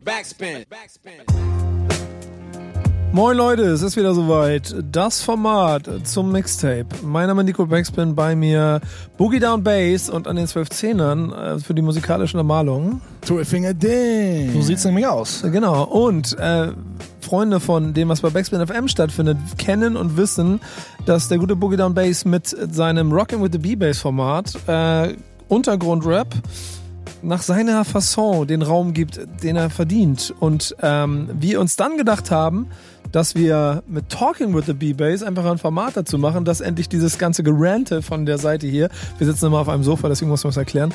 Backspin. 0.00 0.64
Moin 3.12 3.36
Leute, 3.36 3.64
es 3.64 3.82
ist 3.82 3.96
wieder 3.96 4.14
soweit. 4.14 4.74
Das 4.90 5.20
Format 5.20 5.88
zum 6.04 6.32
Mixtape. 6.32 6.86
Mein 7.02 7.26
Name 7.26 7.42
ist 7.42 7.46
Nico 7.46 7.66
Backspin, 7.66 8.14
bei 8.14 8.34
mir 8.34 8.80
Boogie 9.18 9.38
Down 9.38 9.62
Bass 9.62 10.08
und 10.08 10.26
an 10.26 10.36
den 10.36 10.46
zwölf 10.46 10.70
Zehnern 10.70 11.30
äh, 11.30 11.58
für 11.58 11.74
die 11.74 11.82
musikalischen 11.82 12.38
Ermalungen. 12.38 13.02
Finger 13.44 13.74
Ding. 13.74 14.52
So 14.54 14.62
sieht's 14.62 14.84
nämlich 14.86 15.06
aus. 15.06 15.42
Genau. 15.42 15.84
Und 15.84 16.38
äh, 16.38 16.68
Freunde 17.20 17.60
von 17.60 17.92
dem, 17.92 18.08
was 18.08 18.22
bei 18.22 18.30
Backspin 18.30 18.66
FM 18.66 18.88
stattfindet, 18.88 19.36
kennen 19.58 19.96
und 19.96 20.16
wissen, 20.16 20.60
dass 21.04 21.28
der 21.28 21.36
gute 21.36 21.54
Boogie 21.54 21.76
Down 21.76 21.92
Bass 21.92 22.24
mit 22.24 22.46
seinem 22.48 23.12
Rockin' 23.12 23.42
with 23.42 23.50
the 23.52 23.58
B-Bass 23.58 23.98
Format 23.98 24.54
äh, 24.66 25.14
Untergrundrap 25.48 26.28
nach 27.22 27.42
seiner 27.42 27.84
Fasson 27.84 28.46
den 28.46 28.62
Raum 28.62 28.92
gibt, 28.92 29.20
den 29.42 29.56
er 29.56 29.70
verdient. 29.70 30.34
Und 30.40 30.74
ähm, 30.82 31.30
wir 31.32 31.60
uns 31.60 31.76
dann 31.76 31.96
gedacht 31.96 32.30
haben, 32.30 32.68
dass 33.12 33.34
wir 33.34 33.82
mit 33.86 34.08
Talking 34.08 34.54
with 34.54 34.64
the 34.66 34.72
B-Bass 34.72 35.22
einfach 35.22 35.44
ein 35.44 35.58
Format 35.58 35.96
dazu 35.96 36.18
machen, 36.18 36.44
dass 36.44 36.60
endlich 36.60 36.88
dieses 36.88 37.18
ganze 37.18 37.42
Gerante 37.42 38.00
von 38.00 38.26
der 38.26 38.38
Seite 38.38 38.66
hier, 38.66 38.88
wir 39.18 39.26
sitzen 39.26 39.46
immer 39.46 39.60
auf 39.60 39.68
einem 39.68 39.84
Sofa, 39.84 40.08
deswegen 40.08 40.30
muss 40.30 40.42
man 40.44 40.50
es 40.50 40.56
erklären, 40.56 40.94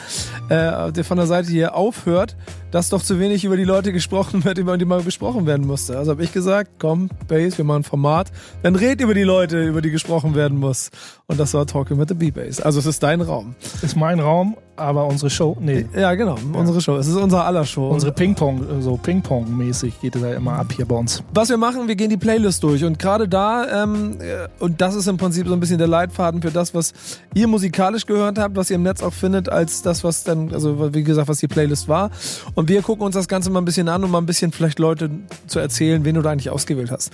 äh, 0.49 0.91
der 0.91 1.03
von 1.03 1.17
der 1.17 1.27
Seite 1.27 1.49
hier 1.49 1.75
aufhört, 1.75 2.35
dass 2.71 2.89
doch 2.89 3.01
zu 3.01 3.19
wenig 3.19 3.45
über 3.45 3.57
die 3.57 3.63
Leute 3.63 3.93
gesprochen 3.93 4.43
wird, 4.43 4.57
über 4.57 4.77
die 4.77 4.85
mal 4.85 5.01
gesprochen 5.03 5.45
werden 5.45 5.65
musste. 5.65 5.97
Also 5.97 6.11
habe 6.11 6.23
ich 6.23 6.33
gesagt, 6.33 6.71
komm, 6.79 7.09
Bass, 7.27 7.57
wir 7.57 7.65
machen 7.65 7.81
ein 7.81 7.83
Format, 7.83 8.31
dann 8.63 8.75
red 8.75 9.01
über 9.01 9.13
die 9.13 9.23
Leute, 9.23 9.63
über 9.65 9.81
die 9.81 9.91
gesprochen 9.91 10.35
werden 10.35 10.57
muss. 10.57 10.89
Und 11.27 11.39
das 11.39 11.53
war 11.53 11.65
Talking 11.65 11.99
with 11.99 12.07
the 12.09 12.13
B-Bass. 12.13 12.61
Also 12.61 12.79
es 12.79 12.85
ist 12.85 13.03
dein 13.03 13.21
Raum. 13.21 13.55
Ist 13.81 13.95
mein 13.95 14.19
Raum, 14.19 14.57
aber 14.77 15.05
unsere 15.07 15.29
Show, 15.29 15.57
nee. 15.59 15.85
Ja, 15.95 16.13
genau, 16.15 16.37
unsere 16.53 16.81
Show. 16.81 16.95
Es 16.97 17.07
ist 17.07 17.15
unser 17.15 17.45
aller 17.45 17.65
Show. 17.65 17.89
Unsere 17.89 18.11
Ping-Pong, 18.11 18.81
so 18.81 18.95
Ping-Pong-mäßig 18.97 19.99
geht 19.99 20.15
es 20.15 20.21
ja 20.21 20.33
immer 20.33 20.53
ab 20.53 20.71
hier 20.75 20.85
bei 20.85 20.95
uns. 20.95 21.23
Was 21.33 21.49
wir 21.49 21.57
machen, 21.57 21.87
wir 21.87 21.95
gehen 21.95 22.09
die 22.09 22.17
Playlist 22.17 22.63
durch 22.63 22.83
und 22.83 22.99
gerade 22.99 23.27
da, 23.27 23.83
ähm, 23.83 24.17
äh, 24.19 24.47
und 24.59 24.79
das 24.79 24.95
ist 24.95 25.07
im 25.07 25.17
Prinzip 25.17 25.47
so 25.47 25.53
ein 25.53 25.59
bisschen 25.59 25.79
der 25.79 25.87
Leitfaden 25.87 26.41
für 26.41 26.51
das, 26.51 26.73
was 26.73 26.93
ihr 27.33 27.47
musikalisch 27.47 28.05
gehört 28.05 28.37
habt, 28.37 28.55
was 28.55 28.69
ihr 28.69 28.75
im 28.75 28.83
Netz 28.83 29.01
auch 29.01 29.13
findet, 29.13 29.49
als 29.49 29.81
das, 29.81 30.03
was 30.03 30.23
dann, 30.23 30.53
also 30.53 30.93
wie 30.93 31.03
gesagt, 31.03 31.27
was 31.27 31.39
die 31.39 31.47
Playlist 31.47 31.87
war. 31.87 32.11
Und 32.57 32.69
wir 32.69 32.81
gucken 32.81 33.05
uns 33.05 33.13
das 33.13 33.27
Ganze 33.27 33.51
mal 33.51 33.61
ein 33.61 33.65
bisschen 33.65 33.87
an, 33.87 34.03
um 34.03 34.09
mal 34.09 34.17
ein 34.17 34.25
bisschen 34.25 34.51
vielleicht 34.51 34.79
Leute 34.79 35.11
zu 35.45 35.59
erzählen, 35.59 36.03
wen 36.05 36.15
du 36.15 36.23
da 36.23 36.31
eigentlich 36.31 36.49
ausgewählt 36.49 36.89
hast. 36.89 37.11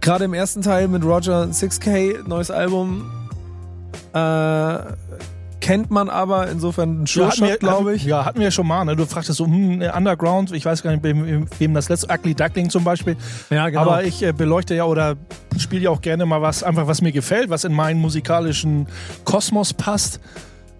Gerade 0.00 0.24
im 0.24 0.32
ersten 0.32 0.62
Teil 0.62 0.88
mit 0.88 1.04
Roger 1.04 1.42
6K, 1.52 2.26
neues 2.26 2.50
Album, 2.50 3.04
äh, 4.14 4.78
kennt 5.60 5.90
man 5.90 6.08
aber 6.08 6.48
insofern 6.48 7.02
ein 7.02 7.04
Ja, 7.04 7.26
hatten 7.26 7.40
wir- 7.40 7.46
Sure-Shot, 7.48 7.60
glaube 7.60 7.94
ich. 7.96 8.04
Ja, 8.04 8.24
hatten 8.24 8.40
wir 8.40 8.50
schon 8.50 8.66
mal. 8.66 8.82
Ne? 8.86 8.96
Du 8.96 9.04
fragtest 9.04 9.36
so, 9.36 9.44
hm, 9.44 9.82
Underground, 9.94 10.52
ich 10.52 10.64
weiß 10.64 10.82
gar 10.82 10.92
nicht, 10.92 11.04
wem, 11.04 11.46
wem 11.58 11.74
das 11.74 11.90
letzte, 11.90 12.08
Ugly 12.10 12.34
Duckling 12.34 12.70
zum 12.70 12.82
Beispiel. 12.82 13.14
Ja, 13.50 13.68
genau. 13.68 13.82
Aber 13.82 14.04
ich 14.04 14.22
äh, 14.22 14.32
beleuchte 14.32 14.74
ja 14.74 14.84
oder 14.84 15.16
spiele 15.58 15.82
ja 15.82 15.90
auch 15.90 16.00
gerne 16.00 16.24
mal 16.24 16.40
was, 16.40 16.62
einfach 16.62 16.86
was 16.86 17.02
mir 17.02 17.12
gefällt, 17.12 17.50
was 17.50 17.64
in 17.64 17.74
meinen 17.74 18.00
musikalischen 18.00 18.86
Kosmos 19.26 19.74
passt. 19.74 20.18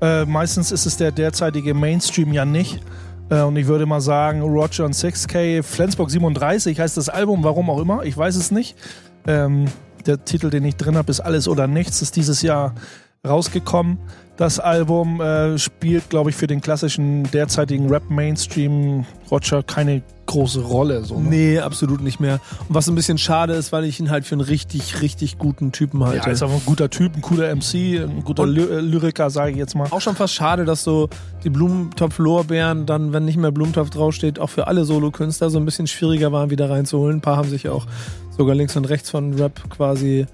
Äh, 0.00 0.24
meistens 0.24 0.72
ist 0.72 0.86
es 0.86 0.96
der 0.96 1.12
derzeitige 1.12 1.74
Mainstream 1.74 2.32
ja 2.32 2.46
nicht. 2.46 2.80
Äh, 3.30 3.42
und 3.42 3.56
ich 3.56 3.66
würde 3.66 3.86
mal 3.86 4.00
sagen, 4.00 4.42
Roger 4.42 4.84
und 4.84 4.94
6K, 4.94 5.62
Flensburg 5.62 6.10
37 6.10 6.78
heißt 6.78 6.96
das 6.96 7.08
Album, 7.08 7.44
warum 7.44 7.70
auch 7.70 7.80
immer, 7.80 8.02
ich 8.04 8.16
weiß 8.16 8.36
es 8.36 8.50
nicht. 8.50 8.76
Ähm, 9.26 9.66
der 10.06 10.24
Titel, 10.24 10.50
den 10.50 10.64
ich 10.64 10.76
drin 10.76 10.96
habe, 10.96 11.10
ist 11.10 11.20
Alles 11.20 11.48
oder 11.48 11.66
Nichts, 11.66 12.02
ist 12.02 12.16
dieses 12.16 12.42
Jahr 12.42 12.74
rausgekommen. 13.26 13.98
Das 14.38 14.60
Album 14.60 15.20
äh, 15.20 15.58
spielt, 15.58 16.10
glaube 16.10 16.30
ich, 16.30 16.36
für 16.36 16.46
den 16.46 16.60
klassischen 16.60 17.24
derzeitigen 17.32 17.88
Rap-Mainstream 17.90 19.04
Roger 19.32 19.64
keine 19.64 20.02
große 20.26 20.60
Rolle. 20.60 21.02
So, 21.04 21.18
ne? 21.18 21.28
Nee, 21.28 21.58
absolut 21.58 22.00
nicht 22.02 22.20
mehr. 22.20 22.38
Und 22.68 22.74
was 22.76 22.88
ein 22.88 22.94
bisschen 22.94 23.18
schade 23.18 23.54
ist, 23.54 23.72
weil 23.72 23.82
ich 23.82 23.98
ihn 23.98 24.10
halt 24.10 24.24
für 24.24 24.36
einen 24.36 24.42
richtig, 24.42 25.02
richtig 25.02 25.38
guten 25.38 25.72
Typen 25.72 26.04
halte. 26.04 26.26
Ja, 26.26 26.32
ist 26.32 26.44
aber 26.44 26.52
ein 26.52 26.62
guter 26.64 26.88
Typ, 26.88 27.16
ein 27.16 27.20
cooler 27.20 27.52
MC, 27.52 28.00
ein 28.00 28.22
guter 28.22 28.46
Ly 28.46 28.62
äh, 28.62 28.80
Lyriker, 28.80 29.28
sage 29.28 29.50
ich 29.50 29.56
jetzt 29.56 29.74
mal. 29.74 29.88
auch 29.90 30.00
schon 30.00 30.14
fast 30.14 30.34
schade, 30.34 30.64
dass 30.64 30.84
so 30.84 31.08
die 31.42 31.50
Blumentopf-Lorbeeren 31.50 32.86
dann, 32.86 33.12
wenn 33.12 33.24
nicht 33.24 33.38
mehr 33.38 33.50
Blumentopf 33.50 33.90
draufsteht, 33.90 34.38
auch 34.38 34.50
für 34.50 34.68
alle 34.68 34.84
Solokünstler 34.84 35.50
so 35.50 35.58
ein 35.58 35.64
bisschen 35.64 35.88
schwieriger 35.88 36.30
waren, 36.30 36.50
wieder 36.50 36.70
reinzuholen. 36.70 37.16
Ein 37.16 37.22
paar 37.22 37.38
haben 37.38 37.48
sich 37.48 37.68
auch 37.68 37.86
sogar 38.36 38.54
links 38.54 38.76
und 38.76 38.84
rechts 38.84 39.10
von 39.10 39.34
Rap 39.34 39.68
quasi 39.68 40.26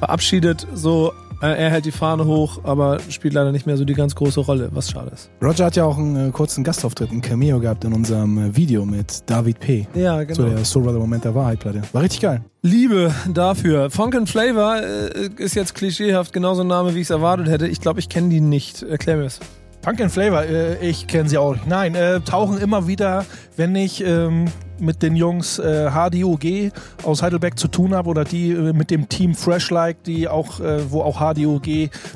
verabschiedet. 0.00 0.66
So, 0.74 1.12
er 1.48 1.70
hält 1.70 1.84
die 1.84 1.92
Fahne 1.92 2.24
hoch, 2.24 2.60
aber 2.64 3.00
spielt 3.08 3.34
leider 3.34 3.52
nicht 3.52 3.66
mehr 3.66 3.76
so 3.76 3.84
die 3.84 3.94
ganz 3.94 4.14
große 4.14 4.40
Rolle, 4.40 4.68
was 4.72 4.90
schade 4.90 5.10
ist. 5.12 5.30
Roger 5.42 5.66
hat 5.66 5.76
ja 5.76 5.84
auch 5.84 5.98
einen 5.98 6.28
äh, 6.28 6.30
kurzen 6.30 6.64
Gastauftritt, 6.64 7.10
ein 7.10 7.20
Cameo 7.20 7.58
gehabt 7.60 7.84
in 7.84 7.92
unserem 7.92 8.38
äh, 8.38 8.56
Video 8.56 8.84
mit 8.84 9.28
David 9.28 9.60
P. 9.60 9.86
Ja, 9.94 10.26
Zu 10.28 10.44
der 10.44 10.64
Soul 10.64 10.84
Brother 10.84 10.98
Moment 10.98 11.24
der 11.24 11.34
Wahrheit-Platte. 11.34 11.82
War 11.92 12.02
richtig 12.02 12.20
geil. 12.20 12.42
Liebe 12.62 13.12
dafür. 13.32 13.90
Funk 13.90 14.14
and 14.14 14.28
Flavor 14.28 14.82
äh, 14.82 15.28
ist 15.36 15.54
jetzt 15.54 15.74
klischeehaft 15.74 16.32
genauso 16.32 16.62
ein 16.62 16.68
Name, 16.68 16.94
wie 16.94 17.00
ich 17.00 17.06
es 17.06 17.10
erwartet 17.10 17.48
hätte. 17.48 17.66
Ich 17.66 17.80
glaube, 17.80 17.98
ich 17.98 18.08
kenne 18.08 18.28
die 18.28 18.40
nicht. 18.40 18.82
Erklär 18.82 19.16
mir 19.16 19.24
es. 19.24 19.40
And 19.84 20.12
Flavor, 20.12 20.44
äh, 20.44 20.78
ich 20.88 21.08
kenne 21.08 21.28
sie 21.28 21.38
auch 21.38 21.54
nicht. 21.54 21.66
Nein, 21.66 21.96
äh, 21.96 22.20
tauchen 22.20 22.58
immer 22.58 22.86
wieder, 22.86 23.24
wenn 23.56 23.74
ich 23.74 24.04
ähm, 24.04 24.44
mit 24.82 25.02
den 25.02 25.16
Jungs 25.16 25.58
äh, 25.58 25.90
HDOG 25.90 26.72
aus 27.04 27.22
Heidelberg 27.22 27.58
zu 27.58 27.68
tun 27.68 27.94
habe 27.94 28.08
oder 28.08 28.24
die 28.24 28.50
äh, 28.50 28.72
mit 28.72 28.90
dem 28.90 29.08
Team 29.08 29.34
Fresh 29.34 29.70
Like, 29.70 30.02
die 30.04 30.28
auch, 30.28 30.60
äh, 30.60 30.90
wo 30.90 31.02
auch 31.02 31.18
HDOG 31.18 31.66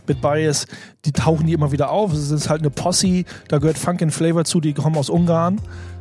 mit 0.06 0.20
bei 0.20 0.44
ist, 0.44 0.66
die 1.04 1.12
tauchen 1.12 1.46
die 1.46 1.52
immer 1.52 1.72
wieder 1.72 1.90
auf. 1.90 2.12
Es 2.12 2.30
ist 2.30 2.50
halt 2.50 2.60
eine 2.60 2.70
Posse, 2.70 3.24
da 3.48 3.58
gehört 3.58 3.78
Funk 3.78 4.02
and 4.02 4.12
Flavor 4.12 4.44
zu, 4.44 4.60
die 4.60 4.72
kommen 4.72 4.96
aus 4.96 5.08
Ungarn, 5.08 5.60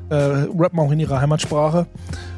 äh, 0.09 0.16
rappen 0.16 0.80
auch 0.80 0.92
in 0.92 1.00
ihrer 1.00 1.22
Heimatsprache. 1.22 1.86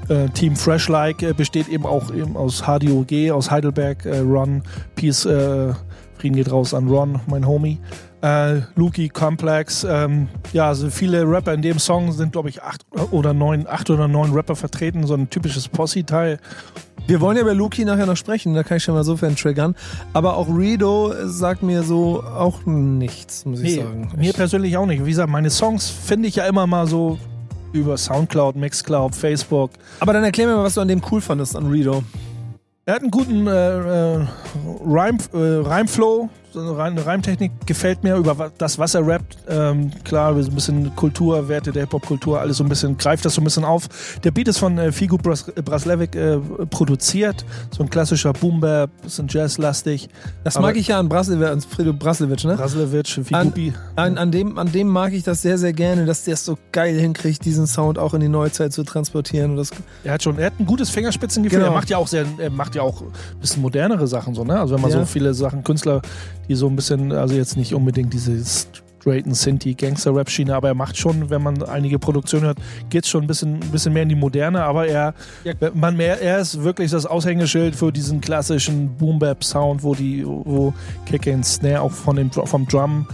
Äh, 0.09 0.29
Team 0.29 0.55
Fresh 0.55 0.88
Like 0.88 1.21
äh, 1.23 1.33
besteht 1.33 1.67
eben 1.67 1.85
auch 1.85 2.13
eben 2.13 2.38
aus 2.38 2.63
HDOG, 2.63 3.31
aus 3.31 3.51
Heidelberg, 3.51 4.05
äh, 4.05 4.19
Ron, 4.19 4.63
Peace, 4.95 5.27
Frieden 6.17 6.35
geht 6.35 6.51
raus 6.51 6.73
an 6.73 6.88
Ron, 6.88 7.19
mein 7.27 7.45
Homie. 7.45 7.77
Äh, 8.22 8.61
Luki, 8.75 9.09
Complex, 9.09 9.85
ähm, 9.88 10.28
ja, 10.51 10.67
also 10.67 10.89
viele 10.89 11.23
Rapper 11.29 11.53
in 11.53 11.61
dem 11.61 11.78
Song 11.78 12.11
sind, 12.11 12.31
glaube 12.31 12.50
ich, 12.50 12.63
acht 12.63 12.83
oder 13.11 13.33
neun, 13.33 13.67
acht 13.67 13.89
oder 13.91 14.07
neun 14.07 14.33
Rapper 14.33 14.55
vertreten, 14.55 15.05
so 15.05 15.13
ein 15.13 15.29
typisches 15.29 15.67
Posse-Teil. 15.67 16.39
Wir 17.06 17.22
wollen 17.22 17.38
ja 17.38 17.44
über 17.44 17.53
Luki 17.53 17.85
nachher 17.85 18.07
noch 18.07 18.17
sprechen, 18.17 18.53
da 18.56 18.63
kann 18.63 18.77
ich 18.77 18.83
schon 18.83 18.95
mal 18.95 19.03
sofern 19.03 19.35
triggern. 19.35 19.75
Aber 20.13 20.35
auch 20.35 20.47
Redo 20.50 21.13
sagt 21.25 21.61
mir 21.61 21.83
so 21.83 22.23
auch 22.23 22.66
nichts, 22.66 23.45
muss 23.45 23.59
ich 23.61 23.75
Nee, 23.77 23.83
sagen. 23.83 24.11
mir 24.17 24.29
Ich- 24.31 24.35
persönlich 24.35 24.75
auch 24.77 24.88
nicht. 24.88 25.06
Wie 25.06 25.09
gesagt, 25.11 25.29
meine 25.29 25.50
Songs 25.51 25.88
finde 25.89 26.27
ich 26.27 26.35
ja 26.38 26.45
immer 26.47 26.66
mal 26.66 26.88
so 26.88 27.19
über 27.72 27.97
Soundcloud, 27.97 28.56
Mixcloud, 28.56 29.16
Facebook. 29.16 29.72
Aber 30.00 30.11
dann 30.13 30.23
erklär 30.23 30.47
mir 30.47 30.56
mal, 30.56 30.63
was 30.63 30.73
du 30.73 30.81
an 30.81 30.88
dem 30.88 31.01
cool 31.11 31.22
fandest, 31.22 31.56
an 31.56 31.67
Redo. 31.67 32.03
Er 32.85 32.95
hat 32.95 33.01
einen 33.03 33.11
guten 33.11 33.45
äh, 33.47 33.51
äh, 34.22 34.25
Reim, 34.85 35.17
äh, 35.33 35.38
so 36.53 36.61
eine 36.61 36.77
Reim, 36.77 36.97
Reimtechnik 36.97 37.51
gefällt 37.65 38.03
mir 38.03 38.15
über 38.15 38.51
das, 38.57 38.79
was 38.79 38.95
er 38.95 39.05
rappt. 39.05 39.37
Ähm, 39.49 39.91
klar, 40.03 40.33
so 40.41 40.49
ein 40.49 40.55
bisschen 40.55 40.95
Kulturwerte 40.95 41.71
der 41.71 41.83
Hip-Hop-Kultur, 41.83 42.39
alles 42.39 42.57
so 42.57 42.63
ein 42.63 42.69
bisschen, 42.69 42.97
greift 42.97 43.25
das 43.25 43.35
so 43.35 43.41
ein 43.41 43.43
bisschen 43.43 43.65
auf. 43.65 43.87
Der 44.23 44.31
Beat 44.31 44.47
ist 44.47 44.57
von 44.57 44.77
äh, 44.77 44.91
Figu 44.91 45.17
Bras 45.17 45.43
Braslevik 45.63 46.15
äh, 46.15 46.37
produziert, 46.69 47.45
so 47.75 47.83
ein 47.83 47.89
klassischer 47.89 48.33
Boom-Bap, 48.33 48.89
bisschen 49.03 49.27
Jazz-lastig. 49.29 50.09
Das 50.43 50.55
Aber- 50.57 50.67
mag 50.67 50.77
ich 50.77 50.87
ja 50.87 50.99
an 50.99 51.09
Braslewitsch, 51.09 51.49
an 51.51 51.61
Fredo 51.61 51.93
Braslewitsch, 51.93 52.45
ne? 52.45 52.55
Braslevich, 52.55 53.19
Figubi. 53.23 53.73
An, 53.95 54.17
an, 54.17 54.31
dem, 54.31 54.57
an 54.57 54.71
dem 54.71 54.87
mag 54.87 55.13
ich 55.13 55.23
das 55.23 55.41
sehr, 55.41 55.57
sehr 55.57 55.73
gerne, 55.73 56.05
dass 56.05 56.23
der 56.23 56.35
es 56.35 56.45
so 56.45 56.57
geil 56.71 56.97
hinkriegt, 56.99 57.43
diesen 57.45 57.67
Sound 57.67 57.99
auch 57.99 58.13
in 58.13 58.21
die 58.21 58.29
Neuzeit 58.29 58.73
zu 58.73 58.83
transportieren. 58.83 59.51
Und 59.51 59.57
das, 59.57 59.71
Er 60.03 60.13
hat 60.13 60.23
schon, 60.23 60.37
er 60.39 60.47
hat 60.47 60.59
ein 60.59 60.65
gutes 60.65 60.89
Fingerspitzengefühl. 60.89 61.59
Genau. 61.59 61.71
Er 61.71 61.75
macht 61.75 61.89
ja 61.89 61.97
auch 61.97 62.07
sehr, 62.07 62.25
er 62.37 62.49
macht 62.49 62.75
ja 62.75 62.81
auch 62.81 63.01
ein 63.01 63.39
bisschen 63.41 63.61
modernere 63.61 64.07
Sachen 64.07 64.33
so, 64.33 64.43
ne? 64.43 64.59
Also 64.59 64.75
wenn 64.75 64.81
man 64.81 64.91
Ja. 64.91 64.99
so 64.99 65.05
viele 65.05 65.33
Sachen, 65.33 65.63
Künstler, 65.63 66.01
die 66.47 66.55
so 66.55 66.67
ein 66.67 66.75
bisschen, 66.75 67.11
also 67.11 67.35
jetzt 67.35 67.57
nicht 67.57 67.73
unbedingt 67.73 68.13
diese 68.13 68.43
straighten 69.07 69.33
Sinti 69.33 69.73
Gangster 69.73 70.13
Rap 70.15 70.29
Schiene, 70.29 70.55
aber 70.55 70.69
er 70.69 70.73
macht 70.73 70.97
schon, 70.97 71.29
wenn 71.29 71.41
man 71.41 71.63
einige 71.63 71.97
Produktionen 71.99 72.45
hört, 72.45 72.57
geht's 72.89 73.07
schon 73.07 73.23
ein 73.23 73.27
bisschen, 73.27 73.55
ein 73.55 73.71
bisschen 73.71 73.94
mehr 73.94 74.03
in 74.03 74.09
die 74.09 74.15
Moderne, 74.15 74.63
aber 74.63 74.88
er, 74.88 75.13
man 75.73 75.95
mehr, 75.95 76.21
er 76.21 76.39
ist 76.39 76.61
wirklich 76.63 76.91
das 76.91 77.05
Aushängeschild 77.05 77.75
für 77.75 77.91
diesen 77.91 78.19
klassischen 78.19 78.89
Boom 78.97 79.19
Bap 79.19 79.44
Sound, 79.44 79.83
wo 79.83 79.95
die, 79.95 80.25
wo 80.25 80.73
Kick 81.05 81.27
and 81.27 81.45
Snare 81.45 81.81
auch 81.81 81.91
von 81.91 82.17
dem, 82.17 82.31
vom 82.31 82.67
Drum 82.67 83.07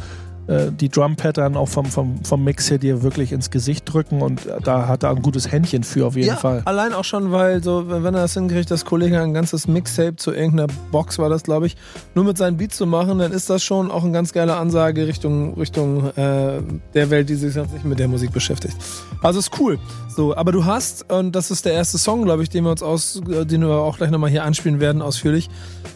äh, 0.48 0.72
die 0.72 0.90
Drum-Pattern 0.90 1.56
auch 1.56 1.69
vom, 1.69 1.86
vom, 1.86 2.24
vom 2.24 2.44
Mix 2.44 2.69
her 2.69 2.78
dir 2.78 3.04
wirklich 3.04 3.31
ins 3.31 3.50
Gesicht 3.50 3.92
drücken 3.92 4.22
und 4.22 4.42
da 4.63 4.88
hat 4.88 5.04
er 5.04 5.12
ein 5.12 5.22
gutes 5.22 5.51
Händchen 5.51 5.84
für 5.84 6.07
auf 6.07 6.16
jeden 6.16 6.28
ja, 6.28 6.36
Fall. 6.36 6.62
allein 6.66 6.94
auch 6.94 7.06
schon, 7.06 7.31
weil 7.31 7.63
so, 7.63 7.86
wenn 7.88 8.13
er 8.13 8.22
das 8.22 8.34
hinkriegt, 8.34 8.69
das 8.69 8.86
Kollege 8.86 9.22
ein 9.22 9.34
ganzes 9.34 9.68
Mixtape 9.68 10.18
zu 10.18 10.31
irgendeiner 10.31 10.68
Box 10.92 11.19
war 11.19 11.30
das, 11.30 11.44
glaube 11.44 11.68
ich, 11.68 11.78
nur 12.16 12.25
mit 12.25 12.38
seinen 12.38 12.57
Beats 12.57 12.78
zu 12.78 12.86
machen, 12.86 13.19
dann 13.19 13.31
ist 13.31 13.50
das 13.50 13.63
schon 13.63 13.92
auch 13.92 14.04
eine 14.04 14.12
ganz 14.12 14.34
geile 14.34 14.56
Ansage 14.56 15.07
Richtung, 15.07 15.54
Richtung 15.56 16.10
äh, 16.16 16.62
der 16.94 17.10
Welt, 17.10 17.30
die 17.30 17.36
sich 17.36 17.54
sonst 17.54 17.74
nicht 17.74 17.86
mit 17.86 18.00
der 18.00 18.07
Musik 18.07 18.31
beschäftigt. 18.31 18.75
Also 19.22 19.39
ist 19.39 19.51
cool. 19.60 19.80
So, 20.16 20.36
aber 20.36 20.51
du 20.51 20.66
hast, 20.66 21.12
und 21.12 21.36
das 21.36 21.51
ist 21.51 21.66
der 21.66 21.74
erste 21.74 21.98
Song, 21.98 22.24
glaube 22.24 22.44
ich, 22.44 22.50
den 22.50 22.63
wir 22.66 22.72
uns 22.72 22.84
aus, 22.84 23.22
äh, 23.30 23.46
den 23.46 23.62
wir 23.62 23.75
auch 23.75 23.98
gleich 23.98 24.12
nochmal 24.12 24.30
hier 24.30 24.44
anspielen 24.44 24.80
werden, 24.80 25.01
ausführlich. 25.01 25.50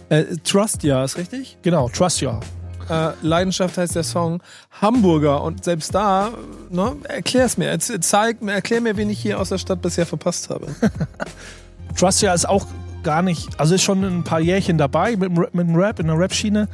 Äh, 0.09 0.23
Trust 0.43 0.83
Ja, 0.83 1.03
ist 1.03 1.17
richtig? 1.17 1.57
Genau, 1.61 1.89
Trust 1.89 2.21
Ya. 2.21 2.39
Äh, 2.89 3.11
Leidenschaft 3.21 3.77
heißt 3.77 3.95
der 3.95 4.03
Song. 4.03 4.41
Hamburger. 4.81 5.43
Und 5.43 5.63
selbst 5.63 5.93
da, 5.93 6.31
ne, 6.69 6.95
erklär's 7.03 7.57
mir. 7.57 7.77
Zeig 7.79 8.41
erklär 8.41 8.81
mir, 8.81 8.97
wen 8.97 9.09
ich 9.09 9.19
hier 9.19 9.39
aus 9.39 9.49
der 9.49 9.57
Stadt 9.57 9.81
bisher 9.81 10.05
verpasst 10.05 10.49
habe. 10.49 10.67
Trustia 11.97 12.33
ist 12.33 12.47
auch 12.47 12.65
gar 13.03 13.21
nicht, 13.21 13.59
also 13.59 13.75
ist 13.75 13.83
schon 13.83 14.03
ein 14.03 14.23
paar 14.23 14.39
Jährchen 14.39 14.77
dabei 14.77 15.15
mit, 15.15 15.31
mit 15.31 15.67
dem 15.67 15.75
Rap, 15.75 15.99
in 15.99 16.07
der 16.07 16.19
Rap-Schiene. 16.19 16.67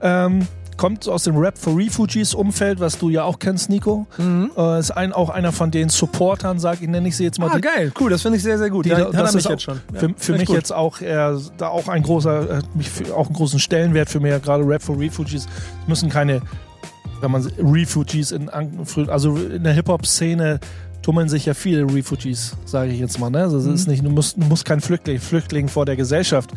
Ähm, 0.00 0.46
kommt 0.80 1.06
aus 1.06 1.24
dem 1.24 1.36
Rap 1.36 1.58
for 1.58 1.76
Refugees 1.76 2.32
Umfeld, 2.34 2.80
was 2.80 2.96
du 2.96 3.10
ja 3.10 3.22
auch 3.24 3.38
kennst, 3.38 3.68
Nico. 3.68 4.06
Äh, 4.18 4.78
ist 4.80 4.90
ein, 4.92 5.12
auch 5.12 5.28
einer 5.28 5.52
von 5.52 5.70
den 5.70 5.90
Supportern, 5.90 6.58
sag 6.58 6.80
ich, 6.80 6.88
nenne 6.88 7.06
ich 7.06 7.18
sie 7.18 7.24
jetzt 7.24 7.38
mal. 7.38 7.50
Ah, 7.50 7.56
die, 7.56 7.60
geil. 7.60 7.92
Cool, 8.00 8.08
das 8.08 8.22
finde 8.22 8.38
ich 8.38 8.42
sehr, 8.42 8.56
sehr 8.56 8.70
gut. 8.70 8.86
die, 8.86 8.88
ja, 8.88 9.00
da- 9.04 9.10
das 9.10 9.34
ist 9.34 9.46
auch 9.46 9.50
jetzt 9.50 9.62
schon. 9.64 9.78
Ja, 9.92 10.00
Für, 10.00 10.08
für 10.16 10.32
echt 10.32 10.40
mich 10.40 10.46
gut. 10.48 10.56
jetzt 10.56 10.72
auch 10.72 11.02
eher, 11.02 11.38
da 11.58 11.68
auch 11.68 11.86
ein 11.88 12.02
großer, 12.02 12.58
äh, 12.60 12.62
mich 12.74 12.88
für, 12.88 13.14
auch 13.14 13.26
einen 13.26 13.36
großen 13.36 13.58
Stellenwert 13.60 14.08
für 14.08 14.20
mich, 14.20 14.30
gerade 14.42 14.66
Rap 14.66 14.82
for 14.82 14.98
Refugees. 14.98 15.44
Es 15.82 15.88
müssen 15.88 16.08
keine, 16.08 16.40
wenn 17.20 17.30
man 17.30 17.46
Refugees 17.58 18.32
in, 18.32 18.48
also 18.48 19.36
in 19.36 19.62
der 19.62 19.74
Hip-Hop-Szene 19.74 20.60
tummeln 21.02 21.28
sich 21.28 21.44
ja 21.44 21.52
viele 21.52 21.84
Refugees, 21.94 22.56
sage 22.64 22.90
ich 22.92 23.00
jetzt 23.00 23.18
mal. 23.20 23.28
Ne? 23.28 23.42
Also 23.42 23.58
es 23.58 23.66
ist 23.66 23.86
nicht, 23.86 24.02
du 24.02 24.08
musst, 24.08 24.38
du 24.38 24.46
musst 24.46 24.64
kein 24.64 24.80
Flüchtling, 24.80 25.18
Flüchtling 25.20 25.68
vor 25.68 25.84
der 25.84 25.96
Gesellschaft, 25.96 26.50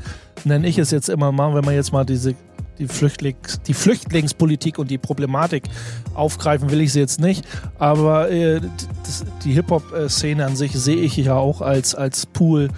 nenne 0.45 0.65
ich 0.65 0.77
es 0.77 0.91
jetzt 0.91 1.09
immer 1.09 1.33
mal, 1.33 1.53
wenn 1.55 1.65
man 1.65 1.75
jetzt 1.75 1.91
mal 1.91 2.05
diese 2.05 2.35
die, 2.83 2.93
Flüchtlings, 2.93 3.61
die 3.65 3.73
Flüchtlingspolitik 3.73 4.79
und 4.79 4.91
die 4.91 4.97
Problematik 4.97 5.63
aufgreifen 6.13 6.69
will 6.69 6.81
ich 6.81 6.93
sie 6.93 6.99
jetzt 6.99 7.19
nicht, 7.19 7.45
aber 7.79 8.29
äh, 8.29 8.61
das, 9.03 9.23
die 9.43 9.53
Hip-Hop-Szene 9.53 10.45
an 10.45 10.55
sich 10.55 10.73
sehe 10.73 10.97
ich 10.97 11.17
ja 11.17 11.35
auch 11.35 11.61
als, 11.61 11.95
als 11.95 12.25
Pool 12.25 12.69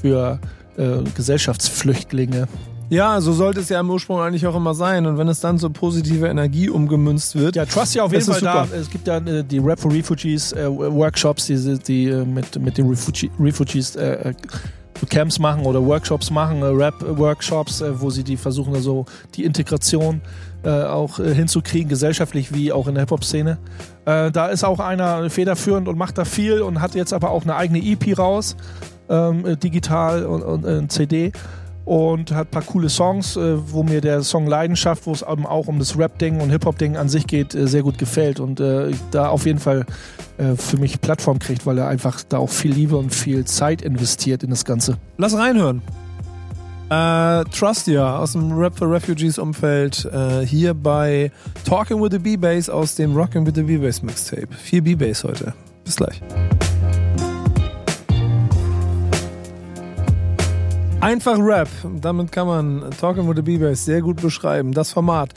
für 0.00 0.40
äh, 0.76 0.98
Gesellschaftsflüchtlinge. 1.14 2.48
Ja, 2.92 3.22
so 3.22 3.32
sollte 3.32 3.60
es 3.60 3.70
ja 3.70 3.80
im 3.80 3.88
Ursprung 3.88 4.20
eigentlich 4.20 4.46
auch 4.46 4.54
immer 4.54 4.74
sein. 4.74 5.06
Und 5.06 5.16
wenn 5.16 5.26
es 5.28 5.40
dann 5.40 5.56
so 5.56 5.70
positive 5.70 6.26
Energie 6.26 6.68
umgemünzt 6.68 7.34
wird. 7.36 7.56
Ja, 7.56 7.64
Trust 7.64 7.94
ja 7.94 8.02
auf 8.02 8.12
jeden 8.12 8.24
Fall 8.24 8.42
da. 8.42 8.68
Es 8.70 8.90
gibt 8.90 9.06
ja 9.06 9.16
äh, 9.16 9.42
die 9.42 9.60
Rap 9.60 9.80
for 9.80 9.90
Refugees 9.90 10.52
äh, 10.52 10.68
Workshops, 10.68 11.46
die, 11.46 11.78
die 11.78 12.08
äh, 12.08 12.26
mit, 12.26 12.60
mit 12.60 12.76
den 12.76 12.86
Refugi 12.86 13.30
Refugees 13.40 13.96
äh, 13.96 14.30
äh, 14.30 14.34
Camps 15.06 15.38
machen 15.38 15.64
oder 15.64 15.84
Workshops 15.84 16.30
machen, 16.30 16.62
äh, 16.62 16.66
Rap-Workshops, 16.66 17.80
äh, 17.80 18.00
wo 18.00 18.10
sie 18.10 18.24
die 18.24 18.36
versuchen, 18.36 18.74
also 18.74 19.06
die 19.34 19.44
Integration 19.44 20.20
äh, 20.64 20.68
auch 20.68 21.16
hinzukriegen, 21.16 21.88
gesellschaftlich 21.88 22.54
wie 22.54 22.72
auch 22.72 22.86
in 22.86 22.94
der 22.94 23.02
Hip-Hop-Szene. 23.02 23.58
Da 24.04 24.46
ist 24.48 24.64
auch 24.64 24.80
einer 24.80 25.30
federführend 25.30 25.86
und 25.86 25.96
macht 25.96 26.18
da 26.18 26.24
viel 26.24 26.60
und 26.60 26.80
hat 26.80 26.96
jetzt 26.96 27.12
aber 27.12 27.30
auch 27.30 27.44
eine 27.44 27.54
eigene 27.54 27.78
EP 27.78 28.18
raus, 28.18 28.56
ähm, 29.08 29.46
äh, 29.46 29.56
digital 29.56 30.24
und, 30.26 30.42
und 30.42 30.90
CD 30.90 31.32
und 31.84 32.32
hat 32.32 32.48
ein 32.48 32.50
paar 32.50 32.62
coole 32.62 32.88
Songs, 32.88 33.36
äh, 33.36 33.56
wo 33.72 33.82
mir 33.82 34.00
der 34.00 34.22
Song 34.22 34.46
Leidenschaft, 34.46 35.06
wo 35.06 35.12
es 35.12 35.22
eben 35.22 35.46
auch 35.46 35.68
um 35.68 35.78
das 35.78 35.98
Rap-Ding 35.98 36.40
und 36.40 36.50
Hip-Hop-Ding 36.50 36.96
an 36.96 37.08
sich 37.08 37.26
geht, 37.26 37.54
äh, 37.54 37.66
sehr 37.66 37.82
gut 37.82 37.98
gefällt 37.98 38.40
und 38.40 38.60
äh, 38.60 38.90
da 39.10 39.28
auf 39.28 39.46
jeden 39.46 39.58
Fall 39.58 39.86
für 40.56 40.78
mich 40.78 41.00
Plattform 41.00 41.38
kriegt, 41.38 41.66
weil 41.66 41.78
er 41.78 41.88
einfach 41.88 42.22
da 42.26 42.38
auch 42.38 42.48
viel 42.48 42.72
Liebe 42.72 42.96
und 42.96 43.14
viel 43.14 43.44
Zeit 43.44 43.82
investiert 43.82 44.42
in 44.42 44.50
das 44.50 44.64
Ganze. 44.64 44.96
Lass 45.18 45.36
reinhören. 45.36 45.82
Äh, 46.92 47.44
Trustia 47.44 48.18
aus 48.18 48.32
dem 48.32 48.52
Rap 48.52 48.76
for 48.76 48.90
Refugees 48.90 49.38
Umfeld 49.38 50.04
äh, 50.12 50.44
hier 50.44 50.74
bei 50.74 51.32
Talking 51.64 52.02
with 52.02 52.10
the 52.12 52.18
B-Bass 52.18 52.68
aus 52.68 52.96
dem 52.96 53.16
Rockin' 53.16 53.46
with 53.46 53.54
the 53.54 53.62
B-Bass 53.62 54.02
Mixtape. 54.02 54.48
Viel 54.50 54.82
B-Bass 54.82 55.24
heute. 55.24 55.54
Bis 55.84 55.96
gleich. 55.96 56.20
Einfach 61.02 61.36
Rap. 61.36 61.68
Damit 62.00 62.30
kann 62.30 62.46
man 62.46 62.84
Talking 63.00 63.28
with 63.28 63.34
the 63.34 63.42
B-Bass 63.42 63.84
sehr 63.84 64.00
gut 64.00 64.22
beschreiben. 64.22 64.70
Das 64.70 64.92
Format. 64.92 65.30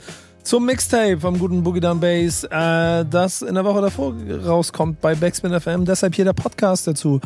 Zum 0.44 0.64
Mixtape 0.64 1.18
vom 1.18 1.40
guten 1.40 1.64
Boogie 1.64 1.80
Down 1.80 1.98
Bass, 1.98 2.44
äh, 2.44 3.04
das 3.04 3.42
in 3.42 3.56
der 3.56 3.64
Woche 3.64 3.80
davor 3.80 4.14
rauskommt 4.46 5.00
bei 5.00 5.16
Backspin 5.16 5.58
FM. 5.58 5.84
Deshalb 5.84 6.14
hier 6.14 6.24
der 6.24 6.34
Podcast 6.34 6.86
dazu, 6.86 7.20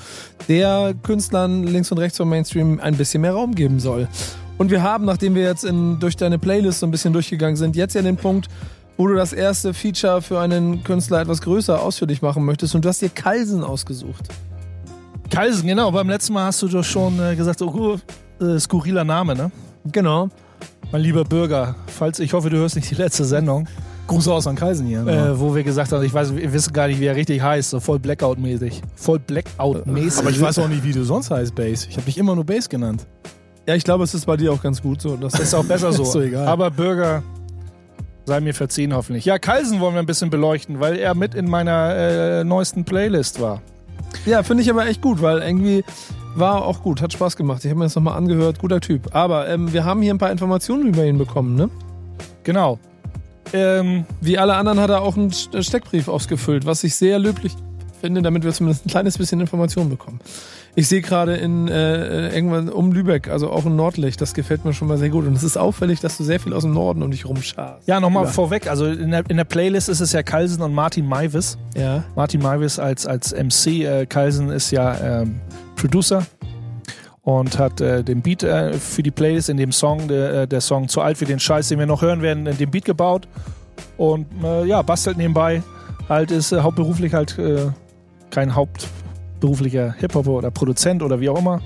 der 0.49 0.95
Künstlern 1.03 1.65
links 1.65 1.93
und 1.93 1.99
rechts 1.99 2.17
vom 2.17 2.31
Mainstream 2.31 2.81
ein 2.81 2.97
bisschen 2.97 3.21
mehr 3.21 3.35
Raum 3.35 3.55
geben 3.55 3.79
soll. 3.79 4.09
Und 4.57 4.71
wir 4.71 4.83
haben, 4.83 5.05
nachdem 5.05 5.35
wir 5.35 5.43
jetzt 5.43 5.65
in, 5.65 6.01
durch 6.01 6.17
deine 6.17 6.39
Playlist 6.39 6.81
so 6.81 6.87
ein 6.87 6.91
bisschen 6.91 7.13
durchgegangen 7.13 7.57
sind, 7.57 7.77
jetzt 7.77 7.95
ja 7.95 8.01
den 8.01 8.17
Punkt, 8.17 8.49
wo 8.97 9.07
du 9.07 9.17
das 9.17 9.35
erste 9.35 9.75
Feature 9.75 10.23
für 10.23 10.41
einen 10.41 10.83
Künstler 10.83 11.21
etwas 11.21 11.43
größer 11.43 11.83
ausführlich 11.83 12.23
machen 12.23 12.47
möchtest. 12.47 12.75
Und 12.75 12.87
du 12.87 12.89
hast 12.89 13.03
dir 13.03 13.11
Kalsen 13.11 13.63
ausgesucht. 13.63 14.29
Kalsen, 15.29 15.67
genau. 15.69 15.93
Beim 15.93 16.09
letzten 16.09 16.33
Mal 16.33 16.47
hast 16.47 16.63
du 16.63 16.69
doch 16.69 16.83
schon 16.83 17.21
äh, 17.21 17.37
gesagt, 17.37 17.61
oh, 17.61 17.99
äh, 18.41 18.59
skurriler 18.59 19.05
Name, 19.05 19.35
ne? 19.35 19.51
Genau. 19.91 20.29
Mein 20.93 21.03
lieber 21.03 21.25
Bürger, 21.25 21.75
falls 21.87 22.19
ich 22.19 22.33
hoffe, 22.33 22.51
du 22.51 22.57
hörst 22.59 22.77
nicht 22.77 22.91
die 22.91 22.97
letzte 22.97 23.25
Sendung, 23.25 23.69
Gruß 24.09 24.27
aus 24.29 24.47
an 24.49 24.57
Kaisen 24.57 24.87
hier. 24.87 25.07
äh, 25.07 25.39
wo 25.39 25.55
wir 25.55 25.63
gesagt 25.63 25.93
haben, 25.93 26.03
ich 26.03 26.13
weiß, 26.13 26.35
wir 26.35 26.53
wissen 26.53 26.73
gar 26.73 26.89
nicht, 26.89 26.99
wie 27.01 27.07
er 27.07 27.15
richtig 27.15 27.41
heißt, 27.43 27.71
so 27.71 27.79
voll 27.81 27.99
Blackout-mäßig. 27.99 28.83
Voll 28.97 29.19
Blackout-mäßig. 29.21 30.21
aber 30.21 30.31
ich 30.31 30.41
weiß 30.41 30.59
auch 30.59 30.69
nicht, 30.69 30.83
wie 30.83 30.93
du 30.93 31.05
sonst 31.05 31.31
heißt, 31.31 31.55
Bass. 31.55 31.87
Ich 31.87 31.97
habe 31.97 32.07
dich 32.07 32.19
immer 32.19 32.35
nur 32.35 32.45
Bass 32.45 32.69
genannt. 32.69 33.07
Ja, 33.69 33.77
ich 33.77 33.85
glaube, 33.85 34.03
es 34.03 34.15
ist 34.15 34.27
bei 34.27 34.37
dir 34.37 34.53
auch 34.53 34.61
ganz 34.63 34.83
gut 34.83 35.01
so. 35.01 35.17
Das 35.17 35.39
ist 35.39 35.55
auch 35.55 35.65
besser 35.65 35.93
so. 35.93 36.03
Ist 36.03 36.13
so 36.13 36.21
egal. 36.21 36.49
Aber 36.49 36.73
Bürger, 36.73 37.23
sei 38.27 38.41
mir 38.41 38.53
verziehen 38.55 38.93
hoffentlich. 38.95 39.25
Ja, 39.27 39.39
Kalsen 39.39 39.79
wollen 39.79 39.95
wir 39.95 40.01
ein 40.01 40.07
bisschen 40.07 40.31
beleuchten, 40.31 40.81
weil 40.81 40.97
er 40.97 41.15
mit 41.15 41.37
in 41.37 41.49
meiner 41.49 41.95
äh, 41.95 42.43
neuesten 42.45 42.85
Playlist 42.85 43.41
war. 43.41 43.63
Ja, 44.27 44.43
finde 44.43 44.65
ich 44.65 44.71
aber 44.71 44.87
echt 44.87 45.03
gut, 45.03 45.23
weil 45.23 45.39
irgendwie 45.39 45.85
war 46.35 46.65
auch 46.65 46.83
gut, 46.83 47.03
hat 47.03 47.13
Spaß 47.13 47.37
gemacht. 47.37 47.65
Ich 47.65 47.71
habe 47.71 47.79
mir 47.79 47.85
das 47.87 47.95
nochmal 47.95 48.17
angehört, 48.17 48.59
guter 48.59 48.81
Typ. 48.81 49.15
Aber 49.15 49.49
ähm, 49.49 49.73
wir 49.73 49.85
haben 49.85 50.03
hier 50.03 50.15
ein 50.15 50.19
paar 50.19 50.31
Informationen 50.31 50.87
über 50.89 51.05
ihn 51.05 51.19
bekommen, 51.19 51.55
ne? 51.57 51.69
Genau. 52.45 52.79
Ähm, 53.53 54.05
Wie 54.21 54.39
alle 54.39 54.55
anderen 54.55 54.79
hat 54.79 54.91
er 54.91 55.03
auch 55.03 55.17
einen 55.17 55.31
St- 55.31 55.63
Steckbrief 55.63 56.09
ausgefüllt, 56.09 56.67
was 56.67 56.85
ich 56.85 56.95
sehr 56.95 57.19
löblich 57.19 57.55
finde, 58.01 58.23
damit 58.23 58.45
wir 58.45 58.53
zumindest 58.53 58.87
ein 58.87 58.91
kleines 58.91 59.19
bisschen 59.19 59.41
Informationen 59.41 59.91
bekommen. 59.91 60.21
Ich 60.77 60.87
sehe 60.87 61.01
gerade 61.03 61.35
in 61.35 61.67
äh, 61.67 62.33
irgendwann 62.33 62.69
um 62.69 62.93
Lübeck, 62.93 63.29
also 63.29 63.51
auch 63.51 63.67
in 63.67 63.75
Nordlicht, 63.75 64.21
das 64.21 64.35
gefällt 64.35 64.65
mir 64.65 64.73
schon 64.73 64.87
mal 64.87 64.99
sehr 64.99 65.11
gut. 65.11 65.27
Und 65.27 65.33
es 65.37 65.43
ist 65.43 65.57
auffällig, 65.57 65.99
dass 65.99 66.17
du 66.17 66.23
sehr 66.23 66.39
viel 66.39 66.53
aus 66.55 66.63
dem 66.63 66.73
Norden 66.73 67.03
um 67.03 67.11
dich 67.11 67.27
rumscharst. 67.27 67.89
ja, 67.89 67.99
nochmal 67.99 68.25
Ja. 68.27 68.31
vorweg. 68.31 68.71
Also 68.71 68.87
in 68.87 69.11
der, 69.11 69.29
in 69.29 69.37
der 69.37 69.45
Playlist 69.45 69.89
ist 69.89 69.99
es 70.01 70.13
ja 70.13 70.23
Kalsen 70.23 70.63
und 70.63 70.73
Martin 70.73 71.07
Maivis. 71.09 71.59
Ja. 71.77 72.05
Martin 72.15 72.41
Maivis 72.41 72.79
als, 72.79 73.05
als 73.05 73.33
MC. 73.35 73.67
Äh, 73.85 74.07
Kalsen 74.07 74.51
ist 74.51 74.71
ja 74.71 75.23
ähm, 75.23 75.41
Producer 75.81 76.23
und 77.23 77.59
hat 77.59 77.81
äh, 77.81 78.03
den 78.03 78.23
Beat 78.23 78.43
äh, 78.43 78.75
für 78.75 79.03
die 79.03 79.11
Playlist 79.11 79.49
in 79.49 79.57
dem 79.57 79.73
Song, 79.73 80.09
der, 80.09 80.43
äh, 80.43 80.49
der 80.49 80.61
Song 80.61 80.89
Zu 80.89 81.01
alt 81.01 81.19
für 81.19 81.25
den 81.25 81.41
Scheiß, 81.41 81.69
den 81.69 81.79
wir 81.79 81.87
noch 81.87 82.03
hören 82.03 82.23
werden, 82.23 82.47
in 82.47 82.57
den 82.57 82.71
Beat 82.71 82.85
gebaut. 82.85 83.29
Und 83.97 84.27
äh, 84.43 84.65
ja, 84.65 84.83
bastelt 84.83 85.17
nebenbei. 85.17 85.63
Halt 86.09 86.31
ist 86.31 86.53
äh, 86.53 86.61
hauptberuflich 86.61 87.15
halt 87.15 87.39
äh, 87.39 87.69
kein 88.31 88.55
hauptberuflicher 88.55 89.95
Hip-Hopper 89.99 90.31
oder 90.31 90.51
Produzent 90.51 91.03
oder 91.03 91.21
wie 91.21 91.29
auch 91.29 91.39
immer. 91.39 91.61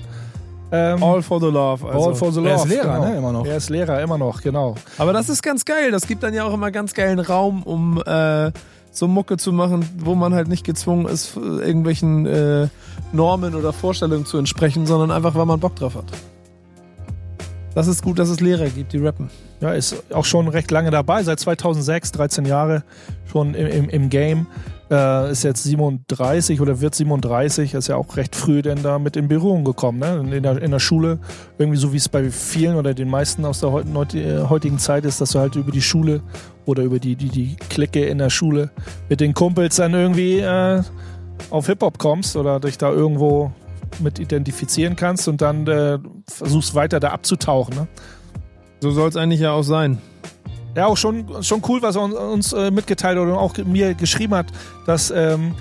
Ähm, 0.71 1.01
All 1.03 1.21
for 1.21 1.39
the 1.39 1.47
Love. 1.47 1.87
Also. 1.87 2.07
All 2.07 2.15
for 2.15 2.31
the 2.31 2.39
Love. 2.39 2.49
Er 2.49 2.55
ist 2.55 2.67
Lehrer, 2.67 2.93
genau. 2.95 3.05
ne, 3.05 3.17
immer 3.17 3.31
noch. 3.31 3.45
Er 3.45 3.57
ist 3.57 3.69
Lehrer, 3.69 4.01
immer 4.01 4.17
noch, 4.17 4.41
genau. 4.41 4.75
Aber 4.97 5.13
das 5.13 5.29
ist 5.29 5.41
ganz 5.41 5.63
geil. 5.63 5.91
Das 5.91 6.07
gibt 6.07 6.23
dann 6.23 6.33
ja 6.33 6.43
auch 6.43 6.53
immer 6.53 6.71
ganz 6.71 6.93
geilen 6.93 7.19
Raum, 7.19 7.63
um 7.63 8.01
äh, 8.05 8.51
so 8.97 9.07
Mucke 9.07 9.37
zu 9.37 9.51
machen, 9.51 9.87
wo 9.97 10.15
man 10.15 10.33
halt 10.33 10.47
nicht 10.47 10.63
gezwungen 10.63 11.05
ist, 11.07 11.35
irgendwelchen 11.35 12.25
äh, 12.25 12.67
Normen 13.11 13.55
oder 13.55 13.73
Vorstellungen 13.73 14.25
zu 14.25 14.37
entsprechen, 14.37 14.85
sondern 14.85 15.11
einfach, 15.11 15.35
weil 15.35 15.45
man 15.45 15.59
Bock 15.59 15.75
drauf 15.75 15.95
hat. 15.95 16.05
Das 17.73 17.87
ist 17.87 18.03
gut, 18.03 18.19
dass 18.19 18.29
es 18.29 18.39
Lehrer 18.39 18.69
gibt, 18.69 18.93
die 18.93 18.99
rappen. 18.99 19.29
Ja, 19.59 19.73
ist 19.73 20.03
auch 20.13 20.23
schon 20.23 20.47
recht 20.47 20.71
lange 20.71 20.91
dabei, 20.91 21.23
seit 21.23 21.39
2006, 21.41 22.13
13 22.13 22.45
Jahre 22.45 22.83
schon 23.29 23.53
im, 23.53 23.67
im, 23.67 23.89
im 23.89 24.09
Game. 24.09 24.47
Äh, 24.91 25.31
ist 25.31 25.43
jetzt 25.43 25.63
37 25.63 26.61
oder 26.61 26.79
wird 26.79 26.93
37, 26.93 27.73
ist 27.73 27.87
ja 27.87 27.95
auch 27.95 28.17
recht 28.17 28.35
früh 28.35 28.61
denn 28.61 28.83
da 28.83 28.99
mit 28.99 29.15
in 29.15 29.27
Berührung 29.27 29.63
gekommen. 29.63 29.99
Ne? 29.99 30.35
In, 30.35 30.43
der, 30.43 30.61
in 30.61 30.69
der 30.69 30.79
Schule, 30.79 31.17
irgendwie 31.57 31.79
so 31.79 31.91
wie 31.91 31.97
es 31.97 32.07
bei 32.07 32.29
vielen 32.29 32.75
oder 32.75 32.93
den 32.93 33.09
meisten 33.09 33.45
aus 33.45 33.61
der 33.61 33.69
äh, 33.69 34.43
heutigen 34.47 34.77
Zeit 34.77 35.05
ist, 35.05 35.21
dass 35.21 35.31
du 35.31 35.39
halt 35.39 35.55
über 35.55 35.71
die 35.71 35.81
Schule 35.81 36.21
oder 36.65 36.83
über 36.83 36.99
die, 36.99 37.15
die, 37.15 37.29
die 37.29 37.55
Clique 37.69 38.05
in 38.05 38.19
der 38.19 38.29
Schule 38.29 38.69
mit 39.09 39.21
den 39.21 39.33
Kumpels 39.33 39.77
dann 39.77 39.93
irgendwie 39.95 40.39
äh, 40.39 40.83
auf 41.49 41.65
Hip-Hop 41.65 41.97
kommst 41.97 42.35
oder 42.35 42.59
dich 42.59 42.77
da 42.77 42.91
irgendwo 42.91 43.51
mit 43.99 44.19
identifizieren 44.19 44.95
kannst 44.95 45.27
und 45.27 45.41
dann 45.41 45.65
äh, 45.67 45.97
versuchst 46.27 46.75
weiter 46.75 46.99
da 46.99 47.09
abzutauchen. 47.09 47.75
Ne? 47.75 47.87
So 48.81 48.91
soll 48.91 49.09
es 49.09 49.15
eigentlich 49.15 49.39
ja 49.39 49.51
auch 49.53 49.63
sein. 49.63 49.99
Ja, 50.75 50.87
auch 50.87 50.97
schon, 50.97 51.25
schon 51.41 51.61
cool, 51.69 51.81
was 51.81 51.95
er 51.95 52.03
uns, 52.03 52.51
äh, 52.51 52.69
mitgeteilt 52.69 53.17
oder 53.17 53.37
auch 53.37 53.57
mir 53.57 53.93
geschrieben 53.93 54.35
hat, 54.35 54.47
dass, 54.85 55.09
ähm, 55.09 55.55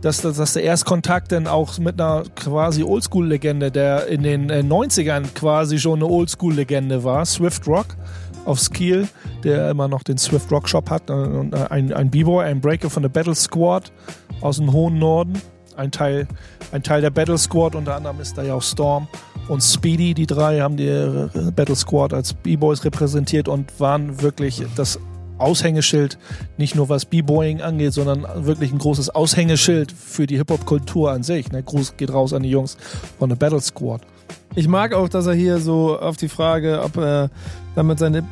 dass, 0.00 0.20
dass, 0.20 0.36
dass 0.36 0.52
der 0.52 0.62
Erstkontakt 0.62 1.32
dann 1.32 1.48
auch 1.48 1.76
mit 1.78 2.00
einer 2.00 2.22
quasi 2.36 2.84
Oldschool-Legende, 2.84 3.72
der 3.72 4.06
in 4.06 4.22
den 4.22 4.48
äh, 4.48 4.60
90ern 4.60 5.34
quasi 5.34 5.80
schon 5.80 5.98
eine 5.98 6.06
Oldschool-Legende 6.06 7.02
war, 7.02 7.26
Swift 7.26 7.66
Rock 7.66 7.96
auf 8.44 8.60
Skill, 8.60 9.08
der 9.42 9.70
immer 9.70 9.88
noch 9.88 10.04
den 10.04 10.18
Swift 10.18 10.52
Rock 10.52 10.68
Shop 10.68 10.88
hat, 10.88 11.10
äh, 11.10 11.14
und 11.14 11.52
äh, 11.52 11.66
ein, 11.70 11.92
ein 11.92 12.08
B-Boy, 12.08 12.44
ein 12.44 12.60
Breaker 12.60 12.90
von 12.90 13.02
der 13.02 13.10
Battle 13.10 13.34
Squad 13.34 13.90
aus 14.40 14.58
dem 14.58 14.72
hohen 14.72 15.00
Norden, 15.00 15.32
ein 15.76 15.90
Teil, 15.90 16.28
ein 16.70 16.84
Teil 16.84 17.00
der 17.00 17.10
Battle 17.10 17.38
Squad, 17.38 17.74
unter 17.74 17.96
anderem 17.96 18.20
ist 18.20 18.38
da 18.38 18.42
ja 18.44 18.54
auch 18.54 18.62
Storm 18.62 19.08
und 19.48 19.62
Speedy, 19.62 20.14
die 20.14 20.26
drei 20.26 20.60
haben 20.60 20.76
die 20.76 20.86
äh, 20.86 21.28
Battle 21.54 21.76
Squad 21.76 22.12
als 22.12 22.34
B-Boys 22.34 22.84
repräsentiert 22.84 23.48
und 23.48 23.80
waren 23.80 24.20
wirklich 24.20 24.62
das 24.76 24.98
Aushängeschild, 25.38 26.18
nicht 26.56 26.74
nur 26.74 26.88
was 26.88 27.04
B-Boying 27.04 27.60
angeht, 27.60 27.92
sondern 27.92 28.26
wirklich 28.44 28.72
ein 28.72 28.78
großes 28.78 29.10
Aushängeschild 29.10 29.92
für 29.92 30.26
die 30.26 30.36
Hip-Hop-Kultur 30.36 31.12
an 31.12 31.22
sich. 31.22 31.50
Ne? 31.52 31.62
Gruß 31.62 31.96
geht 31.96 32.12
raus 32.12 32.32
an 32.32 32.42
die 32.42 32.50
Jungs 32.50 32.76
von 33.18 33.28
der 33.28 33.36
Battle 33.36 33.60
Squad. 33.60 34.02
Ich 34.54 34.66
mag 34.66 34.92
auch, 34.92 35.08
dass 35.08 35.26
er 35.26 35.34
hier 35.34 35.58
so 35.58 35.98
auf 35.98 36.16
die 36.16 36.28
Frage, 36.28 36.82
ob 36.82 36.96
er 36.96 37.30
damit 37.76 38.00
seinen 38.00 38.26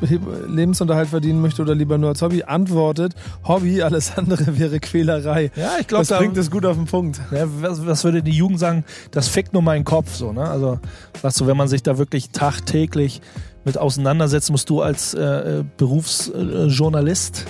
Lebensunterhalt 0.49 1.07
verdienen 1.07 1.41
möchte 1.41 1.61
oder 1.61 1.73
lieber 1.73 1.97
nur 1.97 2.09
als 2.09 2.21
Hobby, 2.21 2.43
antwortet, 2.43 3.15
Hobby, 3.45 3.81
alles 3.81 4.17
andere 4.17 4.59
wäre 4.59 4.79
Quälerei. 4.81 5.51
Ja, 5.55 5.71
ich 5.79 5.87
glaube, 5.87 6.05
das 6.05 6.17
bringt 6.17 6.35
es 6.35 6.51
gut 6.51 6.65
auf 6.65 6.75
den 6.75 6.85
Punkt. 6.85 7.21
Ja, 7.31 7.45
was, 7.61 7.85
was, 7.85 8.03
würde 8.03 8.21
die 8.21 8.31
Jugend 8.31 8.59
sagen? 8.59 8.83
Das 9.11 9.29
fickt 9.29 9.53
nur 9.53 9.61
meinen 9.61 9.85
Kopf 9.85 10.15
so, 10.15 10.33
ne? 10.33 10.49
Also, 10.49 10.79
weißt 11.21 11.39
du, 11.39 11.47
wenn 11.47 11.55
man 11.55 11.69
sich 11.69 11.81
da 11.81 11.97
wirklich 11.97 12.31
tagtäglich 12.31 13.21
mit 13.63 13.77
auseinandersetzt, 13.77 14.51
musst 14.51 14.69
du 14.69 14.81
als 14.81 15.13
äh, 15.13 15.63
Berufsjournalist 15.77 17.45
äh, 17.47 17.49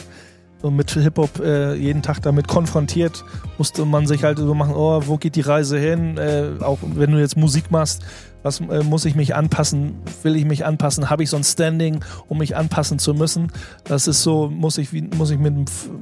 und 0.62 0.76
mit 0.76 0.92
Hip-Hop 0.92 1.40
äh, 1.40 1.76
jeden 1.76 2.02
Tag 2.02 2.22
damit 2.22 2.48
konfrontiert, 2.48 3.24
musste 3.58 3.86
man 3.86 4.08
sich 4.08 4.24
halt 4.24 4.40
so 4.40 4.54
machen, 4.54 4.74
oh, 4.76 5.02
wo 5.06 5.18
geht 5.18 5.36
die 5.36 5.42
Reise 5.42 5.78
hin? 5.78 6.18
Äh, 6.18 6.64
auch 6.64 6.80
wenn 6.82 7.12
du 7.12 7.20
jetzt 7.20 7.38
Musik 7.38 7.70
machst, 7.70 8.04
was 8.44 8.60
äh, 8.62 8.84
muss 8.84 9.06
ich 9.06 9.16
mich 9.16 9.36
anpassen? 9.36 9.96
Will 10.24 10.36
ich 10.36 10.46
mich 10.46 10.66
anpassen? 10.66 11.10
Habe 11.10 11.24
ich 11.24 11.30
so 11.30 11.38
ein 11.38 11.44
Standing, 11.44 12.04
um 12.28 12.38
mich 12.40 12.56
anpassen 12.56 12.98
zu 12.98 13.14
müssen? 13.14 13.52
Das 13.84 14.08
ist 14.08 14.24
so, 14.24 14.50
muss 14.50 14.78
ich, 14.78 14.94
wie, 14.94 15.02
muss 15.02 15.32
ich 15.32 15.38
mit 15.38 15.54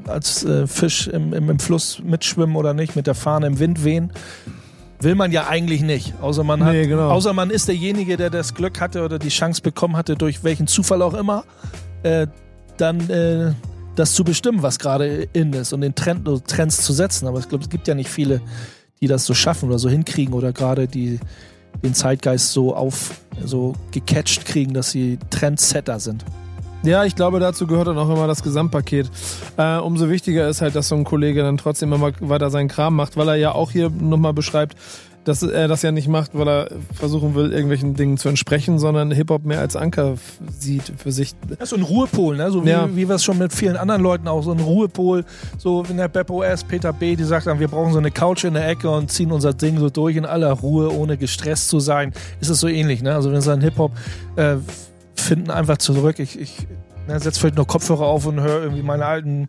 als 0.07 0.45
äh, 0.45 0.67
Fisch 0.67 1.07
im, 1.07 1.33
im, 1.33 1.50
im, 1.50 1.59
Fluss 1.59 2.01
mitschwimmen 2.03 2.55
oder 2.55 2.74
nicht? 2.74 2.95
Mit 2.95 3.07
der 3.07 3.15
Fahne 3.15 3.47
im 3.47 3.59
Wind 3.59 3.83
wehen? 3.83 4.12
Will 5.01 5.15
man 5.15 5.31
ja 5.31 5.47
eigentlich 5.47 5.81
nicht. 5.81 6.13
Außer 6.21 6.43
man, 6.43 6.63
hat, 6.63 6.74
nee, 6.74 6.88
genau. 6.88 7.09
außer 7.09 7.33
man 7.33 7.50
ist 7.50 7.67
derjenige, 7.67 8.15
der 8.15 8.29
das 8.29 8.53
Glück 8.53 8.79
hatte 8.79 9.03
oder 9.03 9.19
die 9.19 9.29
Chance 9.29 9.62
bekommen 9.62 9.97
hatte, 9.97 10.15
durch 10.15 10.43
welchen 10.43 10.67
Zufall 10.67 11.01
auch 11.01 11.13
immer, 11.13 11.43
äh, 12.03 12.27
dann 12.77 13.09
äh, 13.09 13.53
das 13.96 14.14
zu 14.14 14.24
bestimmen, 14.24 14.62
was 14.62 14.80
gerade 14.80 15.28
in 15.34 15.54
ist 15.54 15.74
und 15.74 15.82
den 15.82 15.96
Trend, 15.96 16.28
Trends 16.48 16.84
zu 16.84 16.94
setzen. 16.94 17.28
Aber 17.28 17.40
ich 17.40 17.50
glaube, 17.50 17.64
es 17.64 17.70
gibt 17.70 17.88
ja 17.88 17.96
nicht 17.96 18.10
viele, 18.10 18.42
die 19.02 19.08
das 19.08 19.25
so 19.25 19.34
schaffen 19.34 19.70
oder 19.70 19.80
so 19.80 19.90
hinkriegen 19.90 20.34
oder 20.34 20.54
gerade 20.54 20.88
die 20.88 21.20
den 21.84 21.94
Zeitgeist 21.94 22.52
so 22.52 22.75
auf, 22.75 23.22
so 23.44 23.74
gecatcht 23.92 24.46
kriegen, 24.46 24.74
dass 24.74 24.92
sie 24.92 25.20
Trendsetter 25.30 26.00
sind. 26.00 26.24
Ja, 26.84 27.04
ich 27.04 27.16
glaube, 27.16 27.40
dazu 27.40 27.66
gehört 27.66 27.88
dann 27.88 27.98
auch 27.98 28.10
immer 28.10 28.28
das 28.28 28.44
Gesamtpaket. 28.44 29.10
Äh, 29.58 29.78
umso 29.78 30.10
wichtiger 30.10 30.48
ist 30.48 30.62
halt, 30.62 30.75
dass 30.75 30.88
so 30.88 30.96
ein 30.96 31.04
Kollege 31.04 31.42
dann 31.42 31.58
trotzdem 31.58 31.92
immer 31.92 32.12
weiter 32.20 32.52
seinen 32.52 32.68
Kram 32.68 32.96
macht, 32.96 33.18
weil 33.18 33.28
er 33.28 33.36
ja 33.36 33.52
auch 33.54 33.72
hier 33.72 33.90
nochmal 33.90 34.34
beschreibt, 34.34 34.75
dass 35.25 35.44
er 35.44 35.67
das 35.67 35.82
ja 35.82 35.91
nicht 35.91 36.08
macht, 36.08 36.32
weil 36.34 36.48
er 36.48 36.67
versuchen 36.94 37.36
will, 37.36 37.51
irgendwelchen 37.51 37.96
Dingen 37.96 38.17
zu 38.17 38.29
entsprechen, 38.29 38.79
sondern 38.79 39.12
Hip-Hop 39.12 39.44
mehr 39.44 39.60
als 39.60 39.75
Anker 39.75 40.15
sieht 40.58 40.94
für 40.98 41.12
sich. 41.12 41.34
Das 41.50 41.60
ist 41.60 41.70
so 41.72 41.75
ein 41.75 41.82
Ruhepol, 41.82 42.38
ne? 42.38 42.51
so 42.51 42.63
wie, 42.63 42.70
ja. 42.70 42.88
wie 42.96 43.08
wir 43.10 43.15
es 43.15 43.24
schon 43.24 43.39
mit 43.39 43.51
vielen 43.51 43.75
anderen 43.75 44.01
Leuten 44.01 44.27
auch, 44.27 44.44
so 44.44 44.51
ein 44.51 44.60
Ruhepol, 44.60 45.25
so 45.58 45.88
wie 45.89 45.94
der 45.94 46.08
Beppo 46.08 46.44
S, 46.44 46.63
Peter 46.63 46.94
B., 46.94 47.15
die 47.15 47.24
sagt 47.24 47.48
dann, 47.48 47.60
wir 47.60 47.67
brauchen 47.67 47.91
so 47.91 48.00
eine 48.00 48.12
Couch 48.12 48.44
in 48.44 48.53
der 48.53 48.67
Ecke 48.67 48.89
und 48.89 49.12
ziehen 49.12 49.32
unser 49.32 49.53
Ding 49.53 49.79
so 49.79 49.89
durch 49.89 50.15
in 50.15 50.25
aller 50.25 50.51
Ruhe, 50.51 50.91
ohne 50.96 51.17
gestresst 51.17 51.70
zu 51.70 51.79
sein. 51.79 52.13
Ist 52.39 52.50
es 52.50 52.60
so 52.60 52.67
ähnlich, 52.67 53.01
ne? 53.01 53.15
Also 53.15 53.32
wenn 53.32 53.39
es 53.39 53.48
an 53.48 53.62
Hip-Hop 53.62 53.91
äh, 54.36 54.58
finden 55.15 55.50
einfach 55.50 55.77
zurück. 55.77 56.20
Ich, 56.20 56.39
ich 56.39 56.67
ne, 57.08 57.20
setze 57.20 57.39
vielleicht 57.39 57.58
noch 57.58 57.67
Kopfhörer 57.67 58.05
auf 58.05 58.25
und 58.25 58.39
höre 58.39 58.62
irgendwie 58.62 58.84
meine 58.84 59.05
alten, 59.05 59.48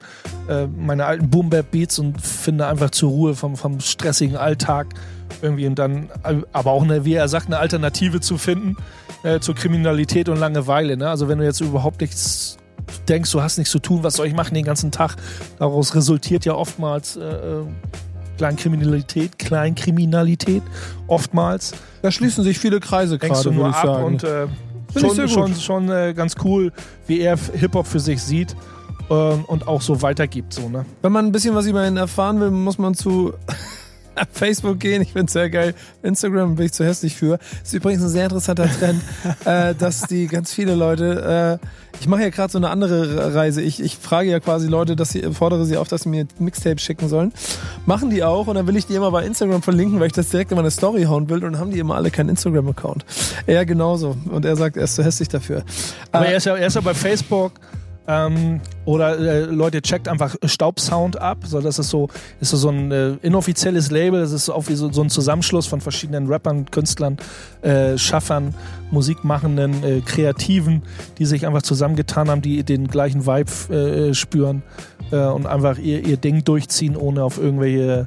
äh, 0.49 0.67
meine 0.67 1.05
alten 1.05 1.29
Boom-Bap-Beats 1.29 1.99
und 1.99 2.21
finde 2.21 2.67
einfach 2.67 2.91
zur 2.91 3.11
Ruhe 3.11 3.35
vom, 3.35 3.57
vom 3.57 3.81
stressigen 3.81 4.37
Alltag 4.37 4.95
irgendwie 5.43 5.67
und 5.67 5.79
dann, 5.79 6.09
aber 6.53 6.71
auch 6.71 6.83
eine, 6.83 7.05
wie 7.05 7.15
er 7.15 7.29
sagt, 7.29 7.47
eine 7.47 7.59
Alternative 7.59 8.21
zu 8.21 8.39
finden 8.39 8.77
äh, 9.23 9.41
zur 9.41 9.55
Kriminalität 9.55 10.29
und 10.29 10.39
Langeweile. 10.39 10.97
Ne? 10.97 11.09
Also 11.09 11.29
wenn 11.29 11.39
du 11.39 11.45
jetzt 11.45 11.61
überhaupt 11.61 12.01
nichts 12.01 12.59
denkst, 13.09 13.31
du 13.33 13.43
hast 13.43 13.59
nichts 13.59 13.73
zu 13.73 13.79
tun, 13.79 14.03
was 14.03 14.15
soll 14.15 14.27
ich 14.27 14.35
machen 14.35 14.55
den 14.55 14.65
ganzen 14.65 14.91
Tag? 14.91 15.17
Daraus 15.59 15.95
resultiert 15.95 16.45
ja 16.45 16.55
oftmals 16.55 17.17
äh, 17.17 17.23
äh 17.23 17.65
Kleinkriminalität, 18.37 19.39
Kleinkriminalität, 19.39 20.63
oftmals. 21.07 21.73
Da 22.03 22.11
schließen 22.11 22.45
sich 22.45 22.59
viele 22.59 22.81
Kreise 22.81 23.19
gerade, 23.19 23.43
du 23.43 23.51
nur 23.51 23.69
ab 23.69 23.83
sagen. 23.83 24.05
und 24.05 24.25
äh, 24.25 24.47
schon, 24.95 25.27
schon, 25.27 25.55
schon 25.55 25.89
äh, 25.89 26.13
ganz 26.15 26.35
cool, 26.45 26.71
wie 27.07 27.21
er 27.21 27.39
Hip-Hop 27.39 27.87
für 27.87 27.99
sich 27.99 28.23
sieht 28.23 28.55
ähm, 29.11 29.45
und 29.47 29.67
auch 29.67 29.81
so 29.81 30.03
weitergibt. 30.03 30.53
So, 30.53 30.69
ne? 30.69 30.85
Wenn 31.03 31.13
man 31.13 31.27
ein 31.27 31.33
bisschen 31.33 31.55
was 31.55 31.67
über 31.67 31.87
ihn 31.87 31.97
erfahren 31.97 32.41
will, 32.41 32.51
muss 32.51 32.79
man 32.79 32.95
zu 32.95 33.33
Facebook 34.33 34.81
gehen. 34.81 35.03
Ich 35.03 35.13
finde 35.13 35.27
es 35.27 35.33
sehr 35.33 35.51
geil. 35.51 35.75
Instagram 36.03 36.57
bin 36.57 36.67
ich 36.67 36.73
zu 36.73 36.85
hässlich 36.85 37.17
für. 37.17 37.39
Ist 37.63 37.75
übrigens 37.75 38.03
ein 38.03 38.09
sehr 38.09 38.25
interessanter 38.25 38.69
Trend, 38.69 39.03
äh, 39.45 39.75
dass 39.75 40.03
die 40.03 40.27
ganz 40.27 40.53
viele 40.53 40.75
Leute, 40.75 41.61
äh, 41.63 41.67
ich 42.01 42.09
mache 42.09 42.23
ja 42.23 42.29
gerade 42.29 42.53
so 42.53 42.59
eine 42.59 42.71
andere 42.71 43.35
Reise. 43.35 43.63
Ich, 43.63 43.83
ich 43.83 43.97
frage 43.97 44.31
ja 44.31 44.41
quasi 44.41 44.69
Leute, 44.69 44.97
dass 44.97 45.11
sie, 45.11 45.23
fordere 45.33 45.65
sie 45.65 45.77
auf, 45.77 45.89
dass 45.89 46.03
sie 46.03 46.09
mir 46.09 46.27
Mixtapes 46.39 46.83
schicken 46.83 47.09
sollen. 47.09 47.33
Machen 47.87 48.11
die 48.11 48.23
auch 48.23 48.47
und 48.47 48.55
dann 48.55 48.67
will 48.67 48.77
ich 48.77 48.87
die 48.87 48.95
immer 48.95 49.11
bei 49.11 49.25
Instagram 49.25 49.63
verlinken, 49.63 50.01
weil 50.01 50.09
ich 50.09 50.13
das 50.13 50.29
direkt 50.29 50.51
in 50.51 50.57
meine 50.57 50.71
Story 50.71 51.05
hauen 51.05 51.29
will 51.29 51.45
und 51.45 51.53
dann 51.53 51.61
haben 51.61 51.71
die 51.71 51.79
immer 51.79 51.95
alle 51.95 52.11
keinen 52.11 52.31
Instagram-Account. 52.31 53.05
Er 53.47 53.65
genauso. 53.67 54.17
Und 54.31 54.45
er 54.45 54.57
sagt, 54.57 54.77
er 54.77 54.85
ist 54.85 54.95
zu 54.95 55.05
hässlich 55.05 55.29
dafür. 55.29 55.63
Aber 56.13 56.27
äh, 56.27 56.33
er, 56.33 56.37
ist 56.37 56.47
ja, 56.47 56.57
er 56.57 56.67
ist 56.67 56.75
ja 56.75 56.81
bei 56.81 56.95
Facebook 56.95 57.53
ähm, 58.09 58.61
oder 58.85 59.19
äh, 59.19 59.41
Leute, 59.45 59.83
checkt 59.83 60.09
einfach 60.09 60.37
Staubsound 60.45 61.21
ab. 61.21 61.39
So, 61.45 61.61
das 61.61 61.79
ist 61.79 61.91
so, 61.91 62.09
ist 62.41 62.51
so, 62.51 62.57
so 62.57 62.69
ein 62.69 62.93
äh, 62.93 63.15
inoffizielles 63.23 63.91
Label. 63.91 64.21
Das 64.21 64.33
ist 64.33 64.49
auch 64.49 64.69
wie 64.69 64.75
so, 64.75 64.93
so 64.93 65.03
ein 65.03 65.11
Zusammenschluss 65.11 65.67
von 65.67 65.81
verschiedenen 65.81 66.29
Rappern, 66.29 66.71
Künstlern, 66.71 67.17
äh, 67.63 67.99
Schaffern, 67.99 68.55
Musikmachenden, 68.91 69.83
äh, 69.83 70.01
Kreativen, 70.01 70.83
die 71.19 71.27
sich 71.27 71.47
einfach 71.47 71.63
zusammengetan 71.63 72.31
haben, 72.31 72.43
die 72.43 72.63
den 72.63 72.89
gleichen 72.89 73.27
Vibe 73.27 73.75
äh, 73.75 74.15
spüren 74.15 74.63
äh, 75.11 75.17
und 75.17 75.47
einfach 75.47 75.79
ihr, 75.79 76.07
ihr 76.07 76.17
Ding 76.17 76.45
durchziehen, 76.45 76.97
ohne 76.97 77.25
auf 77.25 77.39
irgendwelche 77.39 78.07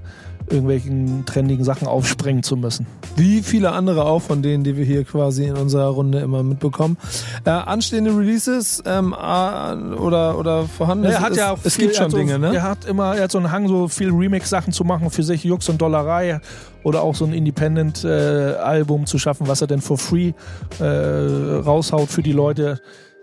irgendwelchen 0.50 1.26
trendigen 1.26 1.64
Sachen 1.64 1.88
aufspringen 1.88 2.44
zu 2.44 2.58
müssen. 2.58 2.88
Wie 3.16 3.42
viele 3.42 3.72
andere 3.72 4.06
auch 4.06 4.22
von 4.22 4.42
denen, 4.42 4.64
die 4.64 4.78
wir 4.78 4.86
hier 4.86 5.04
quasi 5.04 5.46
in 5.46 5.56
unserer 5.56 5.88
Runde 5.88 6.20
immer 6.20 6.44
mitbekommen. 6.44 6.98
Äh, 7.46 7.52
anstehende 7.52 8.16
Releases 8.16 8.82
ähm, 8.86 9.14
oder, 9.14 10.38
oder 10.38 10.66
vorhanden 10.66 11.06
er 11.06 11.22
hat 11.22 11.36
ja 11.36 11.52
auch 11.52 11.60
es 11.64 11.76
viel, 11.76 11.86
gibt 11.86 11.98
schon 11.98 12.10
so, 12.10 12.18
Dinge, 12.18 12.40
ne? 12.40 12.56
Er 12.56 12.64
hat 12.64 12.86
immer, 12.86 13.16
er 13.16 13.24
hat 13.24 13.32
so 13.32 13.38
einen 13.38 13.52
Hang, 13.52 13.68
so 13.68 13.88
viel 13.88 14.10
Remix-Sachen 14.10 14.74
zu 14.74 14.84
machen 14.84 15.10
für 15.10 15.24
sich, 15.24 15.44
Jux 15.44 15.70
und 15.70 15.82
Dollerei 15.82 16.40
oder 16.84 17.02
auch 17.02 17.16
so 17.16 17.26
ein 17.26 17.34
Independent-Album 17.34 19.04
äh, 19.04 19.06
zu 19.06 19.18
schaffen, 19.20 19.48
was 19.48 19.62
er 19.62 19.68
denn 19.68 19.82
for 19.82 19.98
free 19.98 20.34
äh, 20.80 20.86
raushaut 20.86 22.10
für 22.10 22.24
die 22.24 22.32
Leute. 22.32 22.80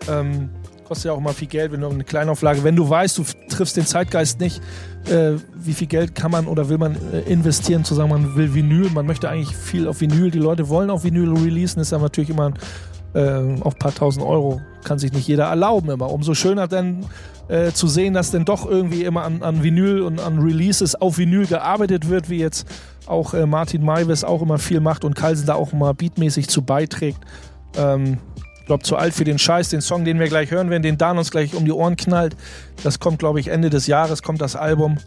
Ähm, 0.09 0.51
kostet 0.87 1.07
ja 1.07 1.13
auch 1.13 1.21
mal 1.21 1.35
viel 1.35 1.49
Geld, 1.49 1.73
wenn 1.73 1.81
du 1.81 1.89
eine 1.89 2.05
Kleinauflage, 2.05 2.63
wenn 2.63 2.77
du 2.77 2.89
weißt, 2.89 3.19
du 3.19 3.25
triffst 3.49 3.77
den 3.77 3.87
Zeitgeist 3.87 4.41
nicht, 4.41 4.63
äh, 5.07 5.33
wie 5.55 5.73
viel 5.73 5.89
Geld 5.89 6.15
kann 6.15 6.31
man 6.31 6.47
oder 6.47 6.69
will 6.69 6.79
man 6.79 6.97
äh, 7.13 7.21
investieren, 7.21 7.85
zu 7.85 7.95
sagen, 7.95 8.11
man 8.11 8.37
will 8.37 8.55
Vinyl, 8.55 8.91
man 8.91 9.07
möchte 9.07 9.29
eigentlich 9.29 9.57
viel 9.57 9.89
auf 9.89 10.01
Vinyl, 10.01 10.31
die 10.31 10.39
Leute 10.39 10.69
wollen 10.69 10.91
auf 10.91 11.05
Vinyl 11.05 11.33
releasen, 11.33 11.83
ist 11.83 11.93
aber 11.93 12.05
natürlich 12.05 12.31
immer 12.31 12.53
äh, 13.15 13.21
auch 13.63 13.73
ein 13.73 13.79
paar 13.79 13.95
tausend 13.95 14.25
Euro, 14.25 14.61
kann 14.85 14.99
sich 14.99 15.13
nicht 15.13 15.27
jeder 15.27 15.47
erlauben 15.47 15.91
immer. 15.91 16.11
Umso 16.11 16.35
schöner 16.35 16.69
dann 16.69 17.07
äh, 17.49 17.73
zu 17.73 17.89
sehen, 17.89 18.15
dass 18.15 18.31
denn 18.31 18.45
doch 18.45 18.69
irgendwie 18.69 19.05
immer 19.05 19.25
an, 19.25 19.43
an 19.43 19.63
Vinyl 19.63 20.03
und 20.03 20.21
an 20.21 20.39
Releases 20.39 20.95
auf 20.95 21.19
Vinyl 21.19 21.47
gearbeitet 21.47 22.09
wird, 22.09 22.31
wie 22.31 22.39
jetzt 22.39 22.69
auch 23.07 23.35
äh, 23.35 23.47
Martin 23.47 23.85
Maivis 23.85 24.25
auch 24.25 24.43
immer 24.43 24.59
viel 24.59 24.81
macht 24.81 25.05
und 25.05 25.15
Carlsen 25.15 25.47
da 25.47 25.55
auch 25.55 25.73
immer 25.73 25.95
beatmäßig 25.95 26.49
zu 26.49 26.63
beiträgt. 26.63 27.19
Ähm, 27.77 28.19
glaube, 28.67 28.83
zu 28.83 28.97
alt 28.97 29.15
für 29.15 29.25
den 29.25 29.39
Scheiß. 29.39 29.71
Den 29.71 29.81
Song, 29.81 30.05
den 30.05 30.19
wir 30.19 30.29
gleich 30.29 30.51
hören 30.51 30.69
werden, 30.69 30.83
den 30.83 30.99
Dan 30.99 31.19
uns 31.19 31.31
gleich 31.31 31.55
um 31.55 31.65
die 31.65 31.73
Ohren 31.73 31.97
knallt. 31.97 32.37
Das 32.83 33.01
kommt, 33.01 33.19
glaube 33.19 33.41
ich, 33.41 33.49
Ende 33.49 33.71
des 33.71 33.87
Jahres 33.87 34.23
kommt 34.23 34.41
das 34.41 34.57
Album, 34.57 34.99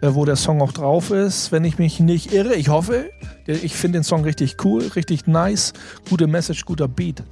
äh, 0.00 0.08
wo 0.12 0.24
der 0.24 0.36
Song 0.36 0.60
auch 0.60 0.72
drauf 0.72 1.10
ist, 1.10 1.52
wenn 1.52 1.64
ich 1.64 1.78
mich 1.78 2.00
nicht 2.00 2.32
irre. 2.32 2.54
Ich 2.54 2.68
hoffe. 2.68 3.10
Ich 3.46 3.76
finde 3.76 3.98
den 3.98 4.04
Song 4.04 4.24
richtig 4.24 4.56
cool, 4.64 4.82
richtig 4.96 5.26
nice. 5.26 5.72
Gute 6.08 6.26
Message, 6.26 6.64
guter 6.64 6.88
Beat. 6.88 7.22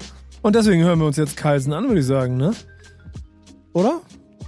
Und 0.43 0.55
deswegen 0.55 0.83
hören 0.83 0.99
wir 0.99 1.07
uns 1.07 1.17
jetzt 1.17 1.37
Kaisen 1.37 1.73
an, 1.73 1.89
würde 1.89 2.01
ich 2.01 2.07
sagen, 2.07 2.37
ne? 2.37 2.53
Oder? 3.73 4.01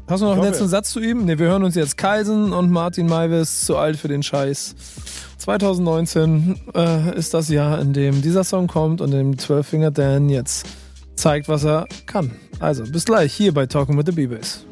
Hast 0.08 0.20
du 0.20 0.26
noch 0.26 0.32
einen 0.32 0.42
letzten 0.42 0.68
Satz 0.68 0.90
zu 0.90 1.00
ihm? 1.00 1.24
Ne, 1.24 1.38
wir 1.38 1.46
hören 1.46 1.62
uns 1.62 1.74
jetzt 1.74 1.96
Kaisen 1.96 2.52
und 2.52 2.70
Martin 2.70 3.06
Maivis 3.06 3.64
zu 3.64 3.76
alt 3.76 3.96
für 3.96 4.08
den 4.08 4.22
Scheiß. 4.22 4.74
2019 5.38 6.60
äh, 6.74 7.16
ist 7.16 7.34
das 7.34 7.48
Jahr, 7.48 7.80
in 7.80 7.92
dem 7.92 8.20
dieser 8.20 8.44
Song 8.44 8.66
kommt 8.66 9.00
und 9.00 9.12
in 9.12 9.18
dem 9.18 9.38
12 9.38 9.66
Finger 9.66 9.90
Dan 9.90 10.28
jetzt 10.28 10.66
zeigt, 11.22 11.48
was 11.48 11.64
er 11.64 11.86
kann. 12.06 12.32
Also, 12.58 12.82
bis 12.82 13.04
gleich 13.04 13.32
hier 13.32 13.54
bei 13.54 13.64
Talking 13.64 13.96
with 13.96 14.06
the 14.06 14.12
B-Bass. 14.12 14.66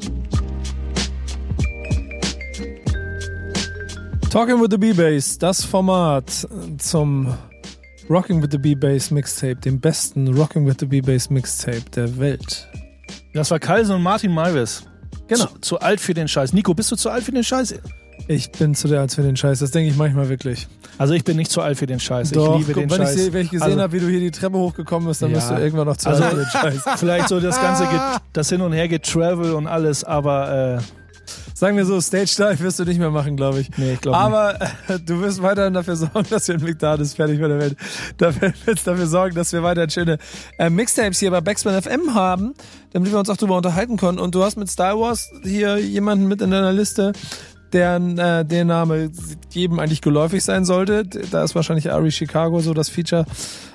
Talking 4.30 4.60
with 4.60 4.68
the 4.70 4.76
B-Bass, 4.76 5.38
das 5.38 5.64
Format 5.64 6.48
zum 6.78 7.32
Rocking 8.08 8.42
with 8.42 8.48
the 8.50 8.58
B-Bass 8.58 9.12
Mixtape, 9.12 9.60
dem 9.60 9.80
besten 9.80 10.36
Rocking 10.36 10.66
with 10.66 10.76
the 10.80 10.86
B-Bass 10.86 11.30
Mixtape 11.30 11.88
der 11.94 12.18
Welt. 12.18 12.68
Das 13.32 13.52
war 13.52 13.60
Kalsen 13.60 13.94
und 13.94 14.02
Martin 14.02 14.32
Malvis. 14.32 14.82
Genau. 15.28 15.46
Zu, 15.46 15.58
zu, 15.60 15.78
alt 15.78 16.00
für 16.00 16.14
den 16.14 16.26
Scheiß. 16.26 16.52
Nico, 16.52 16.74
bist 16.74 16.90
du 16.90 16.96
zu 16.96 17.10
alt 17.10 17.22
für 17.22 17.32
den 17.32 17.44
Scheiß? 17.44 17.74
Ich 18.32 18.52
bin 18.52 18.76
zu 18.76 18.86
der 18.86 19.00
alt 19.00 19.12
für 19.12 19.22
den 19.22 19.36
Scheiß. 19.36 19.58
Das 19.58 19.72
denke 19.72 19.90
ich 19.90 19.96
manchmal 19.96 20.28
wirklich. 20.28 20.68
Also 20.98 21.14
ich 21.14 21.24
bin 21.24 21.36
nicht 21.36 21.50
zu 21.50 21.62
alt 21.62 21.76
für 21.78 21.86
den 21.86 21.98
Scheiß. 21.98 22.30
Doch, 22.30 22.52
ich 22.60 22.66
liebe 22.66 22.74
guck, 22.74 22.82
den 22.88 22.90
wenn, 22.90 22.98
Scheiß. 23.06 23.16
Ich, 23.16 23.32
wenn 23.32 23.44
ich 23.46 23.50
gesehen 23.50 23.64
Also- 23.70 23.80
habe, 23.80 23.92
wie 23.92 23.98
du 23.98 24.06
hier 24.08 24.20
die 24.20 24.30
Treppe 24.30 24.56
hochgekommen 24.56 25.08
bist, 25.08 25.20
dann 25.22 25.30
Ja. 25.30 25.36
bist 25.38 25.50
du 25.50 25.54
irgendwann 25.54 25.86
noch 25.88 25.96
zu 25.96 26.08
Also- 26.08 26.22
alt 26.22 26.32
für 26.34 26.36
den 26.38 26.46
Scheiß. 26.48 26.82
Vielleicht 27.00 27.28
so 27.28 27.40
das 27.40 27.60
ganze, 27.60 27.86
Ge- 27.88 27.98
das 28.32 28.48
Hin 28.48 28.60
und 28.60 28.72
Her 28.72 28.86
getravel 28.86 29.52
und 29.54 29.66
alles, 29.66 30.04
aber 30.04 30.78
äh, 30.78 30.82
Sagen 31.54 31.76
wir 31.76 31.84
so, 31.84 32.00
Stage 32.00 32.34
Dive 32.38 32.60
wirst 32.60 32.78
du 32.78 32.84
nicht 32.84 32.98
mehr 32.98 33.10
machen, 33.10 33.36
glaube 33.36 33.60
ich. 33.60 33.70
nee, 33.76 33.92
ich 33.94 34.00
glaube 34.00 34.16
nicht. 34.16 34.24
Aber 34.26 34.60
äh, 34.88 34.98
du 35.04 35.20
wirst 35.20 35.42
weiterhin 35.42 35.74
dafür 35.74 35.94
sorgen, 35.96 36.26
dass 36.30 36.48
wir 36.48 36.54
in 36.54 36.62
McDonald 36.62 37.00
ist 37.02 37.16
fertig 37.16 37.38
mit 37.38 37.50
der 37.50 37.58
Welt. 37.58 37.76
Dafür 38.16 38.52
wirst 38.64 38.86
dafür 38.86 39.06
sorgen, 39.06 39.34
dass 39.34 39.52
wir 39.52 39.62
weiterhin 39.62 39.90
schöne 39.90 40.18
äh, 40.58 40.70
Mixtapes 40.70 41.18
hier 41.18 41.30
bei 41.30 41.40
Backspin 41.40 41.72
FM 41.80 42.14
haben, 42.14 42.54
damit 42.92 43.12
wir 43.12 43.18
uns 43.18 43.28
auch 43.28 43.36
drüber 43.36 43.56
unterhalten 43.58 43.96
können. 43.98 44.18
Und 44.18 44.34
du 44.34 44.42
hast 44.42 44.56
mit 44.56 44.70
Star 44.70 44.98
Wars 44.98 45.30
hier 45.42 45.76
jemanden 45.78 46.26
mit 46.28 46.40
in 46.40 46.50
deiner 46.50 46.72
Liste, 46.72 47.12
deren 47.72 48.18
äh, 48.18 48.44
der 48.44 48.64
Name 48.64 49.10
jedem 49.50 49.78
eigentlich 49.78 50.00
geläufig 50.00 50.44
sein 50.44 50.64
sollte. 50.64 51.04
Da 51.04 51.44
ist 51.44 51.54
wahrscheinlich 51.54 51.92
Ari 51.92 52.10
Chicago 52.10 52.60
so 52.60 52.74
das 52.74 52.88
Feature, 52.88 53.24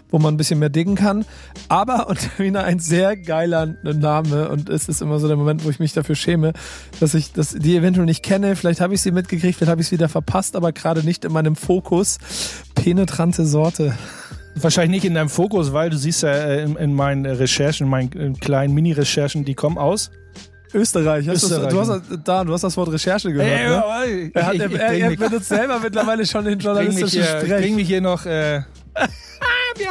wo 0.10 0.20
man 0.20 0.34
ein 0.34 0.38
bisschen 0.38 0.60
mehr 0.60 0.70
diggen 0.70 0.96
kann. 0.96 1.26
Aber 1.70 2.08
und 2.08 2.40
wieder 2.40 2.64
ein 2.64 2.80
sehr 2.80 3.18
geiler 3.18 3.76
Name 3.84 4.50
und 4.50 4.70
es 4.70 4.88
ist 4.90 5.02
immer 5.02 5.20
so 5.20 5.28
der 5.28 5.38
Moment, 5.38 5.66
wo 5.66 5.70
ich 5.70 5.80
mich 5.80 5.94
dafür 5.94 6.16
schäme, 6.16 6.54
dass 7.00 7.14
ich 7.14 7.32
das, 7.34 7.52
die 7.52 7.76
eventuell 7.76 8.06
nicht 8.06 8.24
kenne. 8.24 8.56
Vielleicht 8.56 8.82
habe 8.82 8.94
ich 8.94 9.02
sie 9.02 9.12
mitgekriegt, 9.12 9.58
vielleicht 9.58 9.72
habe 9.72 9.82
ich 9.82 9.88
es 9.88 9.92
wieder 9.92 10.10
verpasst, 10.10 10.56
aber 10.56 10.72
gerade 10.72 11.04
nicht 11.04 11.26
in 11.26 11.32
meinem 11.32 11.56
Fokus. 11.56 12.18
Penetrante 12.76 13.46
Sorte. 13.46 13.98
Wahrscheinlich 14.58 15.04
nicht 15.04 15.06
in 15.06 15.16
deinem 15.16 15.30
Fokus, 15.30 15.74
weil 15.74 15.90
du 15.90 15.98
siehst 15.98 16.24
ja 16.24 16.30
äh, 16.30 16.64
in, 16.64 16.78
in 16.78 16.94
meinen 16.94 17.26
Recherchen, 17.26 17.90
meinen 17.90 18.14
äh, 18.14 18.40
kleinen 18.40 18.74
Mini-Recherchen, 18.74 19.44
die 19.44 19.54
kommen 19.54 19.78
aus. 19.78 20.12
Österreich. 20.74 21.28
Hast 21.28 21.44
Österreich, 21.44 21.70
Du, 21.70 21.80
hast, 21.80 22.02
da, 22.24 22.44
du 22.44 22.54
hast 22.54 22.64
das 22.64 22.76
Wort 22.78 22.92
Recherche 22.92 23.32
gehört. 23.32 23.48
ne? 23.48 23.84
ey, 24.06 24.32
Er, 24.34 24.46
hat, 24.48 24.54
ich, 24.56 24.62
er, 24.62 24.70
ich 24.72 24.80
er, 25.02 25.10
er 25.12 25.16
benutzt 25.18 25.48
selber 25.50 25.80
mittlerweile 25.80 26.26
schon 26.26 26.44
den 26.46 26.58
bring 26.58 26.58
mich, 26.58 26.66
journalistischen 26.66 27.24
hier, 27.24 27.40
Sprech. 27.42 27.62
bring 27.62 27.76
mich 27.76 27.88
hier 27.88 28.02
noch, 28.02 28.26
äh, 28.26 28.62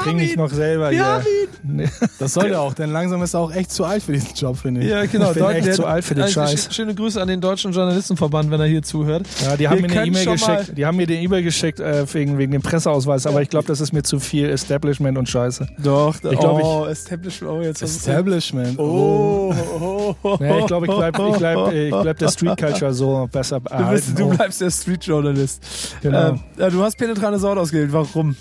bring 0.02 0.16
mich 0.16 0.36
noch 0.36 0.50
selber 0.50 0.90
Wir 0.90 0.98
hier. 0.98 1.06
haben 1.06 1.24
Nee. 1.66 1.88
Das 2.18 2.34
soll 2.34 2.50
er 2.50 2.60
auch, 2.60 2.74
denn 2.74 2.90
langsam 2.92 3.22
ist 3.22 3.32
er 3.34 3.40
auch 3.40 3.52
echt 3.54 3.72
zu 3.72 3.84
alt 3.84 4.02
für 4.02 4.12
diesen 4.12 4.34
Job, 4.34 4.56
finde 4.58 4.82
ich. 4.82 4.88
Ja, 4.90 5.06
genau. 5.06 5.28
Ich 5.28 5.34
bin 5.34 5.42
Dort- 5.42 5.54
echt 5.54 5.66
der- 5.66 5.74
zu 5.74 5.86
alt 5.86 6.04
für 6.04 6.14
den 6.14 6.24
also, 6.24 6.34
Scheiß. 6.34 6.68
sch- 6.68 6.72
Schöne 6.74 6.94
Grüße 6.94 7.20
an 7.22 7.28
den 7.28 7.40
Deutschen 7.40 7.72
Journalistenverband, 7.72 8.50
wenn 8.50 8.60
er 8.60 8.66
hier 8.66 8.82
zuhört. 8.82 9.26
Ja, 9.42 9.56
die 9.56 9.66
haben 9.68 9.76
Wir 9.82 9.88
mir 9.88 10.00
eine 10.00 10.06
E-Mail 10.08 10.26
mal- 10.26 10.32
geschickt. 10.34 10.76
Die 10.78 10.84
haben 10.84 10.96
mir 10.98 11.06
den 11.06 11.22
E-Mail 11.22 11.42
geschickt 11.42 11.80
äh, 11.80 12.04
wegen, 12.12 12.36
wegen 12.36 12.52
dem 12.52 12.60
Presseausweis, 12.62 13.26
aber 13.26 13.40
ich 13.40 13.48
glaube, 13.48 13.66
das 13.66 13.80
ist 13.80 13.92
mir 13.92 14.02
zu 14.02 14.20
viel 14.20 14.50
Establishment 14.50 15.16
und 15.16 15.28
Scheiße. 15.28 15.66
Doch, 15.78 16.14
Ich 16.16 16.20
glaub, 16.38 16.58
ich- 16.58 16.64
oh, 16.64 16.84
Establishment. 16.86 17.52
Oh, 17.52 17.62
jetzt 17.62 17.82
Establishment. 17.82 18.78
Oh, 18.78 19.54
oh, 19.80 20.14
oh, 20.22 20.36
Ja, 20.40 20.58
ich 20.58 20.66
glaube, 20.66 20.86
ich 20.86 20.92
bleib, 20.94 21.18
ich 21.18 21.36
bleib, 21.38 21.72
ich 21.72 21.90
bleib 21.90 22.18
der 22.18 22.28
Street 22.28 22.58
Culture 22.58 22.92
so 22.92 23.28
besser 23.32 23.60
Du, 23.60 23.68
erhalten. 23.72 23.92
bist, 23.94 24.18
du 24.18 24.28
bleibst 24.28 24.60
der 24.60 24.70
Street 24.70 25.04
Journalist. 25.04 25.62
genau. 26.02 26.28
Ähm, 26.28 26.40
ja, 26.58 26.68
du 26.70 26.82
hast 26.82 26.98
penetrante 26.98 27.38
Sorte 27.38 27.60
ausgewählt. 27.60 27.92
Warum? 27.92 28.36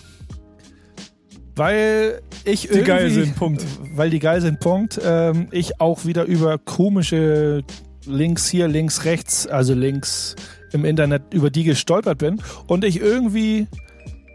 Weil 1.56 2.22
ich 2.46 2.62
Die 2.62 2.68
irgendwie, 2.68 2.84
geil 2.86 3.10
sind, 3.10 3.36
Punkt. 3.36 3.66
Weil 3.96 4.10
die 4.10 4.20
geil 4.20 4.42
sind, 4.42 4.60
Punkt. 4.60 5.00
Ähm, 5.04 5.48
ich 5.52 5.80
auch 5.80 6.06
wieder 6.06 6.26
über 6.26 6.58
komische 6.58 7.64
Links 8.06 8.50
hier, 8.50 8.68
links, 8.68 9.06
rechts, 9.06 9.48
also 9.48 9.74
Links 9.74 10.36
im 10.72 10.86
Internet, 10.86 11.34
über 11.34 11.50
die 11.50 11.64
gestolpert 11.64 12.18
bin 12.18 12.42
und 12.68 12.84
ich 12.84 13.00
irgendwie 13.00 13.68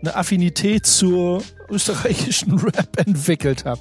eine 0.01 0.15
Affinität 0.15 0.87
zur 0.87 1.43
österreichischen 1.69 2.59
Rap 2.59 2.89
entwickelt 2.97 3.65
habe. 3.65 3.81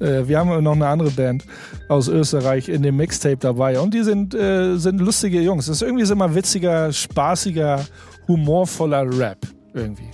Äh, 0.00 0.26
wir 0.28 0.38
haben 0.38 0.62
noch 0.62 0.72
eine 0.72 0.86
andere 0.86 1.10
Band 1.10 1.44
aus 1.88 2.08
Österreich 2.08 2.68
in 2.68 2.82
dem 2.82 2.96
Mixtape 2.96 3.36
dabei 3.36 3.78
und 3.78 3.94
die 3.94 4.02
sind, 4.02 4.34
äh, 4.34 4.76
sind 4.76 5.00
lustige 5.00 5.40
Jungs. 5.40 5.66
Das 5.66 5.76
ist 5.76 5.82
irgendwie 5.82 6.10
immer 6.10 6.34
witziger, 6.34 6.92
spaßiger, 6.92 7.86
humorvoller 8.26 9.18
Rap 9.18 9.38
irgendwie. 9.72 10.10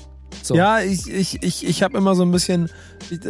So. 0.48 0.54
Ja, 0.56 0.80
ich, 0.80 1.08
ich, 1.12 1.42
ich, 1.42 1.66
ich 1.66 1.82
habe 1.82 1.96
immer 1.96 2.14
so 2.14 2.22
ein 2.22 2.30
bisschen 2.32 2.68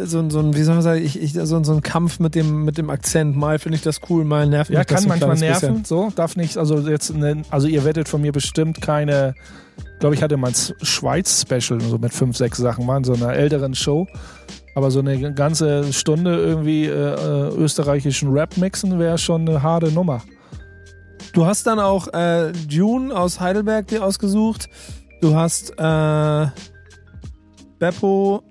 so, 0.05 0.19
ein- 0.19 0.29
so 0.29 0.39
ein, 0.39 0.55
wie 0.55 0.63
soll 0.63 0.75
man 0.75 0.83
sagen, 0.83 1.03
ich, 1.03 1.21
ich, 1.21 1.33
so, 1.33 1.55
ein- 1.57 1.63
so 1.63 1.73
ein 1.73 1.81
Kampf 1.83 2.19
mit 2.19 2.33
dem, 2.35 2.65
mit 2.65 2.77
dem 2.77 2.89
Akzent. 2.89 3.35
Mal 3.35 3.59
finde 3.59 3.75
ich 3.77 3.81
das 3.83 3.99
cool, 4.09 4.23
mal 4.25 4.47
nervt 4.47 4.71
Ja, 4.71 4.79
mich 4.79 4.87
das 4.87 4.95
kann 4.95 5.03
so 5.03 5.09
ein 5.13 5.19
manchmal 5.19 5.37
nerven, 5.37 5.85
so, 5.85 6.11
darf 6.15 6.35
nicht, 6.35 6.57
also 6.57 6.79
jetzt, 6.79 7.13
ne, 7.13 7.43
also 7.49 7.67
ihr 7.67 7.83
werdet 7.85 8.07
von 8.09 8.21
mir 8.21 8.31
bestimmt 8.31 8.81
keine, 8.81 9.35
glaube 9.99 10.15
ich 10.15 10.23
hatte 10.23 10.37
mal 10.37 10.47
ein 10.51 10.55
Schweiz-Special, 10.85 11.81
so 11.81 11.97
mit 11.97 12.13
fünf, 12.13 12.37
sechs 12.37 12.57
Sachen 12.57 12.85
mal 12.85 12.97
in 12.97 13.03
so 13.03 13.13
einer 13.13 13.33
älteren 13.33 13.75
Show, 13.75 14.07
aber 14.75 14.89
so 14.91 14.99
eine 14.99 15.33
ganze 15.33 15.91
Stunde 15.91 16.37
irgendwie 16.37 16.85
äh, 16.85 16.91
äh, 16.91 17.49
österreichischen 17.55 18.31
Rap 18.31 18.55
mixen 18.57 18.97
wäre 18.97 19.17
schon 19.17 19.47
eine 19.47 19.61
harte 19.61 19.91
Nummer. 19.91 20.21
Du 21.33 21.45
hast 21.45 21.67
dann 21.67 21.79
auch 21.79 22.07
äh, 22.13 22.51
June 22.69 23.13
aus 23.15 23.39
Heidelberg 23.39 23.87
dir 23.87 24.03
ausgesucht. 24.03 24.67
Du 25.21 25.35
hast 25.35 25.71
äh, 25.77 26.47
Beppo 27.79 28.43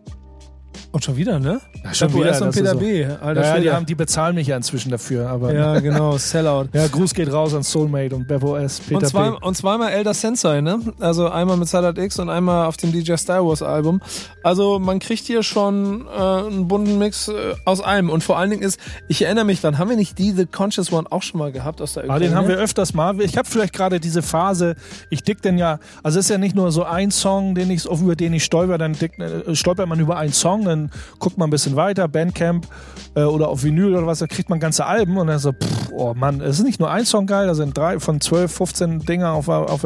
und 0.90 1.04
schon 1.04 1.16
wieder, 1.16 1.38
ne? 1.38 1.60
Ja, 1.84 2.06
Beppo 2.06 2.22
S 2.22 2.40
und 2.40 2.52
Peter 2.52 2.72
so. 2.72 2.78
B. 2.78 3.04
Alter 3.04 3.42
Ja, 3.44 3.60
die, 3.60 3.70
haben, 3.70 3.86
die 3.86 3.94
bezahlen 3.94 4.34
mich 4.34 4.46
ja 4.46 4.56
inzwischen 4.56 4.90
dafür, 4.90 5.28
aber 5.28 5.52
ja, 5.52 5.78
genau, 5.80 6.16
Sellout. 6.16 6.68
ja, 6.72 6.86
Gruß 6.86 7.12
geht 7.14 7.30
raus 7.32 7.54
an 7.54 7.62
Soulmate 7.62 8.14
und 8.16 8.26
Beppo 8.26 8.56
S, 8.56 8.80
Peter 8.80 8.96
Und, 8.96 9.06
zwei, 9.06 9.30
B. 9.30 9.36
und 9.40 9.56
zweimal 9.56 9.92
Elder 9.92 10.14
Sensei, 10.14 10.60
ne? 10.60 10.80
Also 11.00 11.28
einmal 11.28 11.56
mit 11.56 11.68
Silent 11.68 11.98
X 11.98 12.18
und 12.18 12.30
einmal 12.30 12.66
auf 12.66 12.76
dem 12.78 12.92
DJ 12.92 13.16
Star 13.16 13.44
Wars 13.46 13.62
Album. 13.62 14.00
Also 14.42 14.78
man 14.78 14.98
kriegt 14.98 15.24
hier 15.26 15.42
schon 15.42 16.06
äh, 16.06 16.20
einen 16.20 16.68
bunten 16.68 16.98
Mix 16.98 17.28
äh, 17.28 17.54
aus 17.64 17.80
allem. 17.80 18.08
Und 18.08 18.24
vor 18.24 18.38
allen 18.38 18.50
Dingen 18.50 18.62
ist, 18.62 18.80
ich 19.08 19.22
erinnere 19.22 19.44
mich 19.44 19.60
dann, 19.60 19.78
haben 19.78 19.90
wir 19.90 19.96
nicht 19.96 20.18
die 20.18 20.32
The 20.32 20.46
Conscious 20.46 20.92
One 20.92 21.06
auch 21.10 21.22
schon 21.22 21.38
mal 21.38 21.52
gehabt 21.52 21.82
aus 21.82 21.94
der 21.94 22.08
Ah, 22.08 22.18
den 22.18 22.34
haben 22.34 22.48
wir 22.48 22.56
öfters 22.56 22.94
mal. 22.94 23.20
Ich 23.20 23.36
habe 23.36 23.48
vielleicht 23.48 23.74
gerade 23.74 24.00
diese 24.00 24.22
Phase, 24.22 24.74
ich 25.10 25.22
dick 25.22 25.42
denn 25.42 25.58
ja, 25.58 25.80
also 26.02 26.18
es 26.18 26.26
ist 26.26 26.30
ja 26.30 26.38
nicht 26.38 26.54
nur 26.56 26.72
so 26.72 26.84
ein 26.84 27.10
Song, 27.10 27.54
den 27.54 27.70
ich, 27.70 27.84
über 27.84 28.16
den 28.16 28.32
ich 28.32 28.44
stolper, 28.44 28.78
dann 28.78 28.94
dick, 28.94 29.18
äh, 29.18 29.54
stolpert 29.54 29.88
man 29.88 30.00
über 30.00 30.16
einen 30.16 30.32
Song, 30.32 30.64
dann 30.64 30.77
guckt 31.18 31.38
man 31.38 31.48
ein 31.48 31.50
bisschen 31.50 31.76
weiter, 31.76 32.08
Bandcamp 32.08 32.66
äh, 33.14 33.22
oder 33.22 33.48
auf 33.48 33.62
Vinyl 33.62 33.94
oder 33.94 34.06
was, 34.06 34.20
da 34.20 34.26
kriegt 34.26 34.50
man 34.50 34.60
ganze 34.60 34.86
Alben 34.86 35.16
und 35.18 35.26
dann 35.26 35.38
so, 35.38 35.52
pff, 35.52 35.90
oh 35.92 36.14
Mann, 36.14 36.40
es 36.40 36.58
ist 36.58 36.64
nicht 36.64 36.80
nur 36.80 36.90
ein 36.90 37.04
Song 37.04 37.26
geil, 37.26 37.46
da 37.46 37.54
sind 37.54 37.76
drei 37.76 37.98
von 37.98 38.20
12, 38.20 38.52
15 38.52 38.98
Dinger 39.00 39.32
auf, 39.32 39.48
auf, 39.48 39.84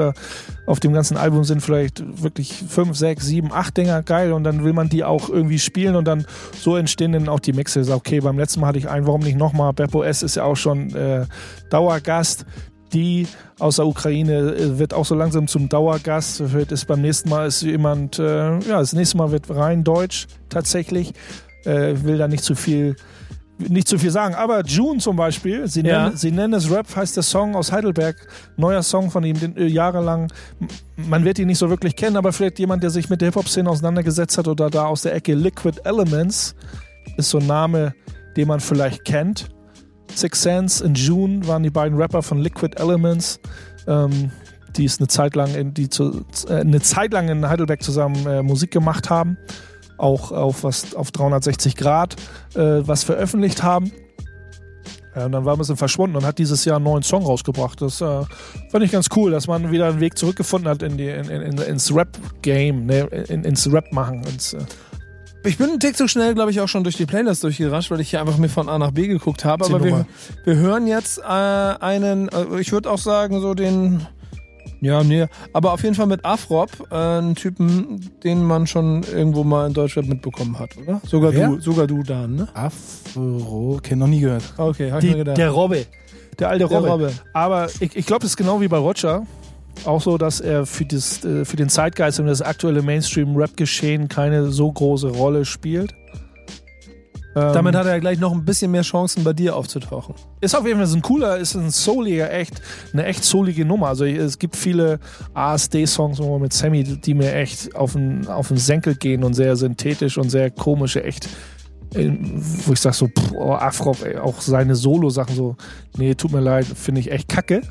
auf 0.66 0.80
dem 0.80 0.92
ganzen 0.92 1.16
Album 1.16 1.44
sind 1.44 1.60
vielleicht 1.60 2.22
wirklich 2.22 2.52
fünf, 2.68 2.96
sechs, 2.96 3.26
sieben, 3.26 3.52
acht 3.52 3.76
Dinger 3.76 4.02
geil 4.02 4.32
und 4.32 4.44
dann 4.44 4.64
will 4.64 4.72
man 4.72 4.88
die 4.88 5.04
auch 5.04 5.28
irgendwie 5.28 5.58
spielen 5.58 5.96
und 5.96 6.06
dann 6.06 6.26
so 6.56 6.76
entstehen 6.76 7.12
dann 7.12 7.28
auch 7.28 7.40
die 7.40 7.52
Mixe. 7.52 7.82
Okay, 7.92 8.20
beim 8.20 8.38
letzten 8.38 8.60
Mal 8.60 8.68
hatte 8.68 8.78
ich 8.78 8.88
einen, 8.88 9.06
warum 9.06 9.22
nicht 9.22 9.36
nochmal? 9.36 9.72
Beppo 9.72 10.02
S 10.02 10.22
ist 10.22 10.36
ja 10.36 10.44
auch 10.44 10.56
schon 10.56 10.94
äh, 10.94 11.26
Dauergast. 11.70 12.46
Die 12.92 13.26
aus 13.58 13.76
der 13.76 13.86
Ukraine 13.86 14.54
äh, 14.54 14.78
wird 14.78 14.92
auch 14.92 15.06
so 15.06 15.14
langsam 15.14 15.48
zum 15.48 15.68
Dauergast. 15.68 16.52
Wird 16.52 16.72
ist 16.72 16.86
beim 16.86 17.00
nächsten 17.00 17.30
Mal 17.30 17.46
ist 17.46 17.62
jemand, 17.62 18.18
äh, 18.18 18.58
ja, 18.60 18.78
das 18.80 18.92
nächste 18.92 19.16
Mal 19.16 19.30
wird 19.32 19.48
rein 19.50 19.84
Deutsch 19.84 20.26
tatsächlich. 20.48 21.12
Äh, 21.64 21.94
will 22.02 22.18
da 22.18 22.28
nicht 22.28 22.42
zu 22.44 22.54
viel 22.54 22.96
nicht 23.58 23.86
zu 23.86 23.96
viel 23.96 24.10
sagen, 24.10 24.34
aber 24.34 24.64
June 24.64 24.98
zum 24.98 25.14
Beispiel, 25.14 25.68
sie, 25.68 25.82
Ja. 25.82 26.04
nennen, 26.06 26.16
sie 26.16 26.32
nennen 26.32 26.54
es 26.54 26.68
Rap, 26.68 26.96
heißt 26.96 27.14
der 27.16 27.22
Song 27.22 27.54
aus 27.54 27.70
Heidelberg, 27.70 28.16
neuer 28.56 28.82
Song 28.82 29.10
von 29.10 29.22
ihm, 29.22 29.38
den 29.38 29.56
äh, 29.56 29.66
jahrelang, 29.66 30.32
man 30.96 31.24
wird 31.24 31.38
ihn 31.38 31.46
nicht 31.46 31.58
so 31.58 31.70
wirklich 31.70 31.94
kennen, 31.94 32.16
aber 32.16 32.32
vielleicht 32.32 32.58
jemand, 32.58 32.82
der 32.82 32.90
sich 32.90 33.08
mit 33.08 33.20
der 33.20 33.28
Hip-Hop-Szene 33.28 33.70
auseinandergesetzt 33.70 34.36
hat 34.38 34.48
oder 34.48 34.68
da 34.68 34.86
aus 34.86 35.02
der 35.02 35.14
Ecke 35.14 35.34
Liquid 35.34 35.80
Elements, 35.84 36.56
ist 37.16 37.30
so 37.30 37.38
ein 37.38 37.46
Name, 37.46 37.94
den 38.36 38.48
man 38.48 38.58
vielleicht 38.58 39.04
kennt. 39.04 39.50
Six 40.14 40.42
Sense 40.42 40.84
und 40.84 40.98
June 40.98 41.46
waren 41.46 41.62
die 41.62 41.70
beiden 41.70 41.98
Rapper 41.98 42.22
von 42.22 42.38
Liquid 42.38 42.76
Elements, 42.78 43.40
ähm, 43.86 44.30
die 44.76 44.84
es 44.84 44.98
eine 44.98 45.08
Zeit 45.08 45.34
lang 45.34 45.54
in, 45.54 45.74
die 45.74 45.88
zu, 45.88 46.24
äh, 46.48 46.54
eine 46.60 46.80
Zeit 46.80 47.12
lang 47.12 47.28
in 47.28 47.48
Heidelberg 47.48 47.82
zusammen 47.82 48.26
äh, 48.26 48.42
Musik 48.42 48.70
gemacht 48.70 49.10
haben, 49.10 49.36
auch 49.98 50.32
auf 50.32 50.64
was 50.64 50.94
auf 50.94 51.10
360 51.10 51.76
Grad 51.76 52.16
äh, 52.54 52.80
was 52.86 53.04
veröffentlicht 53.04 53.62
haben. 53.62 53.92
Ja, 55.14 55.26
und 55.26 55.32
dann 55.32 55.44
war 55.44 55.54
ein 55.54 55.58
bisschen 55.58 55.76
verschwunden 55.76 56.16
und 56.16 56.24
hat 56.24 56.38
dieses 56.38 56.64
Jahr 56.64 56.76
einen 56.76 56.86
neuen 56.86 57.02
Song 57.02 57.22
rausgebracht. 57.24 57.82
Das 57.82 58.00
äh, 58.00 58.22
fand 58.70 58.84
ich 58.84 58.92
ganz 58.92 59.08
cool, 59.14 59.30
dass 59.30 59.46
man 59.46 59.70
wieder 59.70 59.88
einen 59.88 60.00
Weg 60.00 60.16
zurückgefunden 60.16 60.70
hat 60.70 60.82
in 60.82 60.96
die, 60.96 61.08
in, 61.08 61.26
in, 61.26 61.58
ins 61.58 61.94
Rap-Game, 61.94 62.86
ne, 62.86 63.00
in, 63.28 63.44
ins 63.44 63.70
Rap-Machen. 63.70 64.22
Ins, 64.24 64.54
äh, 64.54 64.60
Ich 65.44 65.58
bin 65.58 65.70
einen 65.70 65.80
Tick 65.80 65.96
zu 65.96 66.06
schnell, 66.06 66.34
glaube 66.34 66.52
ich, 66.52 66.60
auch 66.60 66.68
schon 66.68 66.84
durch 66.84 66.96
die 66.96 67.06
Playlist 67.06 67.42
durchgerascht, 67.42 67.90
weil 67.90 68.00
ich 68.00 68.10
hier 68.10 68.20
einfach 68.20 68.38
mir 68.38 68.48
von 68.48 68.68
A 68.68 68.78
nach 68.78 68.92
B 68.92 69.08
geguckt 69.08 69.44
habe. 69.44 69.64
Aber 69.64 69.82
wir, 69.82 70.06
wir 70.44 70.56
hören 70.56 70.86
jetzt 70.86 71.18
äh, 71.18 71.22
einen, 71.22 72.28
äh, 72.28 72.60
ich 72.60 72.70
würde 72.70 72.88
auch 72.90 72.98
sagen, 72.98 73.40
so 73.40 73.54
den, 73.54 74.06
ja, 74.80 75.02
nee, 75.02 75.26
aber 75.52 75.72
auf 75.72 75.82
jeden 75.82 75.96
Fall 75.96 76.06
mit 76.06 76.24
Afrop, 76.24 76.70
äh, 76.90 76.94
einen 76.94 77.34
Typen, 77.34 78.10
den 78.22 78.44
man 78.44 78.68
schon 78.68 79.02
irgendwo 79.02 79.42
mal 79.42 79.66
in 79.66 79.74
Deutschland 79.74 80.08
mitbekommen 80.08 80.58
hat, 80.60 80.76
oder? 80.76 81.00
Sogar 81.04 81.32
Wer? 81.32 81.48
du, 81.48 81.60
sogar 81.60 81.88
du, 81.88 82.04
Dan, 82.04 82.36
ne? 82.36 82.48
Afro, 82.54 83.74
okay, 83.76 83.96
noch 83.96 84.06
nie 84.06 84.20
gehört. 84.20 84.44
Okay, 84.56 84.92
hab 84.92 85.02
ich 85.02 85.04
mir 85.04 85.12
die, 85.12 85.18
gedacht. 85.18 85.38
der 85.38 85.50
Robbe. 85.50 85.86
Der 86.38 86.48
alte 86.48 86.66
Der 86.66 86.76
Robbe. 86.78 86.88
Robbe. 86.88 87.12
Aber 87.32 87.68
ich, 87.80 87.96
ich 87.96 88.06
glaube, 88.06 88.24
es 88.24 88.32
ist 88.32 88.36
genau 88.36 88.60
wie 88.60 88.68
bei 88.68 88.78
Roger. 88.78 89.26
Auch 89.84 90.00
so, 90.00 90.18
dass 90.18 90.40
er 90.40 90.66
für, 90.66 90.84
das, 90.84 91.24
äh, 91.24 91.44
für 91.44 91.56
den 91.56 91.68
Zeitgeist 91.68 92.20
und 92.20 92.26
das 92.26 92.42
aktuelle 92.42 92.82
Mainstream-Rap-Geschehen 92.82 94.08
keine 94.08 94.50
so 94.50 94.70
große 94.70 95.08
Rolle 95.08 95.44
spielt. 95.44 95.94
Ähm, 97.34 97.54
Damit 97.54 97.74
hat 97.74 97.86
er 97.86 97.98
gleich 97.98 98.20
noch 98.20 98.32
ein 98.32 98.44
bisschen 98.44 98.70
mehr 98.70 98.82
Chancen, 98.82 99.24
bei 99.24 99.32
dir 99.32 99.56
aufzutauchen. 99.56 100.14
Ist 100.40 100.54
auf 100.54 100.66
jeden 100.66 100.84
Fall 100.84 100.94
ein 100.94 101.02
cooler, 101.02 101.38
ist 101.38 101.54
ein 101.54 101.70
souliger, 101.70 102.30
echt, 102.30 102.60
eine 102.92 103.06
echt 103.06 103.24
soulige 103.24 103.64
Nummer. 103.64 103.88
Also 103.88 104.04
es 104.04 104.38
gibt 104.38 104.54
viele 104.54 104.98
ASD-Songs 105.32 106.20
mit 106.40 106.52
Sammy, 106.52 106.84
die 106.84 107.14
mir 107.14 107.34
echt 107.34 107.74
auf 107.74 107.94
den, 107.94 108.26
auf 108.28 108.48
den 108.48 108.58
Senkel 108.58 108.96
gehen 108.96 109.24
und 109.24 109.32
sehr 109.34 109.56
synthetisch 109.56 110.18
und 110.18 110.28
sehr 110.30 110.50
komische, 110.50 111.02
echt, 111.04 111.28
wo 111.94 112.72
ich 112.72 112.80
sag 112.80 112.94
so, 112.94 113.06
pff, 113.08 113.32
oh, 113.34 113.52
Afro, 113.54 113.94
ey, 114.04 114.16
auch 114.16 114.40
seine 114.40 114.74
Solo-Sachen 114.74 115.34
so, 115.36 115.56
nee, 115.96 116.14
tut 116.14 116.32
mir 116.32 116.40
leid, 116.40 116.66
finde 116.66 117.00
ich 117.00 117.10
echt 117.10 117.28
kacke. 117.28 117.62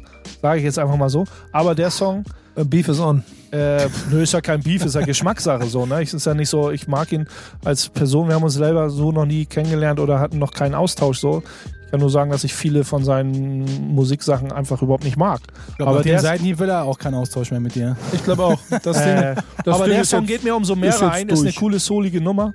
Sage 0.41 0.59
ich 0.59 0.63
jetzt 0.65 0.79
einfach 0.79 0.95
mal 0.97 1.09
so. 1.09 1.25
Aber 1.51 1.75
der 1.75 1.89
Song, 1.91 2.23
Äh, 2.55 2.65
Beef 2.65 2.87
is 2.89 2.99
on. 2.99 3.23
äh, 3.51 3.87
nö, 4.11 4.21
ist 4.23 4.33
ja 4.33 4.41
kein 4.41 4.61
Beef, 4.61 4.83
ist 4.83 4.95
ja 4.95 5.01
Geschmackssache 5.01 5.65
so, 5.67 5.85
ne? 5.85 6.01
Ich 6.03 6.13
ist 6.13 6.25
ja 6.25 6.33
nicht 6.33 6.49
so, 6.49 6.69
ich 6.71 6.85
mag 6.87 7.09
ihn 7.13 7.25
als 7.63 7.87
Person, 7.89 8.27
wir 8.27 8.35
haben 8.35 8.43
uns 8.43 8.55
selber 8.55 8.89
so 8.89 9.11
noch 9.13 9.25
nie 9.25 9.45
kennengelernt 9.45 9.99
oder 10.01 10.19
hatten 10.19 10.37
noch 10.37 10.51
keinen 10.51 10.75
Austausch 10.75 11.19
so. 11.19 11.43
Ich 11.85 11.91
kann 11.91 11.99
nur 12.01 12.09
sagen, 12.09 12.29
dass 12.31 12.43
ich 12.43 12.53
viele 12.53 12.83
von 12.85 13.03
seinen 13.05 13.93
Musiksachen 13.95 14.51
einfach 14.51 14.81
überhaupt 14.81 15.03
nicht 15.05 15.17
mag. 15.17 15.39
Aber 15.79 15.89
aber 15.91 16.01
der, 16.03 16.19
Seitenhieb 16.19 16.59
will 16.59 16.69
er 16.69 16.83
auch 16.83 16.97
keinen 16.97 17.15
Austausch 17.15 17.51
mehr 17.51 17.59
mit 17.61 17.75
dir. 17.75 17.95
Ich 18.13 18.23
glaube 18.23 18.43
auch. 18.45 18.59
Das 18.83 18.97
Ding, 18.97 19.07
äh, 19.17 19.35
das 19.65 19.75
aber 19.75 19.85
Ding 19.85 19.95
der 19.95 20.05
Song 20.05 20.21
jetzt- 20.21 20.27
geht 20.29 20.43
mir 20.43 20.55
umso 20.55 20.75
mehr 20.75 20.93
rein, 21.01 21.27
ist 21.29 21.41
eine 21.41 21.53
coole, 21.53 21.79
solige 21.79 22.19
Nummer. 22.21 22.53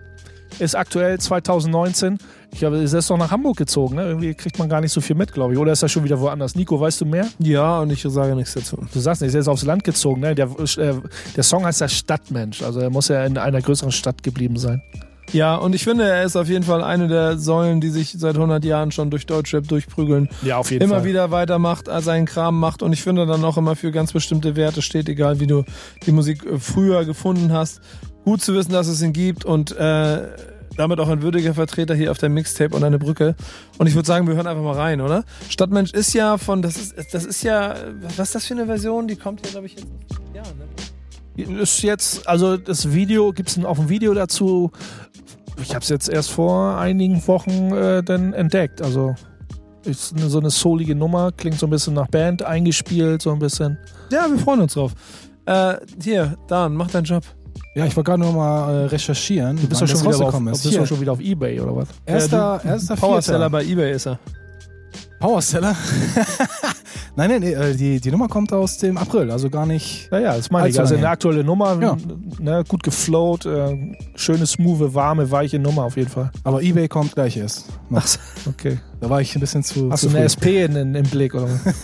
Ist 0.59 0.75
aktuell 0.75 1.19
2019. 1.19 2.19
Ich 2.53 2.65
habe, 2.65 2.79
ist 2.79 2.95
erst 2.95 3.11
noch 3.11 3.19
nach 3.19 3.31
Hamburg 3.31 3.57
gezogen, 3.59 3.97
ne? 3.97 4.07
Irgendwie 4.07 4.35
kriegt 4.35 4.59
man 4.59 4.69
gar 4.69 4.81
nicht 4.81 4.93
so 4.93 5.01
viel 5.01 5.17
mit, 5.17 5.33
glaube 5.33 5.53
ich. 5.53 5.59
Oder 5.59 5.73
ist 5.73 5.83
er 5.83 5.89
schon 5.89 6.05
wieder 6.05 6.21
woanders? 6.21 6.55
Nico, 6.55 6.81
weißt 6.81 7.03
du 7.03 7.05
mehr? 7.05 7.27
Ja, 7.39 7.81
und 7.81 7.91
ich 7.91 8.03
sage 8.03 8.35
nichts 8.35 8.55
dazu. 8.55 8.79
Du 8.93 9.01
sagst 9.01 9.21
nicht, 9.21 9.35
er 9.35 9.41
ist 9.41 9.49
aufs 9.49 9.65
Land 9.65 9.85
gezogen, 9.85 10.21
ne? 10.23 10.35
Der, 10.35 10.47
äh, 10.47 10.95
der 11.37 11.43
Song 11.43 11.65
heißt 11.65 11.81
ja 11.83 11.89
Stadtmensch. 11.89 12.63
Also 12.63 12.81
er 12.81 12.91
muss 12.91 13.09
ja 13.09 13.25
in 13.25 13.37
einer 13.37 13.61
größeren 13.61 13.93
Stadt 13.93 14.23
geblieben 14.23 14.57
sein. 14.57 14.83
Ja, 15.33 15.57
und 15.57 15.75
ich 15.75 15.85
finde, 15.85 16.05
er 16.05 16.23
ist 16.23 16.37
auf 16.37 16.49
jeden 16.49 16.65
Fall 16.65 16.83
eine 16.83 17.09
der 17.09 17.37
Säulen, 17.37 17.81
die 17.81 17.91
sich 17.91 18.13
seit 18.17 18.37
100 18.37 18.65
Jahren 18.65 18.93
schon 18.93 19.11
durch 19.11 19.27
Deutschrap 19.27 19.67
durchprügeln. 19.67 20.29
Ja, 20.43 20.59
auf 20.59 20.71
jeden 20.71 20.85
Immer 20.85 20.97
Fall. 20.97 21.05
wieder 21.05 21.31
weitermacht, 21.31 21.89
seinen 21.99 22.27
Kram 22.27 22.61
macht 22.61 22.83
und 22.83 22.93
ich 22.93 23.03
finde 23.03 23.27
dann 23.27 23.45
auch 23.45 23.57
immer 23.57 23.75
für 23.77 23.91
ganz 23.91 24.13
bestimmte 24.13 24.57
Werte 24.57 24.83
steht, 24.83 25.09
egal 25.09 25.41
wie 25.41 25.47
du 25.47 25.65
die 26.07 26.13
Musik 26.13 26.45
äh, 26.47 26.59
früher 26.59 27.05
gefunden 27.05 27.53
hast. 27.53 27.81
Gut 28.27 28.43
zu 28.43 28.55
wissen, 28.55 28.73
dass 28.73 28.89
es 28.89 29.01
ihn 29.03 29.13
gibt 29.13 29.45
und 29.45 29.71
äh, 29.77 30.23
damit 30.77 30.99
auch 30.99 31.09
ein 31.09 31.23
würdiger 31.23 31.55
Vertreter 31.55 31.95
hier 31.95 32.11
auf 32.11 32.19
der 32.19 32.29
Mixtape 32.29 32.75
und 32.75 32.83
eine 32.83 32.99
Brücke. 32.99 33.37
Und 33.79 33.87
ich 33.87 33.95
würde 33.95 34.05
sagen, 34.05 34.27
wir 34.27 34.35
hören 34.35 34.49
einfach 34.49 34.65
mal 34.65 34.75
rein, 34.75 35.01
oder? 35.01 35.23
Stadtmensch 35.49 35.93
ist 35.93 36.13
ja 36.13 36.37
von, 36.37 36.61
das 36.61 36.77
ist, 36.77 37.15
das 37.15 37.25
ist 37.25 37.45
ja, 37.45 37.77
was 38.17 38.29
ist 38.29 38.35
das 38.35 38.47
für 38.47 38.55
eine 38.55 38.67
Version? 38.67 39.07
Die 39.07 39.15
kommt 39.15 39.47
ja, 39.47 39.53
glaube 39.53 39.67
ich, 39.67 39.75
jetzt. 39.75 39.87
Ja, 40.35 40.43
ne? 40.43 41.63
Ist 41.63 41.83
jetzt, 41.83 42.27
also 42.27 42.57
das 42.57 42.93
Video, 42.93 43.33
gibt 43.33 43.49
es 43.49 43.65
auch 43.65 43.79
ein 43.79 43.89
Video 43.89 44.13
dazu? 44.13 44.73
Ich 45.63 45.71
habe 45.71 45.85
es 45.85 45.89
jetzt 45.89 46.09
erst 46.09 46.33
vor 46.33 46.79
einigen 46.79 47.25
Wochen 47.29 47.73
äh, 47.73 48.03
dann 48.03 48.33
entdeckt. 48.33 48.83
Also 48.83 49.15
ist 49.85 50.17
eine, 50.17 50.29
so 50.29 50.41
eine 50.41 50.51
soulige 50.51 50.97
Nummer, 50.97 51.31
klingt 51.31 51.61
so 51.61 51.69
ein 51.69 51.71
bisschen 51.71 51.95
nach 51.95 52.09
Band 52.09 52.43
eingespielt, 52.43 53.23
so 53.23 53.31
ein 53.31 53.39
bisschen. 53.39 53.79
Ja, 54.11 54.29
wir 54.29 54.39
freuen 54.41 54.63
uns 54.63 54.75
drauf. 54.75 54.95
Äh, 55.45 55.77
hier, 56.03 56.37
Dan, 56.49 56.75
mach 56.75 56.91
deinen 56.91 57.05
Job. 57.05 57.23
Ja, 57.75 57.85
ich 57.87 57.97
wollte 57.97 58.11
gerade 58.11 58.23
noch 58.23 58.35
mal 58.35 58.73
äh, 58.73 58.85
recherchieren, 58.87 59.57
Du 59.57 59.67
bist 59.69 59.83
doch 59.83 59.87
schon, 59.87 60.01
wieder 60.01 60.27
auf, 60.27 60.35
ist. 60.35 60.63
bist 60.63 60.77
doch 60.77 60.87
schon 60.87 61.01
wieder 61.01 61.13
auf 61.13 61.21
Ebay 61.21 61.61
oder 61.61 61.77
was? 61.77 61.89
erster, 62.07 62.61
erster 62.65 62.97
Powerseller 62.97 63.51
bei 63.51 63.65
Ebay 63.65 63.93
ist 63.93 64.07
er. 64.07 64.19
Powerseller? 65.19 65.75
nein, 67.17 67.31
nein, 67.31 67.41
nee, 67.41 67.53
äh, 67.53 67.75
die, 67.75 68.01
die 68.01 68.11
Nummer 68.11 68.29
kommt 68.29 68.53
aus 68.53 68.77
dem 68.79 68.99
April, 68.99 69.31
also 69.31 69.49
gar 69.49 69.65
nicht. 69.65 70.09
Ja, 70.13 70.19
ja, 70.19 70.37
das 70.37 70.51
meine 70.51 70.69
ich. 70.69 70.79
Also 70.79 70.95
eine 70.95 71.09
aktuelle 71.09 71.43
Nummer, 71.43 71.81
Ja. 71.81 71.97
ne, 72.39 72.65
gut 72.69 72.83
geflowt, 72.83 73.47
äh, 73.47 73.97
schöne, 74.15 74.47
smooth, 74.47 74.95
warme, 74.95 75.31
weiche 75.31 75.59
Nummer 75.59 75.85
auf 75.85 75.97
jeden 75.97 76.11
Fall. 76.11 76.31
Aber 76.45 76.63
Ebay 76.63 76.89
kommt 76.89 77.15
gleich 77.15 77.37
erst. 77.37 77.67
Noch. 77.89 78.05
Okay. 78.47 78.79
Da 79.01 79.09
war 79.11 79.21
ich 79.21 79.35
ein 79.35 79.41
bisschen 79.41 79.63
zu. 79.63 79.91
Hast 79.91 80.01
zu 80.03 80.09
du 80.09 80.17
eine 80.17 80.29
früh. 80.29 80.37
SP 80.37 80.65
in, 80.65 80.77
in, 80.77 80.95
im 80.95 81.05
Blick 81.05 81.35
oder 81.35 81.45
was? 81.49 81.75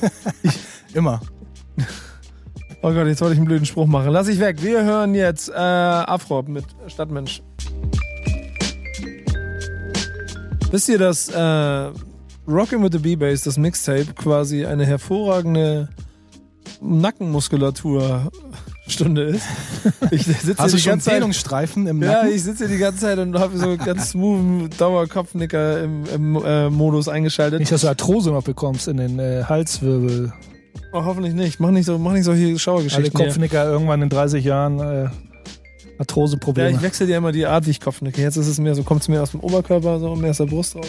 Immer. 0.95 1.21
Oh 2.85 2.93
Gott, 2.93 3.07
jetzt 3.07 3.21
wollte 3.21 3.35
ich 3.35 3.39
einen 3.39 3.47
blöden 3.47 3.65
Spruch 3.67 3.87
machen. 3.87 4.11
Lass 4.11 4.27
ich 4.29 4.41
weg. 4.41 4.61
Wir 4.63 4.83
hören 4.85 5.15
jetzt 5.15 5.49
äh, 5.49 5.53
Afrop 5.55 6.49
mit 6.49 6.65
Stadtmensch. 6.89 7.41
Wisst 10.73 10.89
ihr, 10.89 10.99
dass 10.99 11.29
äh, 11.29 11.91
Rockin' 12.49 12.83
with 12.83 12.91
the 12.93 12.99
B-Bass, 12.99 13.43
das 13.43 13.57
Mixtape, 13.57 14.07
quasi 14.17 14.67
eine 14.67 14.85
hervorragende 14.85 15.91
Nackenmuskulatur-Stunde 16.81 19.23
ist? 19.27 19.47
Ich 20.11 20.25
sitze 20.25 20.57
Hast 20.59 20.59
hier 20.59 20.67
du 20.71 20.77
die 20.77 20.83
schon 20.83 20.91
ganze 20.93 21.05
Zeit. 21.05 21.17
Dehnungsstreifen 21.19 21.87
im 21.87 22.03
Ja, 22.03 22.15
Nacken? 22.23 22.33
ich 22.35 22.43
sitze 22.43 22.67
hier 22.67 22.75
die 22.75 22.81
ganze 22.81 23.01
Zeit 23.03 23.19
und 23.19 23.39
habe 23.39 23.57
so 23.59 23.77
ganz 23.77 24.11
smoothen 24.11 24.71
Dauerkopfnicker 24.77 25.85
im, 25.85 26.05
im 26.07 26.35
äh, 26.45 26.69
Modus 26.69 27.07
eingeschaltet. 27.07 27.61
Nicht, 27.61 27.71
dass 27.71 27.83
du 27.83 27.89
Arthrose 27.89 28.33
noch 28.33 28.43
bekommst 28.43 28.89
in 28.89 28.97
den 28.97 29.21
äh, 29.21 29.45
Halswirbel. 29.49 30.33
Oh, 30.93 31.05
hoffentlich 31.05 31.35
nicht. 31.35 31.59
Mach 31.61 31.71
nicht 31.71 31.87
so, 31.87 31.99
mach 31.99 32.13
nicht 32.13 32.25
solche 32.25 32.47
Alle 32.47 32.59
Schauergeschichten. 32.59 33.17
hier. 33.17 33.27
Kopfnicker 33.27 33.65
irgendwann 33.65 34.03
in 34.03 34.09
30 34.09 34.45
Jahren 34.45 34.79
äh, 34.79 35.05
Ja, 35.05 35.11
Arthroseprobleme. 35.99 36.71
ich 36.71 36.83
wechsle 36.83 37.07
dir 37.07 37.17
immer 37.17 37.33
die 37.33 37.47
Art, 37.47 37.67
wie 37.67 37.71
ich 37.71 37.81
Kopf 37.81 38.01
nicke. 38.03 38.21
Jetzt 38.21 38.37
ist 38.37 38.49
es 38.49 38.59
mehr 38.59 38.75
so, 38.75 38.83
kommt 38.83 39.03
es 39.03 39.09
mir 39.09 39.23
aus 39.23 39.31
dem 39.31 39.41
Oberkörper, 39.41 39.99
so 40.01 40.15
mehr 40.17 40.31
aus 40.31 40.39
der 40.39 40.47
Brust 40.47 40.77
raus. 40.77 40.87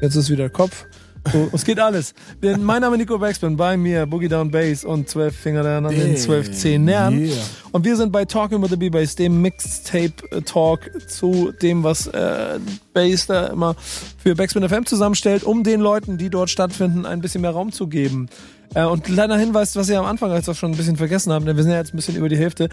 Jetzt 0.00 0.14
ist 0.16 0.30
wieder 0.30 0.48
Kopf. 0.48 0.84
So, 1.32 1.48
es 1.52 1.64
geht 1.64 1.80
alles. 1.80 2.12
Denn 2.42 2.62
mein 2.62 2.82
Name 2.82 2.96
ist 2.96 3.00
Nico 3.00 3.18
Backspin, 3.18 3.56
bei 3.56 3.76
mir 3.78 4.04
Boogie 4.06 4.28
Down 4.28 4.50
Bass 4.50 4.84
und 4.84 5.08
12 5.08 5.34
Finger 5.34 5.64
an 5.64 5.88
den 5.88 6.16
12 6.16 6.52
Zehnern. 6.52 7.18
Yeah. 7.18 7.32
Und 7.72 7.84
wir 7.84 7.96
sind 7.96 8.12
bei 8.12 8.26
Talking 8.26 8.62
with 8.62 8.70
the 8.70 8.76
B-Bass, 8.76 9.16
dem 9.16 9.40
Mixtape-Talk 9.40 11.08
zu 11.08 11.52
dem, 11.62 11.82
was 11.82 12.06
äh, 12.08 12.58
Bass 12.92 13.26
da 13.26 13.46
immer 13.46 13.74
für 14.18 14.34
Backspin 14.34 14.68
FM 14.68 14.84
zusammenstellt, 14.86 15.44
um 15.44 15.64
den 15.64 15.80
Leuten, 15.80 16.18
die 16.18 16.28
dort 16.28 16.50
stattfinden, 16.50 17.06
ein 17.06 17.20
bisschen 17.20 17.40
mehr 17.40 17.52
Raum 17.52 17.72
zu 17.72 17.86
geben. 17.88 18.28
Äh, 18.74 18.84
und 18.84 19.04
kleiner 19.04 19.36
Hinweis, 19.38 19.76
was 19.76 19.88
ihr 19.88 19.98
am 19.98 20.06
Anfang 20.06 20.32
jetzt 20.32 20.48
auch 20.48 20.54
schon 20.54 20.72
ein 20.72 20.76
bisschen 20.76 20.96
vergessen 20.96 21.32
habt, 21.32 21.46
denn 21.46 21.56
wir 21.56 21.62
sind 21.62 21.72
ja 21.72 21.78
jetzt 21.78 21.94
ein 21.94 21.96
bisschen 21.96 22.16
über 22.16 22.28
die 22.28 22.36
Hälfte. 22.36 22.68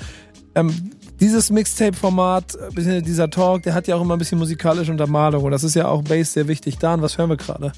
Ähm, 0.55 0.91
dieses 1.19 1.49
Mixtape-Format, 1.51 2.57
äh, 2.75 3.01
dieser 3.01 3.29
Talk, 3.29 3.63
der 3.63 3.73
hat 3.73 3.87
ja 3.87 3.95
auch 3.95 4.01
immer 4.01 4.15
ein 4.15 4.19
bisschen 4.19 4.39
musikalische 4.39 4.91
Untermalung 4.91 5.43
und 5.43 5.51
das 5.51 5.63
ist 5.63 5.75
ja 5.75 5.87
auch 5.87 6.01
Bass 6.03 6.33
sehr 6.33 6.47
wichtig. 6.47 6.77
Dan, 6.79 7.01
was 7.01 7.17
hören 7.17 7.29
wir 7.29 7.37
gerade? 7.37 7.71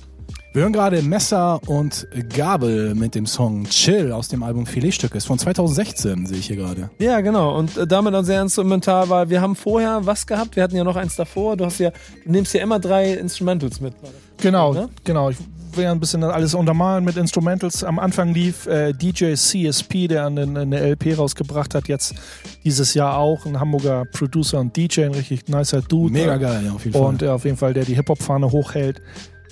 Wir 0.54 0.62
hören 0.62 0.74
gerade 0.74 1.02
Messer 1.02 1.60
und 1.66 2.08
Gabel 2.30 2.94
mit 2.94 3.16
dem 3.16 3.26
Song 3.26 3.66
Chill 3.66 4.12
aus 4.12 4.28
dem 4.28 4.44
Album 4.44 4.68
Filetstücke. 4.68 5.18
Ist 5.18 5.26
von 5.26 5.40
2016, 5.40 6.28
sehe 6.28 6.38
ich 6.38 6.46
hier 6.46 6.56
gerade. 6.58 6.92
Ja, 7.00 7.22
genau. 7.22 7.58
Und 7.58 7.76
äh, 7.76 7.88
damit 7.88 8.14
auch 8.14 8.24
sehr 8.24 8.42
instrumental, 8.42 9.10
weil 9.10 9.30
wir 9.30 9.42
haben 9.42 9.56
vorher 9.56 10.06
was 10.06 10.28
gehabt. 10.28 10.56
Wir 10.56 10.62
hatten 10.64 10.76
ja 10.76 10.84
noch 10.84 10.96
eins 10.96 11.16
davor. 11.16 11.58
Du 11.58 11.66
hast 11.66 11.80
ja, 11.80 11.90
du 12.24 12.32
nimmst 12.32 12.54
ja 12.54 12.62
immer 12.62 12.80
drei 12.80 13.14
Instrumentals 13.14 13.82
mit. 13.82 13.96
Genau, 14.38 14.74
Ne? 14.74 14.90
genau. 15.04 15.32
Ich 15.32 15.38
ja 15.82 15.92
ein 15.92 16.00
bisschen 16.00 16.24
alles 16.24 16.54
untermalen 16.54 17.04
mit 17.04 17.18
Instrumentals. 17.18 17.84
Am 17.84 18.00
Anfang 18.00 18.34
lief 18.34 18.68
äh, 18.68 18.94
DJ 18.94 19.34
CSP, 19.34 20.08
der 20.08 20.28
eine, 20.28 20.42
eine 20.42 20.80
LP 20.80 21.18
rausgebracht 21.18 21.76
hat, 21.76 21.88
jetzt 21.88 22.16
dieses 22.64 22.94
Jahr 22.94 23.18
auch. 23.18 23.46
Ein 23.46 23.60
Hamburger 23.60 24.06
Producer 24.12 24.60
und 24.60 24.76
DJ, 24.76 25.06
ein 25.06 25.14
richtig 25.14 25.48
nicer 25.48 25.82
Dude. 25.82 26.14
Mega 26.14 26.38
geil, 26.38 26.64
ja, 26.66 26.74
auf 26.74 26.86
jeden 26.86 26.98
Fall. 26.98 27.08
Und 27.08 27.22
äh, 27.22 27.28
auf 27.30 27.46
jeden 27.46 27.58
Fall, 27.58 27.74
der 27.74 27.86
die 27.86 27.96
Hip-Hop-Fahne 27.96 28.52
hochhält. 28.52 29.02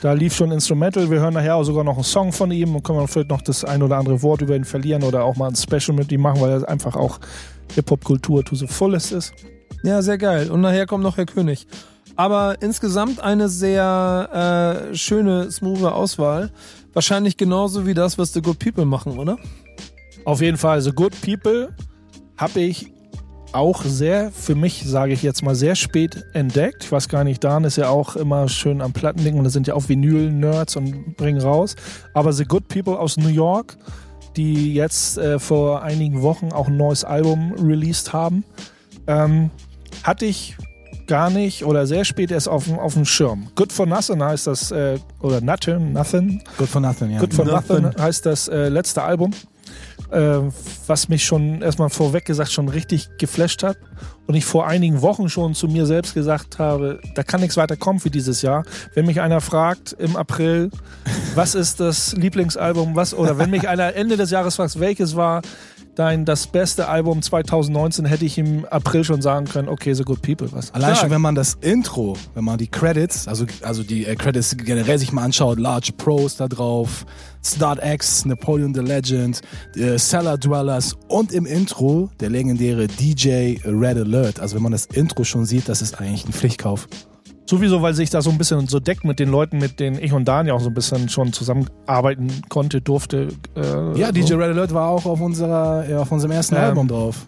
Da 0.02 0.14
lief 0.14 0.36
schon 0.36 0.52
Instrumental. 0.52 1.10
Wir 1.12 1.20
hören 1.20 1.34
nachher 1.34 1.56
auch 1.56 1.64
sogar 1.64 1.84
noch 1.84 1.96
einen 1.96 2.04
Song 2.04 2.32
von 2.32 2.50
ihm 2.52 2.76
und 2.76 2.84
können 2.84 3.00
wir 3.00 3.08
vielleicht 3.08 3.30
noch 3.30 3.42
das 3.42 3.64
ein 3.64 3.84
oder 3.84 3.98
andere 3.98 4.22
Wort 4.24 4.42
über 4.42 4.56
ihn 4.56 4.66
verlieren 4.66 5.04
oder 5.04 5.24
auch 5.24 5.36
mal 5.36 5.50
ein 5.50 5.56
Special 5.56 5.96
mit 5.96 6.12
ihm 6.12 6.22
machen, 6.22 6.42
weil 6.42 6.52
er 6.52 6.70
einfach 6.70 6.96
auch 6.96 7.20
Hip-Hop-Kultur 7.76 8.44
to 8.44 8.56
the 8.56 8.68
fullest 8.68 9.12
ist. 9.12 9.34
Ja, 9.84 10.02
sehr 10.02 10.18
geil. 10.18 10.50
Und 10.50 10.62
nachher 10.62 10.86
kommt 10.86 11.04
noch 11.04 11.18
Herr 11.18 11.26
König. 11.26 11.68
Aber 12.16 12.62
insgesamt 12.62 13.22
eine 13.22 13.50
sehr 13.50 14.90
äh, 14.92 14.96
schöne, 14.96 15.52
smooth 15.52 15.84
Auswahl. 15.84 16.52
Wahrscheinlich 16.94 17.38
genauso 17.38 17.86
wie 17.86 17.94
das, 17.94 18.18
was 18.18 18.34
The 18.34 18.42
Good 18.42 18.60
People 18.60 18.86
machen, 18.86 19.18
oder? 19.18 19.38
Auf 20.26 20.42
jeden 20.42 20.58
Fall, 20.58 20.82
The 20.82 20.92
Good 20.92 21.20
People 21.22 21.74
habe 22.38 22.60
ich 22.60 22.92
auch 23.54 23.84
sehr, 23.84 24.32
für 24.32 24.56
mich 24.56 24.84
sage 24.86 25.14
ich 25.14 25.24
jetzt 25.24 25.44
mal, 25.44 25.56
sehr 25.56 25.76
spät 25.76 26.24
entdeckt. 26.34 26.84
Ich 26.84 26.92
weiß 26.92 27.10
gar 27.10 27.24
nicht, 27.24 27.44
Dan 27.44 27.64
ist 27.64 27.78
ja 27.78 27.90
auch 27.90 28.16
immer 28.16 28.48
schön 28.48 28.82
am 28.82 28.94
Plattending 28.94 29.38
und 29.38 29.44
da 29.44 29.50
sind 29.50 29.68
ja 29.68 29.74
auch 29.74 29.90
Vinyl-Nerds 29.90 30.76
und 30.76 31.18
bringen 31.18 31.42
raus. 31.42 31.76
Aber 32.14 32.34
The 32.34 32.46
Good 32.46 32.68
People 32.68 32.98
aus 32.98 33.18
New 33.18 33.30
York, 33.30 33.78
die 34.38 34.74
jetzt 34.74 35.18
äh, 35.18 35.40
vor 35.40 35.82
einigen 35.82 36.22
Wochen 36.22 36.52
auch 36.52 36.68
ein 36.68 36.78
neues 36.78 37.04
Album 37.04 37.54
released 37.54 38.14
haben, 38.14 38.46
ähm, 39.08 39.50
hatte 40.04 40.26
ich 40.26 40.56
gar 41.12 41.30
nicht 41.30 41.66
oder 41.66 41.86
sehr 41.86 42.06
spät 42.06 42.32
erst 42.32 42.48
auf, 42.48 42.64
dem- 42.66 42.80
auf 42.80 42.94
dem 42.94 43.04
Schirm. 43.06 43.50
Good 43.56 43.74
for 43.74 43.86
Nothing 43.86 44.24
heißt 44.24 44.48
das, 44.48 44.72
äh, 44.72 44.98
oder 45.22 45.42
Nothing, 45.42 45.92
Nothing, 45.92 46.42
Good 46.58 46.70
for 46.70 46.80
Nothing, 46.80 47.12
ja. 47.12 47.20
Good 47.20 47.34
for 47.34 47.44
Nothing. 47.46 47.82
Nothing 47.84 48.02
heißt 48.02 48.26
das 48.26 48.48
äh, 48.48 48.70
letzte 48.70 49.04
Album, 49.04 49.32
äh, 50.12 50.40
was 50.88 51.10
mich 51.10 51.26
schon 51.26 51.62
erstmal 51.62 51.90
vorweg 51.90 52.24
gesagt 52.26 52.52
schon 52.52 52.70
richtig 52.70 53.10
geflasht 53.18 53.62
hat. 53.64 53.78
Und 54.28 54.36
ich 54.36 54.46
vor 54.46 54.66
einigen 54.68 55.02
Wochen 55.02 55.28
schon 55.28 55.54
zu 55.56 55.68
mir 55.68 55.86
selbst 55.86 56.14
gesagt 56.14 56.58
habe, 56.60 57.02
da 57.16 57.24
kann 57.24 57.42
nichts 57.42 57.58
weiter 57.58 57.76
kommen 57.76 58.00
für 58.00 58.10
dieses 58.12 58.42
Jahr. 58.42 58.64
Wenn 58.94 59.06
mich 59.06 59.20
einer 59.20 59.42
fragt 59.42 59.92
im 60.00 60.16
April, 60.16 60.70
was 61.36 61.54
ist 61.56 61.82
das 61.82 62.14
Lieblingsalbum, 62.14 62.96
was, 62.96 63.14
oder 63.14 63.38
wenn 63.38 63.50
mich 63.50 63.68
einer 63.68 63.94
Ende 63.96 64.16
des 64.16 64.32
Jahres 64.32 64.56
fragt, 64.56 64.80
welches 64.80 65.18
war, 65.18 65.42
dein 65.96 66.26
das 66.26 66.48
beste 66.48 66.88
Album 66.88 67.22
2019 67.22 68.06
hätte 68.06 68.26
ich 68.26 68.38
im 68.38 68.66
April 68.66 69.04
schon 69.04 69.22
sagen 69.22 69.46
können, 69.46 69.68
okay, 69.68 69.94
The 69.94 70.04
Good 70.04 70.22
People, 70.22 70.52
was? 70.52 70.74
Allein 70.74 70.96
schon, 70.96 71.10
wenn 71.10 71.22
man 71.22 71.36
das 71.36 71.58
Intro, 71.62 72.18
wenn 72.34 72.44
man 72.44 72.58
die 72.58 72.68
Credits, 72.68 73.28
also, 73.28 73.46
also 73.62 73.84
die 73.84 74.06
äh, 74.06 74.16
Credits 74.16 74.56
generell 74.58 74.98
sich 74.98 75.12
mal 75.12 75.24
anschaut, 75.24 75.60
Large 75.60 75.92
Pros 75.98 76.38
da 76.38 76.48
drauf, 76.48 77.06
Start 77.44 77.80
X, 77.84 78.26
Napoleon 78.26 78.74
the 78.74 78.82
Legend, 78.82 79.42
äh, 79.76 79.98
Cellar 79.98 80.38
Dwellers 80.38 80.96
und 81.08 81.32
im 81.32 81.46
Intro 81.46 82.10
der 82.20 82.30
legendäre 82.30 82.88
DJ 82.88 83.58
Red 83.66 83.98
Alert. 83.98 84.40
Also 84.40 84.56
wenn 84.56 84.64
man 84.64 84.72
das 84.72 84.86
Intro 84.86 85.24
schon 85.24 85.46
sieht, 85.46 85.68
das 85.68 85.82
ist 85.82 86.00
eigentlich 86.00 86.26
ein 86.26 86.34
Pflichtkauf. 86.34 86.88
Sowieso, 87.52 87.82
weil 87.82 87.94
sich 87.94 88.10
da 88.10 88.22
so 88.22 88.30
ein 88.30 88.38
bisschen 88.38 88.66
so 88.70 88.80
deckt 88.80 89.04
mit 89.04 89.20
den 89.20 89.30
Leuten, 89.30 89.58
mit 89.58 89.82
denen 89.82 90.02
ich 90.02 90.14
und 90.14 90.24
Daniel 90.26 90.56
auch 90.56 90.62
so 90.62 90.70
ein 90.70 90.74
bisschen 90.74 91.10
schon 91.10 91.34
zusammenarbeiten 91.34 92.32
konnte, 92.48 92.80
durfte. 92.80 93.28
Äh, 93.58 94.00
Ja, 94.00 94.08
so. 94.08 94.14
DJ 94.14 94.36
Red 94.36 94.52
Alert 94.52 94.74
war 94.74 94.88
auch 94.88 95.06
auf, 95.06 95.20
unserer, 95.20 95.86
ja, 95.90 96.00
auf 96.00 96.10
unserem 96.14 96.32
ersten 96.32 96.56
Ja. 96.56 96.62
Album 96.70 96.88
drauf. 96.88 97.28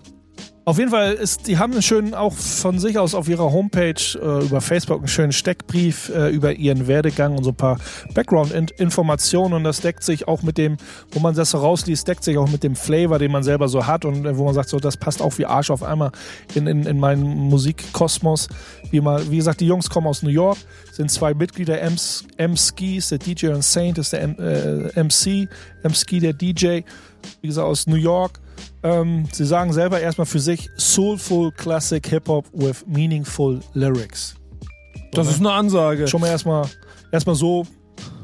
Auf 0.66 0.78
jeden 0.78 0.92
Fall 0.92 1.14
ist, 1.16 1.48
die 1.48 1.58
haben 1.58 1.74
einen 1.74 1.82
schönen, 1.82 2.14
auch 2.14 2.32
von 2.32 2.80
sich 2.80 2.98
aus 2.98 3.16
auf 3.16 3.28
ihrer 3.28 3.52
Homepage 3.52 3.96
äh, 4.16 4.46
über 4.46 4.62
Facebook 4.62 5.00
einen 5.00 5.10
schönen 5.10 5.34
Steckbrief 5.34 6.08
äh, 6.08 6.30
über 6.30 6.54
ihren 6.54 6.88
Werdegang 6.88 7.36
und 7.36 7.44
so 7.44 7.50
ein 7.50 7.56
paar 7.56 7.80
Background-Informationen 8.14 9.56
und 9.56 9.66
das 9.66 9.82
deckt 9.82 10.04
sich 10.04 10.26
auch 10.26 10.42
mit 10.42 10.58
dem, 10.58 10.78
wo 11.12 11.20
man 11.20 11.36
das 11.36 11.52
so 11.52 11.58
rausliest, 11.58 12.08
deckt 12.08 12.24
sich 12.24 12.38
auch 12.38 12.50
mit 12.50 12.64
dem 12.64 12.78
Flavor, 12.78 13.20
den 13.20 13.30
man 13.30 13.44
selber 13.44 13.68
so 13.68 13.86
hat 13.86 14.06
und 14.06 14.26
äh, 14.26 14.38
wo 14.38 14.46
man 14.46 14.54
sagt, 14.54 14.70
so 14.70 14.80
das 14.80 14.96
passt 14.96 15.22
auch 15.22 15.38
wie 15.38 15.46
Arsch 15.46 15.70
auf 15.70 15.84
einmal 15.84 16.12
in, 16.56 16.66
in, 16.66 16.86
in 16.86 16.98
meinen 16.98 17.26
Musikkosmos. 17.26 18.48
Wie, 18.90 19.02
mal, 19.02 19.30
wie 19.30 19.38
gesagt, 19.38 19.60
die 19.60 19.68
Jungs 19.68 19.90
kommen 19.90 20.08
aus 20.08 20.24
New 20.24 20.30
York, 20.30 20.58
sind 20.94 21.12
zwei 21.12 21.34
Mitglieder, 21.34 21.82
M-Ski 21.82 22.98
ist 22.98 23.12
der 23.12 23.18
DJ 23.18 23.48
und 23.48 23.66
Saint 23.66 23.98
ist 23.98 24.14
der 24.14 24.22
M 24.22 24.38
äh, 24.40 25.04
MC, 25.04 25.50
M-Ski 25.84 26.22
der 26.22 26.32
DJ, 26.32 26.84
wie 27.42 27.48
gesagt, 27.48 27.68
aus 27.68 27.86
New 27.86 27.98
York. 27.98 28.40
Ähm, 28.84 29.26
sie 29.32 29.46
sagen 29.46 29.72
selber 29.72 30.00
erstmal 30.02 30.26
für 30.26 30.40
sich 30.40 30.70
Soulful 30.78 31.52
Classic 31.54 32.06
Hip-Hop 32.06 32.46
with 32.54 32.86
meaningful 32.86 33.62
Lyrics. 33.74 34.36
Das 35.14 35.30
ist 35.30 35.40
eine 35.40 35.52
Ansage. 35.52 36.08
Schon 36.08 36.22
mal 36.22 36.28
erstmal 36.28 36.66
erstmal 37.12 37.36
so, 37.36 37.66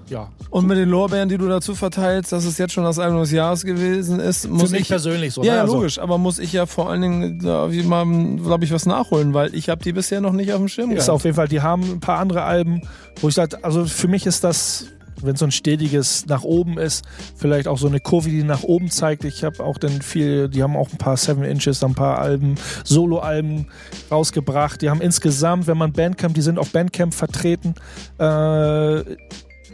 ja. 0.10 0.30
Und 0.50 0.66
mit 0.66 0.78
den 0.78 0.90
Lorbeeren, 0.90 1.30
die 1.30 1.38
du 1.38 1.48
dazu 1.48 1.76
verteilst, 1.76 2.32
dass 2.32 2.44
es 2.44 2.58
jetzt 2.58 2.74
schon 2.74 2.84
das 2.84 2.98
Album 2.98 3.20
des 3.20 3.32
Jahres 3.32 3.64
gewesen 3.64 4.20
ist, 4.20 4.50
muss 4.50 4.64
für 4.64 4.72
mich 4.72 4.82
ich 4.82 4.88
persönlich 4.88 5.34
so. 5.34 5.44
Ja, 5.44 5.52
ne? 5.52 5.56
ja, 5.58 5.62
Also, 5.62 5.76
logisch, 5.76 6.00
aber 6.00 6.18
muss 6.18 6.40
ich 6.40 6.52
ja 6.52 6.66
vor 6.66 6.90
allen 6.90 7.02
Dingen, 7.02 7.40
glaube 7.40 8.66
ich, 8.66 8.72
was 8.72 8.88
nachholen, 8.88 9.36
weil 9.36 9.54
ich 9.54 9.70
habe 9.70 9.84
die 9.84 9.94
bisher 9.94 10.22
noch 10.22 10.34
nicht 10.34 10.52
auf 10.52 10.58
dem 10.58 10.68
Schirm 10.68 10.90
Ist 10.90 11.06
gehabt. 11.06 11.10
auf 11.12 11.24
jeden 11.24 11.36
Fall, 11.36 11.48
die 11.48 11.62
haben 11.62 11.84
ein 11.84 12.00
paar 12.00 12.18
andere 12.18 12.44
Alben, 12.44 12.82
wo 13.22 13.30
ich 13.30 13.36
sage, 13.36 13.64
also 13.64 13.86
für 13.86 14.08
mich 14.08 14.26
ist 14.26 14.44
das, 14.44 14.88
wenn 15.22 15.36
so 15.36 15.46
ein 15.46 15.52
stetiges 15.52 16.26
nach 16.28 16.44
oben 16.44 16.78
ist, 16.78 17.04
vielleicht 17.36 17.68
auch 17.68 17.78
so 17.78 17.88
eine 17.88 18.00
Kurve, 18.00 18.30
die 18.30 18.44
nach 18.44 18.64
oben 18.64 18.90
zeigt. 18.90 19.26
Ich 19.26 19.44
habe 19.44 19.64
auch 19.64 19.78
dann 19.78 20.02
viel, 20.02 20.50
die 20.50 20.64
haben 20.64 20.76
auch 20.76 20.92
ein 20.92 20.98
paar 20.98 21.18
Seven 21.18 21.44
Inches, 21.44 21.84
ein 21.84 21.96
paar 21.96 22.20
Alben, 22.20 22.56
Solo-Alben 22.84 23.68
rausgebracht. 24.12 24.82
Die 24.82 24.90
haben 24.90 25.02
insgesamt, 25.02 25.68
wenn 25.68 25.78
man 25.78 25.94
Bandcamp, 25.94 26.36
die 26.36 26.42
sind 26.42 26.60
auf 26.60 26.72
Bandcamp 26.72 27.14
vertreten, 27.14 27.76
äh, 28.20 29.00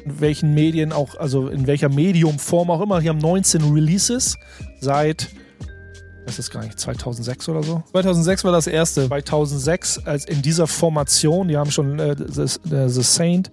in 0.05 0.21
welchen 0.21 0.53
Medien 0.53 0.91
auch, 0.91 1.15
also 1.17 1.47
in 1.47 1.67
welcher 1.67 1.89
Mediumform 1.89 2.69
auch 2.69 2.81
immer. 2.81 3.01
Die 3.01 3.09
haben 3.09 3.17
19 3.17 3.73
Releases 3.73 4.37
seit, 4.79 5.29
das 6.25 6.37
ist 6.37 6.51
gar 6.51 6.63
nicht, 6.63 6.79
2006 6.79 7.49
oder 7.49 7.63
so. 7.63 7.83
2006 7.91 8.43
war 8.43 8.51
das 8.51 8.67
erste. 8.67 9.07
2006 9.07 10.05
als 10.05 10.25
in 10.25 10.41
dieser 10.41 10.67
Formation. 10.67 11.47
Die 11.47 11.57
haben 11.57 11.71
schon 11.71 11.99
äh, 11.99 12.15
The, 12.17 12.45
The 12.63 12.87
The 12.87 13.01
Saint, 13.01 13.51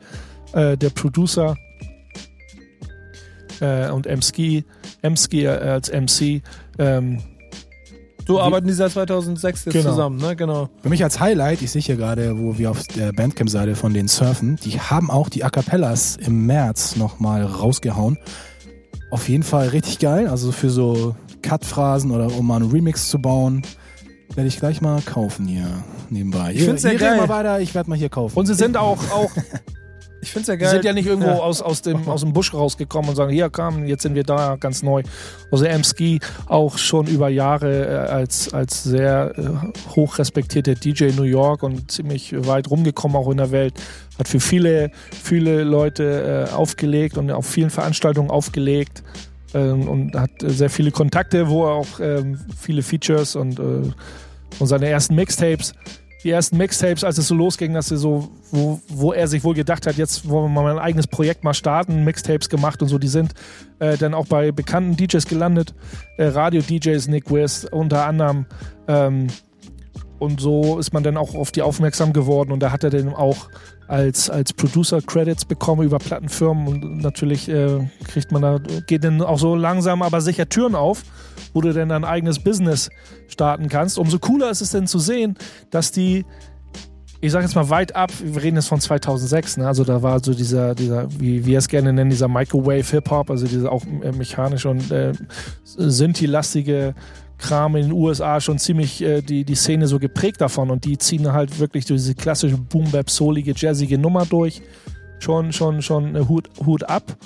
äh, 0.52 0.76
der 0.76 0.90
Producer 0.90 1.56
äh, 3.62 3.90
und 3.90 4.06
M-Ski, 4.06 4.64
M-Ski 5.00 5.44
äh, 5.44 5.48
als 5.48 5.90
MC. 5.90 6.42
Ähm, 6.78 7.20
Du 8.24 8.36
Wie- 8.36 8.38
arbeiten 8.40 8.68
die 8.68 8.72
seit 8.72 8.92
2006 8.92 9.64
jetzt 9.64 9.74
Genau. 9.74 9.90
zusammen, 9.90 10.18
ne? 10.18 10.36
Genau. 10.36 10.68
Für 10.80 10.88
mich 10.88 11.02
als 11.02 11.18
Highlight, 11.18 11.60
ich 11.60 11.72
sehe 11.72 11.82
hier 11.82 11.96
gerade, 11.96 12.38
wo 12.38 12.56
wir 12.56 12.70
auf 12.70 12.86
der 12.86 13.12
Bandcamp-Seite 13.12 13.74
von 13.74 13.92
den 13.92 14.06
surfen, 14.06 14.54
die 14.62 14.78
haben 14.78 15.10
auch 15.10 15.28
die 15.28 15.42
A 15.42 15.50
Cappellas 15.50 16.18
im 16.24 16.46
März 16.46 16.94
nochmal 16.94 17.42
rausgehauen. 17.44 18.16
Auf 19.10 19.28
jeden 19.28 19.42
Fall 19.42 19.68
richtig 19.68 19.98
geil, 19.98 20.28
also 20.28 20.52
für 20.52 20.70
so 20.70 21.16
Cut-Phrasen 21.42 22.12
oder 22.12 22.32
um 22.36 22.46
mal 22.46 22.62
einen 22.62 22.70
Remix 22.70 23.10
zu 23.10 23.18
bauen, 23.20 23.62
werde 24.36 24.46
ich 24.46 24.56
gleich 24.60 24.80
mal 24.80 25.02
kaufen 25.02 25.48
hier 25.48 25.66
nebenbei. 26.08 26.52
Ich 26.54 26.62
find's 26.62 26.84
ja 26.84 26.92
Ihr 26.92 26.98
geil. 26.98 27.14
redet 27.14 27.28
mal 27.28 27.34
weiter, 27.36 27.60
ich 27.60 27.74
werde 27.74 27.90
mal 27.90 27.98
hier 27.98 28.08
kaufen. 28.08 28.38
und 28.38 28.46
sie 28.46 28.54
sind 28.54 28.76
auch, 28.76 28.98
auch 29.10 29.30
Ich 30.22 30.30
find's 30.30 30.46
ja 30.46 30.54
die 30.54 30.60
geil. 30.60 30.70
sind 30.70 30.84
ja 30.84 30.92
nicht 30.92 31.06
irgendwo 31.06 31.26
Ja. 31.30 31.34
aus, 31.40 31.60
aus, 31.60 31.82
dem, 31.82 32.08
aus 32.08 32.20
dem 32.20 32.32
Busch 32.32 32.54
rausgekommen 32.54 33.10
und 33.10 33.16
sagen, 33.16 33.32
hier 33.32 33.50
kam, 33.50 33.84
jetzt 33.86 34.02
sind 34.02 34.14
wir 34.14 34.22
da, 34.22 34.54
ganz 34.54 34.82
neu. 34.84 35.02
Also 35.50 35.64
M-Ski 35.64 36.20
auch 36.46 36.78
schon 36.78 37.08
über 37.08 37.28
Jahre 37.28 37.86
äh, 37.86 37.96
als, 38.12 38.54
als 38.54 38.84
sehr 38.84 39.32
äh, 39.36 39.90
hoch 39.96 40.18
respektierter 40.18 40.76
DJ 40.76 41.06
in 41.06 41.16
New 41.16 41.24
York 41.24 41.64
und 41.64 41.90
ziemlich 41.90 42.32
weit 42.46 42.70
rumgekommen 42.70 43.16
auch 43.16 43.28
in 43.30 43.38
der 43.38 43.50
Welt. 43.50 43.74
Hat 44.16 44.28
für 44.28 44.38
viele, 44.38 44.92
viele 45.10 45.64
Leute 45.64 46.46
äh, 46.48 46.54
aufgelegt 46.54 47.18
und 47.18 47.30
auf 47.32 47.46
vielen 47.46 47.70
Veranstaltungen 47.70 48.30
aufgelegt 48.30 49.02
ähm, 49.54 49.88
und 49.88 50.14
hat 50.14 50.30
sehr 50.40 50.70
viele 50.70 50.92
Kontakte, 50.92 51.48
wo 51.48 51.64
er 51.64 51.72
auch 51.72 51.98
ähm, 52.00 52.38
viele 52.56 52.82
Features 52.82 53.34
und, 53.34 53.58
und 53.58 53.94
seine 54.60 54.88
ersten 54.88 55.16
Mixtapes 55.16 55.74
die 56.24 56.30
ersten 56.30 56.56
Mixtapes, 56.56 57.04
als 57.04 57.18
es 57.18 57.28
so 57.28 57.34
losging, 57.34 57.74
dass 57.74 57.90
er 57.90 57.96
so, 57.96 58.30
wo, 58.50 58.80
wo 58.88 59.12
er 59.12 59.26
sich 59.26 59.42
wohl 59.42 59.54
gedacht 59.54 59.86
hat, 59.86 59.96
jetzt 59.96 60.28
wollen 60.28 60.52
wir 60.52 60.62
mal 60.62 60.72
ein 60.72 60.78
eigenes 60.78 61.06
Projekt 61.06 61.42
mal 61.44 61.54
starten, 61.54 62.04
Mixtapes 62.04 62.48
gemacht 62.48 62.80
und 62.82 62.88
so, 62.88 62.98
die 62.98 63.08
sind 63.08 63.32
äh, 63.80 63.96
dann 63.96 64.14
auch 64.14 64.26
bei 64.26 64.52
bekannten 64.52 64.96
DJs 64.96 65.26
gelandet, 65.26 65.74
äh, 66.18 66.26
Radio-DJs, 66.26 67.08
Nick 67.08 67.30
Wiz 67.30 67.66
unter 67.70 68.06
anderem. 68.06 68.46
Ähm, 68.86 69.28
und 70.18 70.40
so 70.40 70.78
ist 70.78 70.92
man 70.92 71.02
dann 71.02 71.16
auch 71.16 71.34
auf 71.34 71.50
die 71.50 71.62
aufmerksam 71.62 72.12
geworden 72.12 72.52
und 72.52 72.60
da 72.60 72.70
hat 72.70 72.84
er 72.84 72.90
dann 72.90 73.12
auch 73.12 73.48
als, 73.92 74.30
als 74.30 74.54
Producer 74.54 75.02
Credits 75.02 75.44
bekommen 75.44 75.82
über 75.82 75.98
Plattenfirmen 75.98 76.66
und 76.66 77.02
natürlich 77.02 77.46
äh, 77.50 77.90
kriegt 78.08 78.32
man 78.32 78.40
da, 78.40 78.58
geht 78.86 79.04
dann 79.04 79.20
auch 79.20 79.38
so 79.38 79.54
langsam 79.54 80.00
aber 80.00 80.22
sicher 80.22 80.48
Türen 80.48 80.74
auf, 80.74 81.02
wo 81.52 81.60
du 81.60 81.74
dann 81.74 81.90
ein 81.90 82.06
eigenes 82.06 82.42
Business 82.42 82.88
starten 83.28 83.68
kannst. 83.68 83.98
Umso 83.98 84.18
cooler 84.18 84.48
ist 84.48 84.62
es 84.62 84.70
denn 84.70 84.86
zu 84.86 84.98
sehen, 84.98 85.36
dass 85.68 85.92
die, 85.92 86.24
ich 87.20 87.32
sage 87.32 87.44
jetzt 87.44 87.54
mal 87.54 87.68
weit 87.68 87.94
ab, 87.94 88.10
wir 88.22 88.42
reden 88.42 88.56
jetzt 88.56 88.68
von 88.68 88.80
2006, 88.80 89.58
ne? 89.58 89.66
also 89.66 89.84
da 89.84 90.00
war 90.00 90.24
so 90.24 90.32
dieser, 90.32 90.74
dieser 90.74 91.08
wie 91.20 91.44
wir 91.44 91.58
es 91.58 91.68
gerne 91.68 91.92
nennen, 91.92 92.08
dieser 92.08 92.28
Microwave 92.28 92.90
Hip-Hop, 92.90 93.30
also 93.30 93.46
dieser 93.46 93.70
auch 93.70 93.82
äh, 94.02 94.10
mechanische 94.12 94.70
und 94.70 94.90
äh, 94.90 95.12
Synthi-lastige 95.64 96.94
Kram 97.42 97.76
in 97.76 97.82
den 97.82 97.92
USA 97.92 98.40
schon 98.40 98.58
ziemlich 98.58 99.02
äh, 99.02 99.20
die, 99.20 99.44
die 99.44 99.54
Szene 99.54 99.86
so 99.86 99.98
geprägt 99.98 100.40
davon 100.40 100.70
und 100.70 100.84
die 100.84 100.96
ziehen 100.96 101.32
halt 101.32 101.58
wirklich 101.58 101.84
so 101.84 101.94
diese 101.94 102.14
klassische 102.14 102.56
Boom-Bap-solige, 102.56 103.52
jazzige 103.56 103.98
Nummer 103.98 104.24
durch. 104.24 104.62
Schon, 105.18 105.52
schon, 105.52 105.82
schon 105.82 106.16
äh, 106.16 106.20
Hut, 106.28 106.48
Hut 106.64 106.84
ab, 106.88 107.16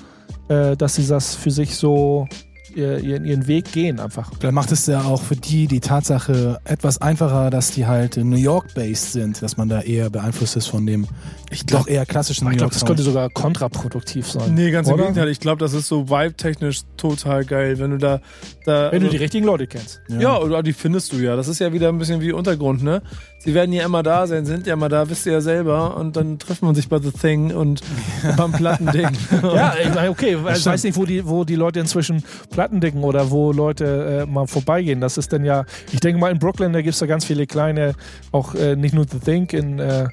äh, 0.49 0.77
dass 0.77 0.97
sie 0.97 1.07
das 1.07 1.35
für 1.35 1.51
sich 1.51 1.77
so 1.77 2.27
ihr- 2.77 2.99
ihren, 3.01 3.25
ihren 3.25 3.47
Weg 3.47 3.73
gehen 3.73 3.99
einfach. 3.99 4.31
Vielleicht 4.39 4.55
macht 4.55 4.71
es 4.73 4.87
ja 4.87 5.03
auch 5.03 5.23
für 5.23 5.35
die 5.37 5.67
die 5.67 5.81
Tatsache 5.81 6.61
etwas 6.65 7.01
einfacher, 7.01 7.51
dass 7.51 7.71
die 7.73 7.87
halt 7.87 8.17
New 8.17 8.37
York-based 8.37 9.13
sind, 9.13 9.43
dass 9.43 9.57
man 9.57 9.69
da 9.69 9.81
eher 9.81 10.11
beeinflusst 10.11 10.57
ist 10.57 10.67
von 10.67 10.87
dem 10.87 11.07
doch 11.67 11.87
eher 11.89 12.05
klassischen 12.07 12.45
Ich 12.47 12.53
New 12.53 12.59
glaube, 12.59 12.75
das 12.75 12.85
könnte 12.85 13.03
sogar 13.03 13.31
kontraproduktiv 13.31 14.31
sein. 14.31 14.55
Nee, 14.55 14.71
ganz 14.71 14.89
im 14.89 14.95
Oder? 14.95 15.05
Gegenteil. 15.05 15.29
Ich 15.29 15.41
glaube, 15.41 15.59
das 15.61 15.73
ist 15.73 15.89
so 15.89 16.09
vibe-technisch 16.11 16.81
total 16.97 17.45
geil, 17.45 17.79
wenn 17.79 17.93
du 17.93 17.99
da. 17.99 18.21
da 18.65 18.91
Wenn 18.93 19.01
du 19.01 19.07
also- 19.07 19.11
die 19.17 19.23
richtigen 19.23 19.47
Leute 19.47 19.67
kennst. 19.67 20.01
Ja, 20.09 20.39
oder 20.39 20.63
die 20.63 20.73
findest 20.73 21.13
du 21.13 21.17
ja. 21.17 21.37
Das 21.37 21.49
ist 21.49 21.59
ja 21.61 21.73
wieder 21.73 21.89
ein 21.89 21.99
bisschen 21.99 22.21
wie 22.21 22.33
Untergrund, 22.33 22.83
ne? 22.83 23.03
Sie 23.47 23.55
werden 23.55 23.73
ja 23.73 23.85
immer 23.85 24.03
da 24.03 24.27
sein, 24.27 24.45
sind 24.45 24.67
ja 24.67 24.73
immer 24.73 24.89
da, 24.89 25.09
wisst 25.09 25.25
ihr 25.25 25.35
ja 25.35 25.41
selber. 25.41 25.97
Und 25.97 26.17
dann 26.17 26.41
trifft 26.41 26.63
man 26.63 26.75
sich 26.75 26.89
bei 26.89 26.99
The 26.99 27.13
Thing 27.13 27.55
und 27.55 27.81
beim 28.37 28.51
Plattending. 28.51 29.07
Ja, 29.43 29.75
ich 29.81 29.95
meine, 29.95 30.11
okay, 30.11 30.37
ich 30.53 30.67
weiß 30.67 30.83
nicht, 30.83 30.97
wo 30.97 31.05
die, 31.05 31.25
wo 31.25 31.45
die 31.45 31.55
Leute 31.55 31.79
inzwischen 31.79 32.25
Platten 32.51 32.81
dicken 32.81 33.05
oder 33.05 33.31
wo 33.31 33.53
Leute 33.53 34.25
äh, 34.25 34.27
mal 34.27 34.49
vorbeigehen. 34.49 35.01
Das 35.01 35.17
ist 35.17 35.33
dann 35.33 35.45
ja, 35.45 35.65
ich 35.93 36.01
denke 36.01 36.19
mal 36.19 36.33
in 36.33 36.41
Brooklyn, 36.41 36.73
da 36.73 36.83
gibt 36.83 36.95
es 36.95 36.99
da 36.99 37.07
ganz 37.07 37.25
viele 37.25 37.47
kleine, 37.47 37.95
auch 38.33 38.57
äh, 38.57 38.75
nicht 38.75 38.95
nur 38.95 39.07
The 39.09 39.21
Think 39.21 39.53
in 39.53 39.79
äh, 39.79 40.09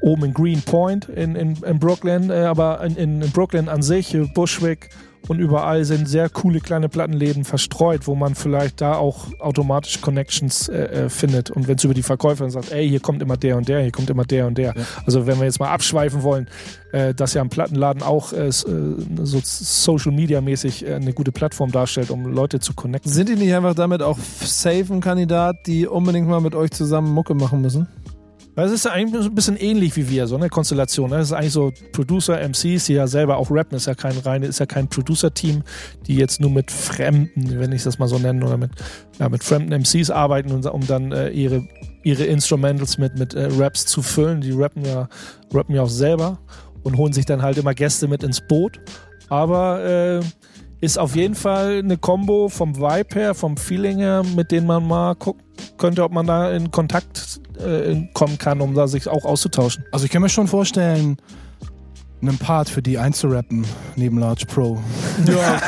oben 0.00 0.26
in 0.26 0.34
Green 0.34 0.60
Point 0.60 1.08
in, 1.08 1.34
in, 1.34 1.56
in 1.56 1.78
Brooklyn, 1.78 2.28
äh, 2.28 2.40
aber 2.40 2.82
in, 2.84 2.96
in, 2.96 3.30
Brooklyn 3.30 3.70
an 3.70 3.80
sich, 3.80 4.14
Bushwick 4.34 4.90
und 5.28 5.38
überall 5.38 5.84
sind 5.84 6.08
sehr 6.08 6.28
coole 6.28 6.60
kleine 6.60 6.88
Plattenläden 6.88 7.44
verstreut, 7.44 8.06
wo 8.06 8.14
man 8.14 8.34
vielleicht 8.34 8.80
da 8.80 8.94
auch 8.94 9.26
automatisch 9.38 10.00
Connections 10.00 10.68
äh, 10.68 10.76
äh, 10.76 11.08
findet. 11.08 11.50
Und 11.50 11.68
wenn 11.68 11.76
es 11.76 11.84
über 11.84 11.94
die 11.94 12.02
Verkäufer 12.02 12.48
sagt, 12.50 12.72
ey, 12.72 12.88
hier 12.88 13.00
kommt 13.00 13.22
immer 13.22 13.36
der 13.36 13.56
und 13.56 13.68
der, 13.68 13.80
hier 13.82 13.92
kommt 13.92 14.10
immer 14.10 14.24
der 14.24 14.46
und 14.46 14.58
der. 14.58 14.74
Also 15.04 15.26
wenn 15.26 15.38
wir 15.38 15.44
jetzt 15.44 15.60
mal 15.60 15.70
abschweifen 15.70 16.22
wollen, 16.22 16.48
äh, 16.92 17.14
dass 17.14 17.34
ja 17.34 17.42
ein 17.42 17.48
Plattenladen 17.48 18.02
auch 18.02 18.32
äh, 18.32 18.48
äh, 18.48 18.52
so 18.52 19.40
Social 19.42 20.12
Media 20.12 20.40
mäßig 20.40 20.86
äh, 20.86 20.94
eine 20.94 21.12
gute 21.12 21.32
Plattform 21.32 21.72
darstellt, 21.72 22.10
um 22.10 22.26
Leute 22.26 22.60
zu 22.60 22.74
connecten. 22.74 23.10
Sind 23.10 23.28
die 23.28 23.36
nicht 23.36 23.54
einfach 23.54 23.74
damit 23.74 24.02
auch 24.02 24.18
safe 24.18 24.86
ein 24.90 25.00
Kandidat, 25.00 25.66
die 25.66 25.86
unbedingt 25.86 26.28
mal 26.28 26.40
mit 26.40 26.54
euch 26.54 26.70
zusammen 26.70 27.12
Mucke 27.12 27.34
machen 27.34 27.60
müssen? 27.60 27.88
Das 28.56 28.72
ist 28.72 28.86
eigentlich 28.86 29.22
so 29.22 29.28
ein 29.28 29.34
bisschen 29.34 29.56
ähnlich 29.58 29.96
wie 29.96 30.08
wir, 30.08 30.26
so 30.26 30.34
eine 30.34 30.48
Konstellation. 30.48 31.10
ne? 31.10 31.18
Das 31.18 31.26
ist 31.26 31.32
eigentlich 31.34 31.52
so 31.52 31.72
Producer, 31.92 32.40
MCs, 32.40 32.86
die 32.86 32.94
ja 32.94 33.06
selber 33.06 33.36
auch 33.36 33.50
rappen, 33.50 33.76
ist 33.76 33.86
ja 33.86 33.94
kein 33.94 34.16
reine, 34.16 34.46
ist 34.46 34.60
ja 34.60 34.64
kein 34.64 34.88
Producer-Team, 34.88 35.62
die 36.06 36.16
jetzt 36.16 36.40
nur 36.40 36.50
mit 36.50 36.70
Fremden, 36.70 37.60
wenn 37.60 37.72
ich 37.72 37.82
das 37.82 37.98
mal 37.98 38.08
so 38.08 38.18
nennen, 38.18 38.42
oder 38.42 38.56
mit, 38.56 38.70
ja, 39.18 39.28
mit 39.28 39.44
fremden 39.44 39.72
MCs 39.72 40.08
arbeiten, 40.10 40.50
um 40.52 40.86
dann 40.86 41.12
äh, 41.12 41.28
ihre, 41.28 41.68
ihre 42.02 42.24
Instrumentals 42.24 42.96
mit, 42.96 43.18
mit 43.18 43.34
äh, 43.34 43.48
Raps 43.58 43.84
zu 43.84 44.00
füllen. 44.00 44.40
Die 44.40 44.52
rappen 44.52 44.86
ja, 44.86 45.08
rappen 45.52 45.74
ja 45.74 45.82
auch 45.82 45.90
selber 45.90 46.38
und 46.82 46.96
holen 46.96 47.12
sich 47.12 47.26
dann 47.26 47.42
halt 47.42 47.58
immer 47.58 47.74
Gäste 47.74 48.08
mit 48.08 48.22
ins 48.22 48.40
Boot. 48.40 48.80
Aber 49.28 49.84
äh, 49.84 50.20
ist 50.80 50.98
auf 50.98 51.16
jeden 51.16 51.34
Fall 51.34 51.78
eine 51.78 51.96
Combo 51.96 52.48
vom 52.48 52.76
Vibe 52.76 53.14
her, 53.14 53.34
vom 53.34 53.56
Feeling 53.56 53.98
her, 53.98 54.22
mit 54.34 54.50
denen 54.50 54.66
man 54.66 54.86
mal 54.86 55.14
gucken 55.14 55.42
könnte, 55.78 56.04
ob 56.04 56.12
man 56.12 56.26
da 56.26 56.52
in 56.52 56.70
Kontakt 56.70 57.40
äh, 57.58 58.06
kommen 58.12 58.38
kann, 58.38 58.60
um 58.60 58.74
da 58.74 58.86
sich 58.86 59.08
auch 59.08 59.24
auszutauschen. 59.24 59.84
Also 59.92 60.04
ich 60.04 60.10
kann 60.10 60.22
mir 60.22 60.28
schon 60.28 60.48
vorstellen, 60.48 61.16
einen 62.20 62.38
Part 62.38 62.68
für 62.68 62.82
die 62.82 62.98
einzurappen 62.98 63.66
neben 63.96 64.18
Large 64.18 64.46
Pro. 64.46 64.78
Ja, 65.26 65.60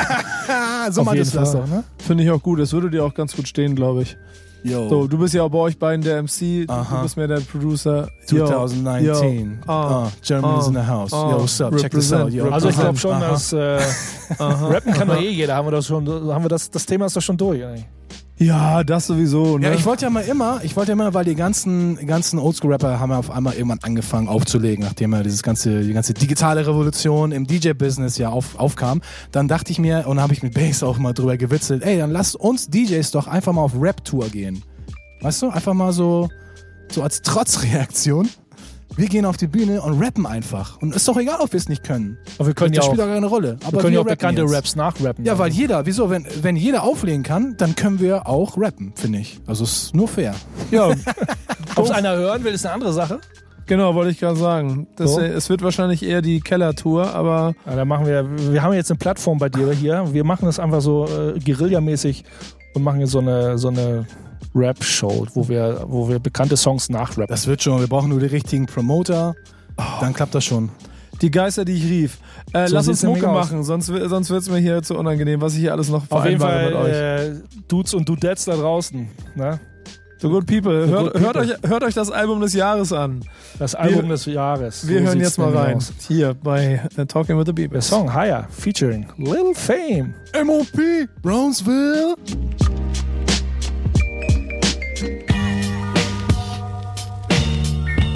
so 0.91 1.01
Auf 1.01 1.07
meintest 1.07 1.33
jeden 1.33 1.45
du 1.45 1.51
das 1.51 1.51
Fall. 1.53 1.61
doch, 1.61 1.67
ne? 1.67 1.83
finde 1.99 2.23
ich 2.23 2.31
auch 2.31 2.41
gut. 2.41 2.59
Das 2.59 2.71
würde 2.73 2.89
dir 2.89 3.03
auch 3.03 3.13
ganz 3.13 3.35
gut 3.35 3.47
stehen, 3.47 3.75
glaube 3.75 4.03
ich. 4.03 4.17
Yo. 4.63 4.89
So, 4.89 5.07
du 5.07 5.17
bist 5.17 5.33
ja 5.33 5.43
auch 5.43 5.49
bei 5.49 5.57
euch 5.59 5.77
beiden 5.77 6.03
der 6.03 6.21
MC, 6.21 6.65
Aha. 6.67 6.97
du 6.97 7.03
bist 7.03 7.15
mehr 7.17 7.27
der 7.27 7.39
Producer. 7.39 8.09
Yo, 8.29 8.45
2019. 8.45 9.51
yo, 9.51 9.57
ah, 9.67 10.05
Ah, 10.05 10.11
Germany's 10.21 10.65
ah, 10.65 10.67
in 10.67 10.73
the 10.73 10.85
house. 10.87 11.13
ah, 11.13 11.31
Yo, 11.31 11.39
what's 11.41 11.61
up? 11.61 11.77
Check 11.77 11.91
this 11.91 12.11
out. 12.11 12.31
Yo. 12.33 12.49
Also 12.49 12.69
ich 12.69 12.77
glaube 12.77 12.97
schon, 12.97 13.13
Aha. 13.13 13.29
dass 13.31 13.53
äh. 13.53 13.79
Rappen 14.39 14.93
kann 14.93 15.07
doch 15.07 15.17
eh 15.19 15.29
jeder. 15.29 15.55
Haben 15.55 15.67
wir 15.67 15.71
das 15.71 15.87
schon, 15.87 16.05
haben 16.07 16.43
wir 16.43 16.49
das, 16.49 16.69
das 16.69 16.85
Thema 16.85 17.05
ist 17.05 17.15
doch 17.15 17.21
schon 17.21 17.37
durch. 17.37 17.63
Eigentlich. 17.63 17.85
Ja, 18.39 18.85
das 18.85 19.07
sowieso. 19.07 19.57
Ne? 19.57 19.67
Ja, 19.67 19.73
ich 19.73 19.85
wollte 19.85 20.05
ja 20.05 20.09
mal 20.09 20.23
immer, 20.23 20.61
ich 20.63 20.77
wollte 20.77 20.91
ja 20.91 20.93
immer, 20.93 21.13
weil 21.13 21.25
die 21.25 21.35
ganzen, 21.35 21.97
ganzen 22.07 22.39
Oldschool-Rapper 22.39 22.97
haben 22.97 23.11
ja 23.11 23.17
auf 23.17 23.29
einmal 23.29 23.53
irgendwann 23.53 23.79
angefangen 23.81 24.29
aufzulegen, 24.29 24.85
nachdem 24.85 25.11
ja 25.11 25.23
dieses 25.23 25.43
ganze, 25.43 25.81
die 25.81 25.91
ganze 25.91 26.13
digitale 26.13 26.65
Revolution 26.65 27.33
im 27.33 27.45
DJ-Business 27.45 28.17
ja 28.17 28.29
auf, 28.29 28.57
aufkam. 28.57 29.01
Dann 29.33 29.49
dachte 29.49 29.73
ich 29.73 29.79
mir, 29.79 30.07
und 30.07 30.21
habe 30.21 30.31
ich 30.31 30.41
mit 30.41 30.53
Bass 30.53 30.83
auch 30.83 30.97
mal 30.99 31.13
drüber 31.13 31.35
gewitzelt, 31.35 31.83
ey, 31.83 31.97
dann 31.97 32.11
lasst 32.11 32.37
uns 32.37 32.69
DJs 32.69 33.11
doch 33.11 33.27
einfach 33.27 33.51
mal 33.51 33.61
auf 33.61 33.73
Rap-Tour 33.77 34.29
gehen. 34.29 34.63
Weißt 35.19 35.41
du, 35.41 35.49
einfach 35.49 35.73
mal 35.73 35.91
so, 35.91 36.29
so 36.89 37.03
als 37.03 37.21
Trotzreaktion. 37.21 38.29
Wir 38.95 39.07
gehen 39.07 39.25
auf 39.25 39.37
die 39.37 39.47
Bühne 39.47 39.81
und 39.81 40.01
rappen 40.01 40.25
einfach. 40.25 40.77
Und 40.81 40.93
ist 40.95 41.07
doch 41.07 41.15
egal, 41.17 41.37
ob 41.39 41.53
wir 41.53 41.57
es 41.57 41.69
nicht 41.69 41.83
können. 41.83 42.17
Aber 42.37 42.47
wir 42.47 42.53
können 42.53 42.73
das 42.73 42.77
ja 42.85 42.89
auch, 42.89 42.93
spielt 42.95 43.07
doch 43.07 43.13
keine 43.13 43.25
Rolle. 43.27 43.57
Aber 43.63 43.73
wir 43.77 43.81
können 43.81 43.93
ja 43.93 44.01
auch 44.01 44.05
bekannte 44.05 44.41
jetzt. 44.41 44.53
Raps 44.53 44.75
nachrappen. 44.75 45.23
Ja, 45.25 45.37
weil 45.39 45.51
jeder, 45.51 45.85
wieso, 45.85 46.09
wenn, 46.09 46.25
wenn 46.41 46.55
jeder 46.55 46.83
auflegen 46.83 47.23
kann, 47.23 47.55
dann 47.57 47.75
können 47.75 47.99
wir 47.99 48.27
auch 48.27 48.57
rappen, 48.57 48.91
finde 48.95 49.19
ich. 49.19 49.39
Also 49.47 49.63
ist 49.63 49.95
nur 49.95 50.07
fair. 50.07 50.33
ja, 50.71 50.87
Ob 51.75 51.85
es 51.85 51.91
einer 51.91 52.15
hören 52.15 52.43
will, 52.43 52.53
ist 52.53 52.65
eine 52.65 52.73
andere 52.73 52.91
Sache. 52.91 53.19
genau, 53.67 53.93
wollte 53.95 54.11
ich 54.11 54.19
gerade 54.19 54.35
sagen. 54.37 54.87
Das, 54.97 55.13
So. 55.13 55.19
äh, 55.21 55.27
Es 55.27 55.49
wird 55.49 55.61
wahrscheinlich 55.61 56.03
eher 56.03 56.21
die 56.21 56.41
Keller-Tour, 56.41 57.13
aber 57.13 57.53
Ja, 57.67 57.75
dann 57.75 57.87
machen 57.87 58.05
wir, 58.07 58.25
wir 58.51 58.61
haben 58.63 58.73
jetzt 58.73 58.91
eine 58.91 58.97
Plattform 58.97 59.37
bei 59.37 59.49
dir 59.49 59.71
hier. 59.71 60.11
Wir 60.11 60.23
machen 60.25 60.45
das 60.45 60.59
einfach 60.59 60.81
so 60.81 61.05
äh, 61.05 61.39
Guerillamäßig 61.39 62.25
und 62.73 62.83
machen 62.83 62.99
jetzt 62.99 63.11
so 63.11 63.19
eine, 63.19 63.57
so 63.57 63.69
eine 63.69 64.05
Rap-Show, 64.55 65.27
wo 65.33 65.47
wir, 65.47 65.83
wo 65.87 66.09
wir 66.09 66.19
bekannte 66.19 66.57
Songs 66.57 66.89
nachrappen. 66.89 67.27
Das 67.27 67.47
wird 67.47 67.61
schon, 67.63 67.79
wir 67.79 67.87
brauchen 67.87 68.09
nur 68.09 68.19
die 68.19 68.25
richtigen 68.27 68.65
Promoter. 68.65 69.35
Dann 70.01 70.13
klappt 70.13 70.35
das 70.35 70.43
schon. 70.45 70.69
die 71.21 71.31
Geister, 71.31 71.63
die 71.65 71.73
ich 71.73 71.83
rief. 71.85 72.17
Äh, 72.53 72.67
So 72.67 72.75
lass 72.75 72.87
uns 72.87 73.03
Mucke 73.03 73.29
aus. 73.29 73.45
machen, 73.51 73.63
sonst, 73.63 73.85
sonst 73.87 74.29
wird 74.29 74.41
es 74.41 74.49
mir 74.49 74.57
hier 74.57 74.81
zu 74.81 74.97
unangenehm, 74.97 75.39
was 75.41 75.53
ich 75.53 75.59
hier 75.59 75.71
alles 75.73 75.89
noch 75.89 76.09
Auf 76.09 76.25
jeden 76.25 76.39
vereinbare 76.39 76.65
mit 76.65 76.75
euch. 76.75 76.91
Fall 76.93 77.41
äh, 77.45 77.59
Dudes 77.67 77.93
und 77.93 78.07
Dudettes 78.09 78.45
da 78.45 78.55
draußen. 78.55 79.07
Ne? 79.35 79.59
So 80.17 80.29
Good 80.29 80.47
People, 80.47 80.85
So 80.85 80.91
hört, 80.91 81.13
Good 81.13 81.21
hört, 81.21 81.33
People. 81.37 81.53
euch, 81.63 81.69
hört 81.69 81.83
euch 81.83 81.93
das 81.93 82.11
Album 82.11 82.41
des 82.41 82.53
Jahres 82.53 82.91
an. 82.91 83.21
Das 83.57 83.73
Album 83.75 84.09
des 84.09 84.25
Jahres. 84.25 84.85
Wir 84.85 84.99
So 84.99 85.05
hören 85.07 85.19
jetzt 85.21 85.37
mal 85.37 85.55
rein. 85.55 85.77
aus. 85.77 85.93
Hier 86.09 86.33
bei 86.33 86.81
äh, 86.97 87.05
Talking 87.05 87.37
with 87.37 87.45
the 87.45 87.53
Der 87.53 87.67
Beatles. 87.67 87.87
Song 87.87 88.13
Higher 88.13 88.45
featuring 88.49 89.05
Lil 89.17 89.53
Fame. 89.53 90.13
MOP, 90.43 90.67
Brownsville. 91.21 92.15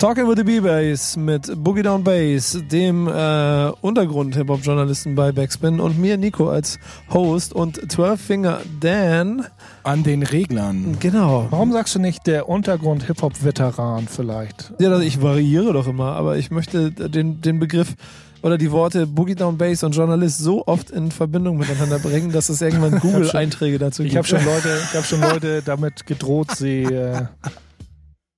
Talking 0.03 0.27
with 0.27 0.35
the 0.35 0.43
B-Bass 0.43 1.15
mit 1.15 1.49
Boogie 1.63 1.81
Down 1.81 2.03
Bass, 2.03 2.61
dem 2.69 3.07
äh, 3.07 3.69
Untergrund-Hip-Hop-Journalisten 3.79 5.15
bei 5.15 5.31
Backspin 5.31 5.79
und 5.79 5.97
mir, 5.97 6.17
Nico, 6.17 6.49
als 6.49 6.77
Host 7.13 7.53
und 7.53 7.89
12 7.89 8.19
Finger 8.19 8.59
Dan. 8.81 9.45
An 9.83 10.03
den 10.03 10.23
Reglern. 10.23 10.97
Genau. 10.99 11.47
Warum 11.51 11.71
sagst 11.71 11.95
du 11.95 11.99
nicht 11.99 12.27
der 12.27 12.49
Untergrund-Hip-Hop-Veteran 12.49 14.09
vielleicht? 14.09 14.73
Ja, 14.77 14.89
also 14.89 15.01
ich 15.01 15.21
variiere 15.21 15.71
doch 15.71 15.87
immer, 15.87 16.11
aber 16.11 16.35
ich 16.35 16.51
möchte 16.51 16.91
den, 16.91 17.39
den 17.39 17.61
Begriff 17.61 17.95
oder 18.41 18.57
die 18.57 18.73
Worte 18.73 19.07
Boogie 19.07 19.35
Down 19.35 19.57
Bass 19.57 19.85
und 19.85 19.95
Journalist 19.95 20.39
so 20.39 20.67
oft 20.67 20.91
in 20.91 21.11
Verbindung 21.11 21.55
miteinander 21.55 21.99
bringen, 21.99 22.33
dass 22.33 22.49
es 22.49 22.61
irgendwann 22.61 22.99
Google-Einträge 22.99 23.79
dazu 23.79 24.03
Ich 24.03 24.11
gibt. 24.11 24.17
habe 24.17 24.27
schon 24.27 24.43
Leute, 24.43 24.81
ich 24.83 24.95
habe 24.97 25.05
schon 25.05 25.21
Leute 25.33 25.61
damit 25.63 26.05
gedroht, 26.05 26.51
sie 26.57 26.83
äh, 26.83 27.21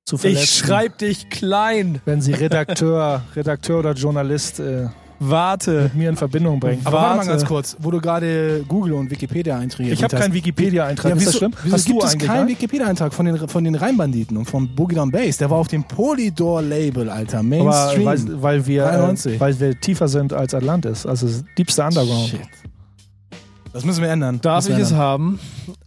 zu 0.05 0.17
verletzen. 0.17 0.43
ich 0.43 0.49
schreib 0.51 0.97
dich 0.99 1.29
klein. 1.29 1.99
wenn 2.05 2.21
sie 2.21 2.33
Redakteur, 2.33 3.23
Redakteur 3.35 3.79
oder 3.79 3.93
Journalist 3.93 4.59
äh, 4.59 4.87
Warte. 5.19 5.83
mit 5.83 5.95
mir 5.95 6.09
in 6.09 6.15
Verbindung 6.15 6.59
bringen. 6.59 6.81
Aber 6.83 6.97
warte 6.97 7.09
mal 7.09 7.17
Warte. 7.17 7.29
ganz 7.31 7.45
kurz, 7.45 7.75
wo 7.79 7.89
du 7.89 7.99
gerade 7.99 8.63
Google 8.67 8.93
und 8.93 9.09
Wikipedia 9.09 9.57
einträgst. 9.57 9.93
Ich 9.93 10.03
habe 10.03 10.15
keinen 10.15 10.33
Wikipedia-Eintrag. 10.33 11.09
Ja, 11.09 11.15
ist 11.15 11.21
wieso, 11.21 11.31
das 11.31 11.37
schlimm? 11.39 11.53
wieso 11.63 11.73
Hast 11.75 11.85
gibt 11.85 12.01
du 12.01 12.05
es 12.05 12.11
eigentlich 12.13 12.27
keinen 12.27 12.39
einen? 12.41 12.49
Wikipedia-Eintrag 12.49 13.13
von 13.15 13.25
den, 13.25 13.47
von 13.47 13.63
den 13.63 13.73
Rheinbanditen 13.73 14.37
und 14.37 14.45
von 14.45 14.75
Boogie 14.75 14.93
Down 14.95 15.09
Bass? 15.09 15.37
Der 15.37 15.49
war 15.49 15.57
auf 15.57 15.69
dem 15.69 15.83
Polydor-Label, 15.83 17.09
Alter. 17.09 17.39
Aber 17.39 17.47
Mainstream. 17.47 18.05
weil, 18.05 18.41
weil, 18.43 18.67
wir, 18.67 18.83
93. 18.83 19.33
äh, 19.35 19.39
weil 19.39 19.59
wir 19.59 19.79
tiefer 19.79 20.07
sind 20.07 20.33
als 20.33 20.53
Atlantis. 20.53 21.07
Also 21.07 21.25
das 21.25 21.43
diebste 21.57 21.83
Underground. 21.83 22.29
Shit. 22.29 22.39
Das 23.75 23.83
müssen 23.83 24.01
wir 24.03 24.09
ändern. 24.09 24.39
Darf 24.39 24.69
ich 24.69 24.77
es 24.77 24.93
haben? 24.93 25.37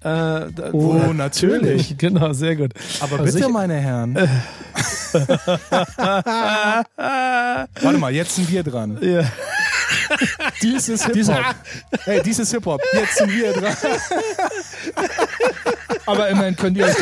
Äh, 0.01 0.05
da- 0.05 0.51
Oh, 0.73 1.11
natürlich. 1.15 1.97
Genau, 1.97 2.35
sehr 2.35 2.55
gut. 2.55 2.73
Aber 3.01 3.21
Also 3.21 3.33
bitte, 3.33 3.47
ich- 3.47 3.53
meine 3.53 3.77
Herren. 3.77 4.15
Warte 6.97 7.99
mal, 7.99 8.13
jetzt 8.13 8.35
sind 8.35 8.51
wir 8.51 8.63
dran. 8.63 8.99
Ja. 9.01 9.23
Dies 10.61 10.89
ist 10.91 11.07
Hip-Hop. 11.07 11.55
Hey, 12.05 12.21
dies 12.23 12.39
ist 12.39 12.51
Hip-Hop. 12.53 12.83
Jetzt 12.93 13.17
sind 13.17 13.33
wir 13.33 13.55
dran. 13.55 13.75
Aber 16.05 16.29
immerhin 16.29 16.57
könnt 16.57 16.77
ihr 16.77 16.85
euch. 16.85 16.95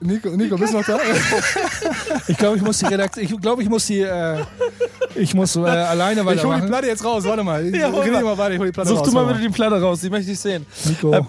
Nico, 0.00 0.28
Nico, 0.30 0.56
bist 0.56 0.72
du 0.72 0.78
noch 0.78 0.84
da? 0.86 0.98
Ich 2.28 2.36
glaube, 2.36 2.56
ich 2.56 2.62
muss 2.62 2.78
die 2.78 2.86
Redaktion. 2.86 3.24
Ich 3.24 3.40
glaube, 3.40 3.62
ich 3.62 3.68
muss 3.68 3.86
die. 3.86 4.00
Äh, 4.00 4.44
ich 5.14 5.32
muss 5.34 5.56
äh, 5.56 5.60
alleine 5.60 6.20
Ich 6.34 6.44
hol 6.44 6.60
die. 6.60 6.66
Platte 6.66 6.86
jetzt 6.86 7.04
raus. 7.04 7.24
Warte 7.24 7.42
mal. 7.42 7.64
Ja, 7.74 7.90
hol 7.90 8.00
Rede 8.00 8.12
mal. 8.12 8.24
mal 8.24 8.38
weiter. 8.38 8.54
Ich 8.54 8.58
hol 8.58 8.66
die 8.66 8.72
Platte 8.72 8.88
Such 8.90 8.98
raus. 9.00 9.08
du 9.08 9.14
mal 9.14 9.26
bitte 9.26 9.40
die 9.40 9.48
Platte 9.48 9.80
raus, 9.80 10.00
die 10.00 10.10
möchte 10.10 10.30
ich 10.32 10.38
sehen. 10.38 10.66
Nico. 10.84 11.14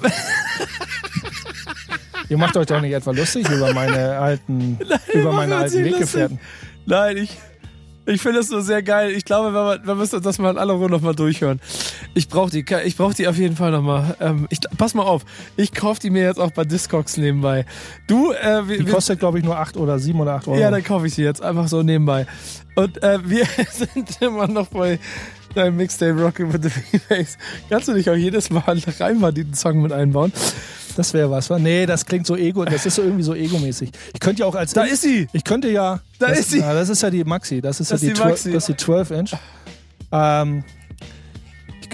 Ihr 2.30 2.38
macht 2.38 2.58
euch 2.58 2.65
doch 2.65 2.82
nicht 2.82 2.91
etwa 2.93 3.12
lustig 3.12 3.47
über 3.49 3.73
meine 3.73 4.17
alten, 4.17 4.77
über 5.13 5.32
meine 5.32 5.56
alten 5.56 5.86
Weggefährten. 5.86 6.39
Nein, 6.86 7.17
ich, 7.17 7.38
ich 8.08 8.22
finde 8.22 8.39
das 8.39 8.48
so 8.48 8.62
sehr 8.62 8.82
geil. 8.82 9.12
Ich 9.12 9.26
glaube, 9.26 9.54
wir, 9.54 9.86
wir 9.86 9.96
müssen 9.96 10.22
das 10.22 10.39
mal 10.39 10.52
in 10.52 10.58
aller 10.58 10.74
Ruhe 10.74 10.89
nochmal 10.89 11.13
durchhören. 11.13 11.60
Ich 12.13 12.30
brauche 12.30 12.50
die, 12.50 12.65
ich 12.86 12.96
brauch 12.96 13.13
die 13.13 13.28
auf 13.28 13.38
jeden 13.38 13.56
Fall 13.56 13.72
nochmal. 13.72 14.15
Ähm, 14.20 14.48
ich, 14.50 14.60
pass 14.78 14.93
mal 14.93 15.04
auf, 15.04 15.24
ich 15.58 15.74
kaufe 15.74 16.00
die 16.00 16.10
mir 16.10 16.24
jetzt 16.24 16.39
auch 16.39 16.52
bei 16.52 16.63
Discogs 16.63 17.17
nebenbei. 17.17 17.65
Du, 18.08 18.32
äh, 18.32 18.67
wir, 18.67 18.78
Die 18.78 18.86
kostet, 18.86 19.20
glaube 19.20 19.39
ich, 19.39 19.43
nur 19.43 19.58
8 19.60 19.78
oder 19.78 20.00
7 20.00 20.20
oder 20.20 20.36
8 20.36 20.48
Euro. 20.48 20.60
ja, 20.60 20.72
dann 20.72 20.84
kaufe 20.84 21.08
ich 21.08 21.15
sie 21.15 21.24
jetzt 21.24 21.41
einfach 21.41 21.67
so 21.67 21.84
nebenbei. 21.84 22.26
Und 22.76 23.02
äh, 23.04 23.20
wir 23.24 23.46
sind 23.72 24.22
immer 24.22 24.48
noch 24.48 24.67
bei 24.67 25.00
deinem 25.58 25.78
Mixtape 25.78 26.20
Rockin' 26.22 26.52
with 26.54 26.62
the 26.63 26.70
V-Bass. 26.70 27.38
Kannst 27.70 27.88
du 27.88 27.93
nicht 27.93 28.10
auch 28.10 28.15
jedes 28.15 28.50
Mal 28.50 28.63
einen 28.67 28.82
Rheinbanditen-Song 28.82 29.82
mit 29.82 29.91
einbauen? 29.91 30.32
Das 30.96 31.13
wäre 31.13 31.30
was, 31.30 31.50
wa? 31.50 31.60
Nee, 31.60 31.86
das 31.86 32.06
klingt 32.06 32.26
so 32.26 32.36
ego, 32.36 32.65
das 32.65 32.86
ist 32.86 32.96
so 32.96 33.04
irgendwie 33.04 33.24
so 33.24 33.36
egomäßig. 33.36 33.91
Ich 34.13 34.20
könnte 34.20 34.41
ja 34.41 34.48
auch 34.48 34.56
als 34.56 34.74
Da 34.74 34.84
ist 34.84 35.04
sie! 35.04 35.28
ich 35.32 35.43
könnte 35.43 35.70
ja 35.70 36.00
Da 36.17 36.30
das, 36.30 36.39
ist 36.39 36.52
sie. 36.52 36.60
Na, 36.60 36.74
das 36.74 36.89
ist 36.89 37.02
ja 37.04 37.10
die 37.12 37.24
Maxi, 37.24 37.62
das 37.62 37.80
ist 37.80 37.91
Das 37.91 38.02
ja 38.02 38.08
die, 38.08 38.13
die 38.13 38.20
12, 38.20 38.30
Maxi. 38.32 38.52
das 38.52 38.63
ist 38.63 38.80
die 38.80 38.84
12 38.84 39.12
Inch. 39.12 39.32
Ähm, 40.12 40.63
ich, 41.82 41.89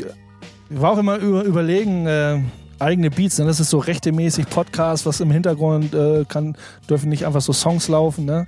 ich 0.69 0.81
war 0.81 0.91
auch 0.91 0.97
immer 0.97 1.17
über, 1.17 1.43
überlegen 1.43 2.07
äh, 2.07 2.39
eigene 2.79 3.09
Beats, 3.11 3.37
ne? 3.39 3.45
das 3.45 3.59
ist 3.59 3.69
so 3.69 3.79
rechtemäßig 3.79 4.47
Podcast, 4.49 5.05
was 5.05 5.19
im 5.19 5.31
Hintergrund 5.31 5.93
äh, 5.93 6.23
kann 6.27 6.55
dürfen 6.89 7.09
nicht 7.09 7.25
einfach 7.25 7.41
so 7.41 7.51
Songs 7.53 7.87
laufen, 7.89 8.25
ne? 8.25 8.47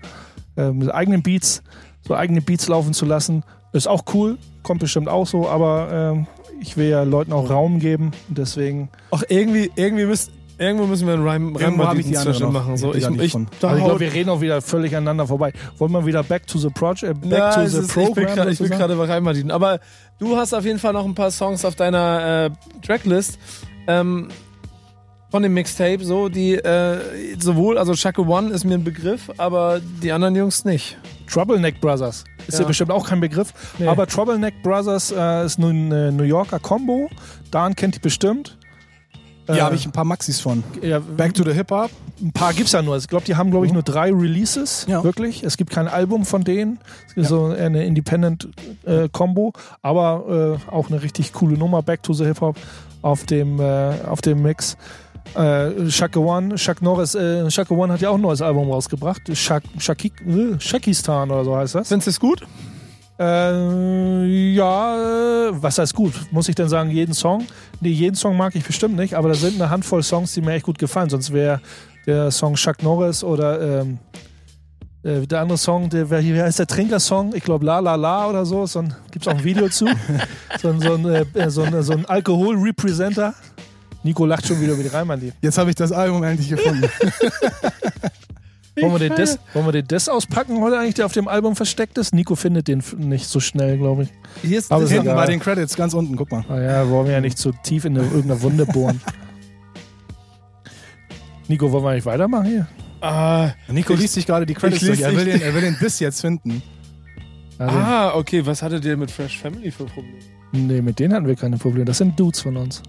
Äh, 0.57 0.71
mit 0.71 0.93
eigenen 0.93 1.21
Beats, 1.21 1.63
so 2.07 2.15
eigene 2.15 2.41
Beats 2.41 2.67
laufen 2.67 2.93
zu 2.93 3.05
lassen, 3.05 3.43
ist 3.75 3.87
auch 3.87 4.03
cool, 4.13 4.37
kommt 4.63 4.79
bestimmt 4.79 5.07
auch 5.09 5.27
so, 5.27 5.47
aber 5.49 5.89
ähm, 6.13 6.27
ich 6.61 6.77
will 6.77 6.89
ja 6.89 7.03
Leuten 7.03 7.33
auch 7.33 7.49
Raum 7.49 7.79
geben 7.79 8.11
deswegen 8.29 8.89
Ach, 9.11 9.21
irgendwie, 9.27 9.69
irgendwie 9.75 10.05
müssen, 10.05 10.31
irgendwo 10.57 10.85
müssen 10.87 11.05
wir 11.07 11.13
einen 11.15 11.27
Reim, 11.27 11.55
Irgendwo 11.55 11.85
hab 11.85 11.97
ich 11.97 12.05
die 12.07 12.17
andere 12.17 12.33
Zwischen 12.33 12.45
noch. 12.47 12.53
machen. 12.53 12.77
So, 12.77 12.93
ich, 12.93 13.05
ich, 13.05 13.33
da 13.59 13.67
Also 13.67 13.79
ich 13.79 13.83
glaube, 13.85 13.99
wir 13.99 14.13
reden 14.13 14.29
auch 14.29 14.39
wieder 14.41 14.61
völlig 14.61 14.95
aneinander 14.95 15.27
vorbei. 15.27 15.51
Wollen 15.77 15.91
wir 15.91 16.05
wieder 16.05 16.23
back 16.23 16.47
to 16.47 16.57
the 16.57 16.69
project, 16.69 17.19
back 17.21 17.31
Ja, 17.31 17.51
to 17.51 17.67
the 17.67 17.77
ist, 17.79 17.89
ich 17.89 17.93
bin 17.95 18.05
program? 18.05 18.25
gerade- 18.35 18.51
ich 18.51 18.57
bin 18.59 18.67
sozusagen? 18.67 18.79
gerade 18.79 18.95
bei 18.95 19.13
Rheinbanditen. 19.13 19.51
Aber 19.51 19.79
du 20.19 20.37
hast 20.37 20.53
auf 20.53 20.63
jeden 20.63 20.79
Fall 20.79 20.93
noch 20.93 21.03
ein 21.05 21.13
paar 21.15 21.31
Songs 21.31 21.65
auf 21.65 21.75
deiner 21.75 22.45
äh, 22.45 22.85
Tracklist. 22.85 23.37
Ähm, 23.87 24.29
von 25.31 25.43
dem 25.43 25.53
Mixtape, 25.53 26.01
so 26.05 26.29
die 26.29 26.53
äh, 26.53 26.97
sowohl, 27.39 27.77
also 27.77 27.93
Shaka 27.93 28.21
One 28.21 28.51
ist 28.51 28.63
mir 28.63 28.75
ein 28.75 28.85
Begriff, 28.85 29.29
aber 29.37 29.81
die 30.01 30.13
anderen 30.13 30.33
Jungs 30.35 30.63
nicht. 30.63 30.97
Troubleneck 31.29 31.81
Brothers. 31.81 32.23
Ist 32.47 32.55
ja, 32.55 32.61
Ja. 32.61 32.67
bestimmt 32.67 32.91
auch 32.91 33.07
kein 33.07 33.19
Begriff. 33.19 33.53
Nee. 33.79 33.87
Aber 33.87 34.07
Troubleneck 34.07 34.61
Brothers 34.63 35.11
äh, 35.11 35.45
ist 35.45 35.59
nun 35.59 35.91
eine 35.91 36.11
New 36.11 36.23
Yorker 36.23 36.59
Combo. 36.59 37.09
Dan 37.51 37.75
kennt 37.75 37.95
die 37.95 37.99
bestimmt. 37.99 38.57
Hier 39.47 39.55
Äh, 39.57 39.61
habe 39.61 39.75
ich 39.75 39.85
ein 39.85 39.91
paar 39.91 40.05
Maxis 40.05 40.39
von. 40.41 40.63
ja, 40.81 40.99
Back 40.99 41.35
to 41.35 41.43
the 41.43 41.51
Hip 41.53 41.69
Hop. 41.69 41.91
ein 42.19 42.31
paar 42.31 42.51
gibt's 42.53 42.71
ja 42.71 42.81
nur. 42.81 42.97
Ich 42.97 43.07
glaube, 43.07 43.25
die 43.25 43.35
haben, 43.35 43.51
glaube 43.51 43.65
ich, 43.67 43.73
nur 43.73 43.83
drei 43.83 44.11
Releases. 44.11 44.85
Ja. 44.89 45.03
Wirklich. 45.03 45.43
Es 45.43 45.55
gibt 45.57 45.69
kein 45.69 45.87
Album 45.87 46.25
von 46.25 46.43
denen. 46.43 46.79
Es 47.07 47.13
gibt 47.15 47.25
Ja. 47.25 47.29
so 47.29 47.45
eine 47.45 47.85
Independent-Combo. 47.85 49.53
aber 49.81 50.57
äh, 50.67 50.71
auch 50.71 50.89
eine 50.89 51.01
richtig 51.01 51.33
coole 51.33 51.57
Nummer. 51.57 51.81
Back 51.83 52.03
to 52.03 52.13
the 52.13 52.25
Hip 52.25 52.41
Hop 52.41 52.55
auf 53.01 53.25
dem, 53.25 53.59
äh, 53.59 53.93
auf 54.07 54.21
dem 54.21 54.41
Mix. 54.41 54.77
Äh, 55.33 55.89
Shaka 55.89 56.19
One, 56.19 56.57
Shaq 56.57 56.81
Norris, 56.81 57.15
äh, 57.15 57.49
Shaka 57.49 57.73
One 57.73 57.91
hat 57.91 58.01
ja 58.01 58.09
auch 58.09 58.15
ein 58.15 58.21
neues 58.21 58.41
Album 58.41 58.69
rausgebracht. 58.69 59.21
Shak, 59.35 59.63
äh, 59.87 60.59
Shakistan 60.59 61.31
oder 61.31 61.43
so 61.43 61.55
heißt 61.57 61.75
das. 61.75 61.87
Findest 61.87 62.07
du 62.07 62.11
es 62.11 62.19
gut? 62.19 62.41
Äh, 63.17 64.53
ja, 64.53 65.47
äh, 65.47 65.51
was 65.51 65.77
heißt 65.77 65.93
gut? 65.93 66.13
Muss 66.31 66.49
ich 66.49 66.55
denn 66.55 66.67
sagen, 66.67 66.89
jeden 66.89 67.13
Song? 67.13 67.45
Nee, 67.79 67.89
jeden 67.89 68.15
Song 68.15 68.35
mag 68.35 68.55
ich 68.55 68.65
bestimmt 68.65 68.97
nicht, 68.97 69.13
aber 69.13 69.29
da 69.29 69.35
sind 69.35 69.59
eine 69.59 69.69
Handvoll 69.69 70.03
Songs, 70.03 70.33
die 70.33 70.41
mir 70.41 70.53
echt 70.53 70.65
gut 70.65 70.77
gefallen. 70.77 71.09
Sonst 71.09 71.31
wäre 71.31 71.61
der 72.05 72.29
Song 72.31 72.55
Chuck 72.55 72.83
Norris 72.83 73.23
oder 73.23 73.81
ähm, 73.81 73.99
äh, 75.03 75.25
der 75.25 75.41
andere 75.41 75.57
Song, 75.57 75.89
der, 75.89 76.09
wie 76.09 76.41
heißt 76.41 76.59
der 76.59 76.67
Trinker-Song? 76.67 77.33
Ich 77.35 77.43
glaube 77.43 77.65
La 77.65 77.79
La 77.79 77.95
La 77.95 78.27
oder 78.27 78.45
so. 78.45 78.65
so 78.65 78.83
Gibt 79.11 79.25
es 79.25 79.27
auch 79.27 79.37
ein 79.37 79.43
Video 79.43 79.69
zu. 79.69 79.87
So, 80.61 80.73
so 80.79 80.93
ein, 80.95 81.05
äh, 81.05 81.49
so 81.49 81.63
ein, 81.63 81.83
so 81.83 81.93
ein 81.93 82.05
Alkohol-Representer. 82.05 83.33
Nico 84.05 84.23
lacht 84.27 84.45
schon 84.45 84.61
wieder 84.61 84.73
über 84.73 84.83
die 84.83 84.89
Reimann. 84.89 85.19
Jetzt 85.41 85.57
habe 85.57 85.71
ich 85.71 85.75
das 85.75 85.91
Album 85.91 86.23
endlich 86.23 86.47
gefunden. 86.49 86.83
Wollen 88.79 88.91
wir, 88.91 88.99
den 88.99 89.15
Des, 89.15 89.39
wollen 89.53 89.65
wir 89.67 89.71
den 89.71 89.87
Des 89.87 90.09
auspacken 90.09 90.59
heute 90.61 90.77
eigentlich, 90.77 90.95
der 90.95 91.05
auf 91.05 91.13
dem 91.13 91.27
Album 91.29 91.55
versteckt 91.55 91.97
ist? 91.97 92.13
Nico 92.13 92.35
findet 92.35 92.67
den 92.67 92.83
nicht 92.97 93.25
so 93.25 93.39
schnell, 93.39 93.77
glaube 93.77 94.03
ich. 94.03 94.09
Hier 94.43 94.59
ist 94.59 94.69
Aber 94.71 94.85
Hinten 94.85 95.03
egal. 95.05 95.15
bei 95.15 95.25
den 95.27 95.39
Credits, 95.39 95.75
ganz 95.77 95.93
unten, 95.93 96.17
guck 96.17 96.29
mal. 96.29 96.43
Ah 96.49 96.59
ja, 96.59 96.89
wollen 96.89 97.05
wir 97.07 97.13
ja 97.13 97.21
nicht 97.21 97.37
zu 97.37 97.51
tief 97.63 97.85
in 97.85 97.97
eine, 97.97 98.05
irgendeine 98.05 98.41
Wunde 98.41 98.65
bohren. 98.65 98.99
Nico, 101.47 101.71
wollen 101.71 101.83
wir 101.85 101.93
nicht 101.93 102.05
weitermachen 102.05 102.45
hier? 102.45 102.67
ah, 103.01 103.51
Nico 103.69 103.93
Ich- 103.93 104.01
liest 104.01 104.13
sich 104.15 104.25
gerade 104.27 104.45
die 104.45 104.53
Credits 104.53 104.85
durch. 104.85 104.99
Er 105.01 105.15
will, 105.15 105.23
den, 105.25 105.41
er 105.41 105.53
will 105.53 105.61
den 105.61 105.77
Diss 105.79 105.99
jetzt 106.01 106.19
finden. 106.21 106.61
Also, 107.57 107.77
ah, 107.77 108.13
okay, 108.15 108.45
was 108.45 108.61
hattet 108.61 108.83
ihr 108.83 108.97
mit 108.97 109.09
Fresh 109.09 109.39
Family 109.39 109.71
für 109.71 109.85
Probleme? 109.85 110.19
Nee, 110.51 110.81
mit 110.81 110.99
denen 110.99 111.13
hatten 111.13 111.27
wir 111.27 111.35
keine 111.37 111.57
Probleme. 111.57 111.85
Das 111.85 111.97
sind 111.99 112.19
Dudes 112.19 112.41
von 112.41 112.57
uns. 112.57 112.83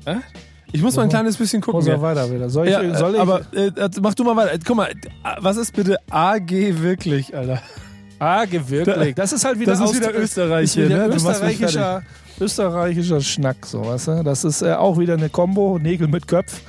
Ich 0.76 0.82
muss 0.82 0.94
mal 0.94 1.04
ein 1.04 1.08
kleines 1.08 1.38
bisschen 1.38 1.62
gucken. 1.62 1.78
Muss 1.78 1.86
hier. 1.86 2.02
weiter 2.02 2.30
wieder. 2.30 2.50
Soll 2.50 2.66
ich, 2.66 2.72
Ja, 2.72 2.94
soll 2.94 3.14
ich 3.14 3.20
aber 3.20 3.40
äh, 3.52 3.68
äh, 3.68 3.90
mach 4.02 4.14
du 4.14 4.24
mal 4.24 4.36
weiter. 4.36 4.52
Äh, 4.52 4.58
Guck 4.62 4.76
mal, 4.76 4.90
äh, 4.90 4.94
was 5.38 5.56
ist 5.56 5.74
bitte 5.74 5.96
AG 6.10 6.50
wirklich, 6.50 7.34
Alter? 7.34 7.62
Ah, 8.18 8.44
wirklich. 8.50 9.14
Das 9.14 9.32
ist 9.32 9.44
halt 9.44 9.58
wieder, 9.58 9.72
Das 9.72 9.90
ist 9.90 9.96
wieder 9.96 10.14
Österreich 10.14 10.72
hier, 10.72 10.88
ne? 10.88 11.06
Österreichischer, 11.06 12.02
österreichischer 12.38 13.20
Schnack, 13.22 13.64
so 13.64 13.86
weißt 13.86 14.08
du? 14.08 14.22
Das 14.22 14.44
ist 14.44 14.60
äh, 14.62 14.74
auch 14.74 14.98
wieder 14.98 15.14
eine 15.14 15.30
Combo, 15.30 15.78
Nägel 15.78 16.08
mit 16.08 16.28
Köpf, 16.28 16.60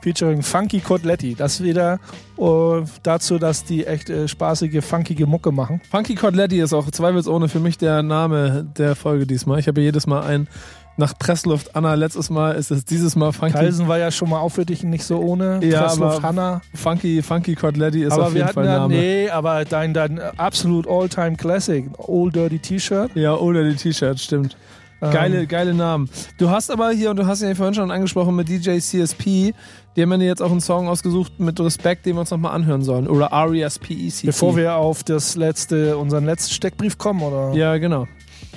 featuring 0.00 0.42
Funky 0.42 0.80
Cotletti. 0.80 1.34
Das 1.34 1.60
wieder 1.60 1.98
äh, 2.38 2.82
dazu, 3.02 3.38
dass 3.38 3.64
die 3.64 3.84
echt 3.84 4.10
äh, 4.10 4.28
spaßige, 4.28 4.84
funkige 4.84 5.26
Mucke 5.26 5.50
machen. 5.50 5.80
Funky 5.90 6.14
Cotletti 6.14 6.60
ist 6.60 6.72
auch 6.72 6.88
zweifelsohne 6.90 7.48
für 7.48 7.60
mich 7.60 7.78
der 7.78 8.02
Name 8.04 8.66
der 8.76 8.94
Folge 8.94 9.26
diesmal. 9.26 9.58
Ich 9.58 9.66
habe 9.68 9.80
ja 9.80 9.86
jedes 9.86 10.06
Mal 10.06 10.22
einen 10.22 10.48
nach 10.96 11.18
Pressluft 11.18 11.76
Anna. 11.76 11.94
Letztes 11.94 12.30
Mal 12.30 12.52
ist 12.52 12.70
es 12.70 12.84
dieses 12.84 13.16
Mal 13.16 13.32
Funky, 13.32 13.52
Kalsen 13.52 13.88
war 13.88 13.98
ja 13.98 14.10
schon 14.10 14.30
mal 14.30 14.40
auch 14.40 14.50
für 14.50 14.64
dich 14.66 14.82
nicht 14.82 15.04
so 15.04 15.18
ohne. 15.18 15.60
Ja, 15.62 15.82
Pressluft 15.82 16.22
Hanna. 16.22 16.60
Funky, 16.74 17.22
Funky 17.22 17.54
Cotletti 17.54 18.02
ist 18.02 18.12
Aber 18.12 18.26
auf 18.26 18.34
wir 18.34 18.38
jeden 18.38 18.48
hatten 18.48 18.54
Fall 18.54 18.66
ja, 18.66 18.78
Name. 18.78 18.94
nee, 18.94 19.30
aber 19.30 19.64
dein, 19.64 19.94
dein 19.94 20.20
absolut 20.36 20.86
All-Time 20.88 21.36
Classic, 21.36 21.84
Old 21.98 22.34
Dirty 22.34 22.58
T-Shirt. 22.58 23.10
Ja, 23.14 23.34
oder 23.34 23.64
die 23.64 23.76
T-Shirts, 23.76 24.24
stimmt. 24.24 24.56
Ähm, 25.02 25.10
Geile, 25.10 25.46
geile 25.46 25.74
Namen. 25.74 26.08
Du 26.38 26.48
hast 26.48 26.70
aber 26.70 26.90
hier, 26.90 27.10
und 27.10 27.16
du 27.18 27.26
hast 27.26 27.42
ja 27.42 27.54
vorhin 27.54 27.74
schon 27.74 27.90
angesprochen 27.90 28.34
mit 28.34 28.48
DJ 28.48 28.78
CSP, 28.78 29.52
die 29.94 30.02
haben 30.02 30.12
ja 30.12 30.18
jetzt 30.18 30.42
auch 30.42 30.50
einen 30.50 30.60
Song 30.60 30.88
ausgesucht 30.88 31.38
mit 31.38 31.60
Respekt, 31.60 32.06
den 32.06 32.16
wir 32.16 32.20
uns 32.20 32.30
nochmal 32.30 32.54
anhören 32.54 32.82
sollen. 32.82 33.06
Oder 33.06 33.26
R-E-S-P-E-C-T. 33.26 34.26
Bevor 34.26 34.56
wir 34.56 34.76
auf 34.76 35.04
das 35.04 35.36
letzte, 35.36 35.98
unseren 35.98 36.24
letzten 36.24 36.52
Steckbrief 36.52 36.96
kommen, 36.96 37.22
oder? 37.22 37.52
Ja, 37.54 37.76
genau. 37.76 38.06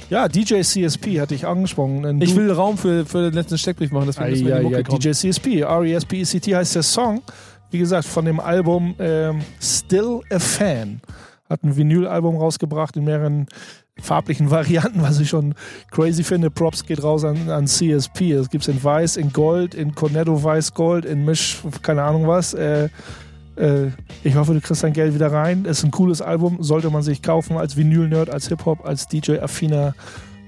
Ja, 0.10 0.28
DJ 0.28 0.62
CSP 0.62 1.20
hatte 1.20 1.36
ich 1.36 1.46
angesprochen. 1.46 2.06
Ein 2.06 2.22
Ich 2.22 2.36
will 2.36 2.52
Raum 2.52 2.78
für, 2.78 3.06
für 3.06 3.24
den 3.24 3.34
letzten 3.34 3.58
Steckbrief 3.58 3.92
machen, 3.92 4.08
deswegen 4.08 4.28
Ah, 4.28 4.30
müssen 4.30 4.46
wir 4.46 4.52
ja, 4.52 4.58
die 4.60 4.64
Mucke 4.64 4.78
ja. 4.78 4.84
DJ 4.84 5.12
CSP, 5.12 5.60
R-E-S-P-E-C-T 5.62 6.56
heißt 6.56 6.76
der 6.76 6.84
Song. 6.84 7.22
Wie 7.72 7.80
gesagt, 7.80 8.08
von 8.08 8.26
dem 8.26 8.40
Album 8.40 8.96
ähm, 9.00 9.42
Still 9.62 10.22
a 10.32 10.40
Fan. 10.40 11.02
Hat 11.50 11.64
ein 11.64 11.76
Vinyl-Album 11.76 12.36
rausgebracht 12.38 12.96
in 12.98 13.04
mehreren 13.06 13.48
farblichen 14.02 14.50
Varianten, 14.52 15.02
was 15.02 15.20
ich 15.20 15.30
schon 15.30 15.54
crazy 15.92 16.24
finde. 16.24 16.50
Props 16.50 16.86
geht 16.86 17.04
raus 17.04 17.24
an, 17.24 17.50
an 17.50 17.68
CSP. 17.68 18.32
Es 18.32 18.50
gibt 18.50 18.64
es 18.64 18.68
in 18.68 18.84
Weiß, 18.84 19.18
in 19.18 19.32
Gold, 19.34 19.76
in 19.76 19.94
Cornetto 19.94 20.44
Weiß 20.44 20.74
Gold, 20.74 21.06
in 21.06 21.26
Misch, 21.26 21.60
keine 21.84 22.04
Ahnung 22.04 22.28
was. 22.28 22.54
Äh, 22.54 22.90
ich 24.24 24.36
hoffe, 24.36 24.54
du 24.54 24.62
kriegst 24.62 24.84
dein 24.84 24.94
Geld 24.94 25.14
wieder 25.14 25.32
rein. 25.32 25.66
Ist 25.66 25.84
ein 25.84 25.92
cooles 25.92 26.22
Album, 26.22 26.58
sollte 26.62 26.90
man 26.90 27.04
sich 27.04 27.22
kaufen 27.22 27.58
als 27.58 27.76
Vinyl-Nerd, 27.76 28.30
als 28.30 28.48
Hip-Hop, 28.48 28.86
als 28.86 29.08
DJ-affiner 29.08 29.96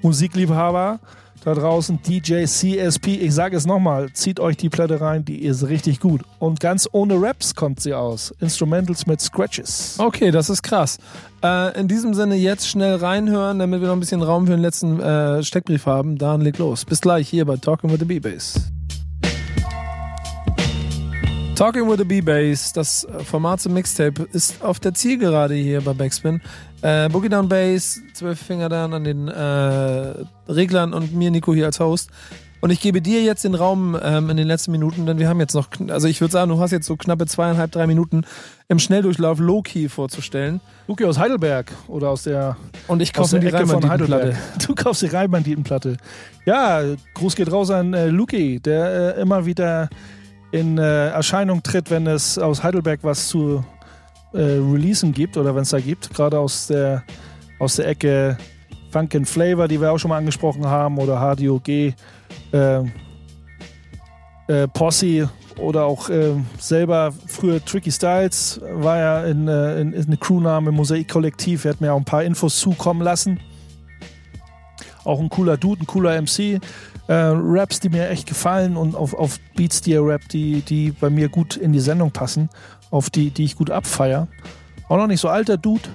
Musikliebhaber 0.02 0.99
da 1.43 1.56
draußen, 1.56 1.99
DJ 2.02 2.45
CSP. 2.45 3.16
Ich 3.16 3.34
sage 3.34 3.58
es 3.58 3.66
nochmal, 3.66 4.12
zieht 4.14 4.39
euch 4.39 4.58
die 4.58 4.70
Platte 4.70 5.02
rein, 5.02 5.26
die 5.26 5.43
ist 5.43 5.68
richtig 5.68 5.99
gut. 5.99 6.22
Und 6.39 6.60
ganz 6.60 6.88
ohne 6.91 7.22
Raps 7.22 7.56
kommt 7.56 7.80
sie 7.80 7.93
aus. 7.93 8.34
Instrumentals 8.39 9.08
mit 9.08 9.22
Scratches. 9.22 9.95
Okay, 9.97 10.32
das 10.32 10.49
ist 10.49 10.62
krass. 10.62 10.97
Äh, 11.43 11.80
in 11.80 11.88
diesem 11.88 12.14
Sinne 12.14 12.36
jetzt 12.36 12.68
schnell 12.68 12.95
reinhören, 12.95 13.60
damit 13.60 13.82
wir 13.82 13.88
noch 13.88 13.95
ein 13.95 13.99
bisschen 13.99 14.22
Raum 14.22 14.45
für 14.45 14.54
den 14.54 14.62
letzten 14.62 14.99
äh, 14.99 15.43
Steckbrief 15.43 15.86
haben. 15.86 16.18
Dann 16.18 16.41
leg 16.41 16.58
los. 16.58 16.86
Bis 16.86 17.02
gleich 17.02 17.28
hier 17.28 17.45
bei 17.45 17.58
Talking 17.58 17.91
with 17.91 17.99
the 17.99 18.06
B-Bass. 18.06 18.72
Talking 21.62 21.88
with 21.88 21.99
the 21.99 22.05
B-Bass, 22.05 22.74
das 22.74 23.03
äh, 23.03 23.24
Format 23.24 23.62
zum 23.62 23.76
Mixtape, 23.76 24.28
ist 24.34 24.64
auf 24.64 24.80
der 24.80 24.95
Zielgerade 24.95 25.53
hier 25.53 25.82
bei 25.82 25.93
Backspin. 25.93 26.41
Äh, 26.82 27.07
Boogie 27.07 27.30
Down 27.30 27.47
Bass, 27.47 28.01
zwölf 28.16 28.39
Finger 28.39 28.68
dann 28.68 28.95
an 28.95 29.03
den 29.03 29.28
äh, 29.28 30.51
Reglern 30.51 30.91
und 30.91 31.14
mir, 31.14 31.30
Nico, 31.30 31.53
hier 31.53 31.68
als 31.68 31.80
Host. 31.80 32.09
Und 32.62 32.72
ich 32.72 32.82
gebe 32.82 32.99
dir 32.99 33.22
jetzt 33.22 33.43
den 33.43 33.53
Raum 33.53 33.95
ähm, 34.01 34.32
in 34.32 34.38
den 34.38 34.47
letzten 34.47 34.72
Minuten, 34.72 35.05
denn 35.05 35.20
wir 35.20 35.30
haben 35.30 35.39
jetzt 35.39 35.53
noch, 35.53 35.68
also 35.89 36.07
ich 36.07 36.20
würde 36.20 36.32
sagen, 36.32 36.49
du 36.49 36.57
hast 36.57 36.72
jetzt 36.72 36.88
so 36.88 36.95
knappe 36.95 37.28
zweieinhalb, 37.28 37.72
drei 37.72 37.86
Minuten 37.86 38.24
im 38.68 38.80
Schnelldurchlauf 38.80 39.38
Low-Key 39.38 39.88
vorzustellen. 39.88 40.62
Luki 40.88 41.05
aus 41.05 41.20
Heidelberg 41.20 41.72
oder 41.88 42.09
aus 42.09 42.24
der, 42.24 42.57
Und 42.88 43.03
ich 43.03 43.14
kaufe 43.14 43.36
mir 43.38 43.51
die. 43.51 43.55
Heidelberg. 43.55 44.36
Du 44.68 44.74
kaufst 44.74 45.03
die 45.03 45.07
Reimann-Platte. 45.07 45.97
Ja, 46.43 46.82
Gruß 47.14 47.36
geht 47.36 47.51
raus 47.51 47.70
an 47.70 47.93
äh, 47.93 48.07
Luki, 48.07 48.59
der 48.59 49.16
äh, 49.16 49.22
immer 49.22 49.45
wieder 49.45 49.89
in 50.52 50.78
äh, 50.78 51.10
Erscheinung 51.10 51.64
tritt, 51.64 51.89
wenn 51.89 52.08
es 52.08 52.38
aus 52.38 52.64
Heidelberg 52.64 52.99
was 53.04 53.28
zu 53.28 53.64
äh, 54.34 54.38
releasen 54.38 55.14
gibt 55.14 55.38
oder 55.38 55.56
wenn 55.56 55.64
es 55.64 55.70
da 55.70 55.80
gibt. 55.80 56.14
Gerade 56.14 56.39
aus 56.39 56.68
der, 56.68 57.04
aus 57.60 57.78
der 57.78 57.88
Ecke 57.88 58.38
Funk 58.91 59.16
and 59.16 59.28
Flavor, 59.28 59.68
die 59.68 59.80
wir 59.80 59.91
auch 59.91 59.97
schon 59.97 60.10
mal 60.10 60.18
angesprochen 60.18 60.66
haben, 60.66 60.97
oder 60.97 61.20
HDOG, 61.20 61.68
äh, 61.70 61.93
äh, 64.47 64.68
Posse 64.74 65.30
oder 65.58 65.86
auch 65.86 66.10
äh, 66.10 66.34
selber 66.60 67.14
früher 67.28 67.64
Tricky 67.64 67.91
Styles 67.91 68.60
war 68.74 68.97
ja 68.97 69.26
in, 69.26 69.47
äh, 69.47 69.80
in, 69.80 69.93
in 69.93 70.06
eine 70.06 70.18
Crewname 70.18 70.70
im 70.70 70.76
Mosaik-Kollektiv. 70.76 71.66
Er 71.66 71.72
hat 71.72 71.82
mir 71.82 71.93
auch 71.93 71.97
ein 71.97 72.06
paar 72.06 72.24
Infos 72.24 72.60
zukommen 72.60 73.02
lassen. 73.02 73.39
Auch 75.04 75.20
ein 75.20 75.30
cooler 75.30 75.58
Dude, 75.58 75.84
ein 75.84 75.88
cooler 75.88 76.22
MC. 76.22 76.60
Äh, 77.08 77.14
Raps, 77.14 77.80
die 77.80 77.89
mir 77.89 78.10
echt 78.10 78.28
gefallen 78.28 78.78
und 78.78 78.95
auf, 78.95 79.14
auf 79.14 79.39
Beats, 79.56 79.82
die 79.82 79.93
er 79.93 80.06
rappt, 80.06 80.34
die, 80.34 80.62
die 80.62 80.91
bei 80.91 81.10
mir 81.10 81.30
gut 81.30 81.58
in 81.58 81.74
die 81.74 81.80
Sendung 81.80 82.12
passen, 82.12 82.49
auf 82.89 83.10
die, 83.10 83.32
die 83.32 83.43
ich 83.43 83.56
gut 83.56 83.72
abfeier. 83.72 84.28
Auch 84.88 84.97
noch 84.97 85.08
nicht 85.08 85.22
so 85.22 85.30
alter 85.30 85.58
Dude, 85.58 85.89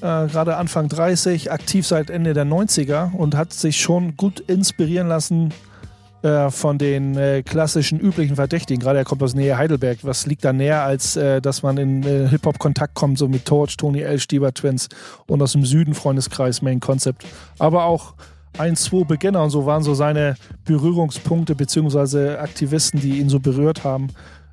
äh, 0.00 0.26
gerade 0.28 0.56
Anfang 0.56 0.88
30, 0.88 1.50
aktiv 1.50 1.86
seit 1.86 2.10
Ende 2.10 2.34
der 2.34 2.44
90er 2.44 3.12
und 3.12 3.36
hat 3.36 3.52
sich 3.52 3.80
schon 3.80 4.16
gut 4.16 4.40
inspirieren 4.40 5.08
lassen 5.08 5.52
äh, 6.22 6.50
von 6.50 6.78
den 6.78 7.16
äh, 7.16 7.42
klassischen 7.42 8.00
üblichen 8.00 8.36
Verdächtigen. 8.36 8.82
Gerade 8.82 8.98
er 8.98 9.04
kommt 9.04 9.22
aus 9.22 9.34
Nähe 9.34 9.58
Heidelberg. 9.58 9.98
Was 10.02 10.26
liegt 10.26 10.44
da 10.44 10.52
näher, 10.52 10.82
als 10.82 11.16
äh, 11.16 11.40
dass 11.40 11.62
man 11.62 11.76
in 11.76 12.02
äh, 12.02 12.28
Hip-Hop-Kontakt 12.28 12.94
kommt, 12.94 13.18
so 13.18 13.28
mit 13.28 13.44
Torch, 13.44 13.76
Tony 13.76 14.00
L., 14.00 14.18
Stieber 14.18 14.52
Twins 14.52 14.88
und 15.26 15.42
aus 15.42 15.52
dem 15.52 15.64
Süden 15.64 15.94
Freundeskreis, 15.94 16.62
Main 16.62 16.80
Concept. 16.80 17.24
Aber 17.58 17.84
auch 17.84 18.14
ein, 18.58 18.76
zwei 18.76 19.04
Beginner 19.04 19.42
und 19.42 19.50
so 19.50 19.66
waren 19.66 19.82
so 19.82 19.94
seine 19.94 20.36
Berührungspunkte 20.64 21.54
beziehungsweise 21.54 22.38
Aktivisten, 22.40 23.00
die 23.00 23.18
ihn 23.20 23.28
so 23.28 23.40
berührt 23.40 23.84
haben 23.84 24.08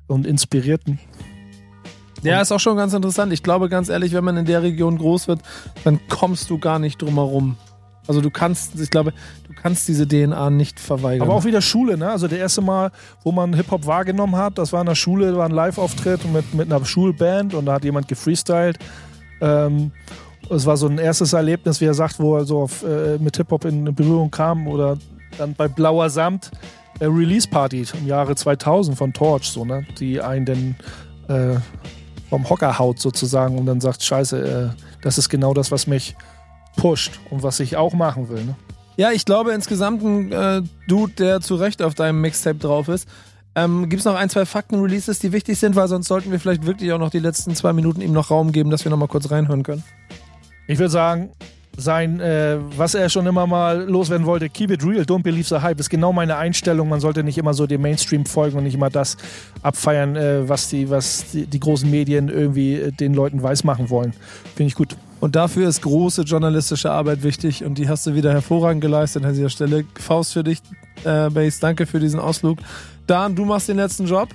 und 0.06 0.26
inspirierten. 0.26 0.98
Ja, 2.22 2.40
ist 2.40 2.52
auch 2.52 2.60
schon 2.60 2.76
ganz 2.76 2.94
interessant. 2.94 3.32
Ich 3.32 3.42
glaube 3.42 3.68
ganz 3.68 3.88
ehrlich, 3.88 4.12
wenn 4.12 4.24
man 4.24 4.36
in 4.36 4.44
der 4.44 4.62
Region 4.62 4.98
groß 4.98 5.28
wird, 5.28 5.40
dann 5.84 5.98
kommst 6.08 6.50
du 6.50 6.58
gar 6.58 6.78
nicht 6.78 7.02
drum 7.02 7.14
herum. 7.14 7.56
Also 8.06 8.20
du 8.20 8.30
kannst, 8.30 8.80
ich 8.80 8.90
glaube, 8.90 9.12
du 9.46 9.54
kannst 9.54 9.86
diese 9.86 10.06
DNA 10.06 10.50
nicht 10.50 10.80
verweigern. 10.80 11.28
Aber 11.28 11.36
auch 11.36 11.44
wieder 11.44 11.60
Schule, 11.60 11.96
ne? 11.96 12.10
Also 12.10 12.26
der 12.26 12.38
erste 12.38 12.60
Mal, 12.60 12.90
wo 13.22 13.30
man 13.30 13.54
Hip-Hop 13.54 13.86
wahrgenommen 13.86 14.36
hat, 14.36 14.58
das 14.58 14.72
war 14.72 14.80
in 14.80 14.86
der 14.86 14.96
Schule, 14.96 15.36
war 15.36 15.46
ein 15.46 15.52
Live-Auftritt 15.52 16.20
mit, 16.32 16.52
mit 16.52 16.72
einer 16.72 16.84
Schulband 16.84 17.54
und 17.54 17.66
da 17.66 17.74
hat 17.74 17.84
jemand 17.84 18.08
gefreestylt. 18.08 18.78
Ähm, 19.40 19.92
es 20.50 20.66
war 20.66 20.76
so 20.76 20.86
ein 20.86 20.98
erstes 20.98 21.32
Erlebnis, 21.32 21.80
wie 21.80 21.86
er 21.86 21.94
sagt, 21.94 22.18
wo 22.18 22.36
er 22.36 22.44
so 22.44 22.60
auf, 22.60 22.82
äh, 22.82 23.18
mit 23.18 23.36
Hip-Hop 23.36 23.64
in 23.64 23.94
Berührung 23.94 24.30
kam 24.30 24.66
oder 24.66 24.98
dann 25.38 25.54
bei 25.54 25.68
Blauer 25.68 26.10
Samt 26.10 26.50
äh, 27.00 27.06
Release-Party 27.06 27.86
im 27.98 28.06
Jahre 28.06 28.34
2000 28.34 28.96
von 28.96 29.12
Torch, 29.12 29.44
so, 29.44 29.64
ne? 29.64 29.86
Die 29.98 30.20
einen 30.20 30.46
dann 30.46 30.76
äh, 31.28 31.58
vom 32.28 32.48
Hocker 32.48 32.78
haut 32.78 32.98
sozusagen 32.98 33.58
und 33.58 33.66
dann 33.66 33.80
sagt, 33.80 34.02
scheiße, 34.02 34.72
äh, 34.72 35.00
das 35.02 35.18
ist 35.18 35.28
genau 35.28 35.54
das, 35.54 35.70
was 35.70 35.86
mich 35.86 36.16
pusht 36.76 37.20
und 37.30 37.42
was 37.42 37.60
ich 37.60 37.76
auch 37.76 37.92
machen 37.92 38.28
will, 38.28 38.44
ne? 38.44 38.54
Ja, 38.96 39.10
ich 39.10 39.24
glaube 39.24 39.52
insgesamt 39.52 40.02
ein 40.02 40.32
äh, 40.32 40.62
Dude, 40.86 41.14
der 41.14 41.40
zu 41.40 41.54
Recht 41.56 41.80
auf 41.82 41.94
deinem 41.94 42.20
Mixtape 42.20 42.58
drauf 42.58 42.88
ist. 42.88 43.08
Ähm, 43.54 43.88
Gibt 43.88 44.00
es 44.00 44.04
noch 44.06 44.14
ein, 44.14 44.28
zwei 44.28 44.46
Fakten-Releases, 44.46 45.18
die 45.18 45.32
wichtig 45.32 45.58
sind, 45.58 45.76
weil 45.76 45.88
sonst 45.88 46.08
sollten 46.08 46.30
wir 46.30 46.40
vielleicht 46.40 46.64
wirklich 46.64 46.92
auch 46.92 46.98
noch 46.98 47.10
die 47.10 47.18
letzten 47.18 47.54
zwei 47.54 47.72
Minuten 47.72 48.00
ihm 48.00 48.12
noch 48.12 48.30
Raum 48.30 48.52
geben, 48.52 48.70
dass 48.70 48.84
wir 48.84 48.90
noch 48.90 48.98
mal 48.98 49.08
kurz 49.08 49.30
reinhören 49.30 49.62
können. 49.62 49.82
Ich 50.66 50.78
würde 50.78 50.90
sagen, 50.90 51.30
sein, 51.76 52.20
äh, 52.20 52.58
was 52.76 52.94
er 52.94 53.08
schon 53.08 53.26
immer 53.26 53.46
mal 53.46 53.82
loswerden 53.88 54.26
wollte, 54.26 54.48
keep 54.48 54.70
it 54.70 54.84
real, 54.84 55.02
don't 55.02 55.22
believe 55.22 55.48
the 55.48 55.62
hype, 55.62 55.80
ist 55.80 55.88
genau 55.88 56.12
meine 56.12 56.36
Einstellung. 56.36 56.88
Man 56.88 57.00
sollte 57.00 57.24
nicht 57.24 57.38
immer 57.38 57.54
so 57.54 57.66
dem 57.66 57.80
Mainstream 57.80 58.26
folgen 58.26 58.58
und 58.58 58.64
nicht 58.64 58.74
immer 58.74 58.90
das 58.90 59.16
abfeiern, 59.62 60.16
äh, 60.16 60.48
was, 60.48 60.68
die, 60.68 60.90
was 60.90 61.30
die, 61.32 61.46
die 61.46 61.60
großen 61.60 61.90
Medien 61.90 62.28
irgendwie 62.28 62.74
äh, 62.74 62.92
den 62.92 63.14
Leuten 63.14 63.42
weismachen 63.42 63.90
wollen. 63.90 64.12
Finde 64.54 64.68
ich 64.68 64.74
gut. 64.74 64.96
Und 65.20 65.36
dafür 65.36 65.68
ist 65.68 65.82
große 65.82 66.22
journalistische 66.22 66.90
Arbeit 66.90 67.22
wichtig 67.22 67.64
und 67.64 67.78
die 67.78 67.88
hast 67.88 68.06
du 68.06 68.14
wieder 68.14 68.32
hervorragend 68.32 68.80
geleistet 68.80 69.24
an 69.24 69.32
dieser 69.32 69.50
Stelle. 69.50 69.84
Faust 69.98 70.32
für 70.32 70.44
dich, 70.44 70.58
äh, 71.04 71.30
Base, 71.30 71.58
danke 71.60 71.86
für 71.86 72.00
diesen 72.00 72.20
Ausflug. 72.20 72.58
Dan, 73.06 73.34
du 73.34 73.44
machst 73.44 73.68
den 73.68 73.76
letzten 73.76 74.06
Job. 74.06 74.28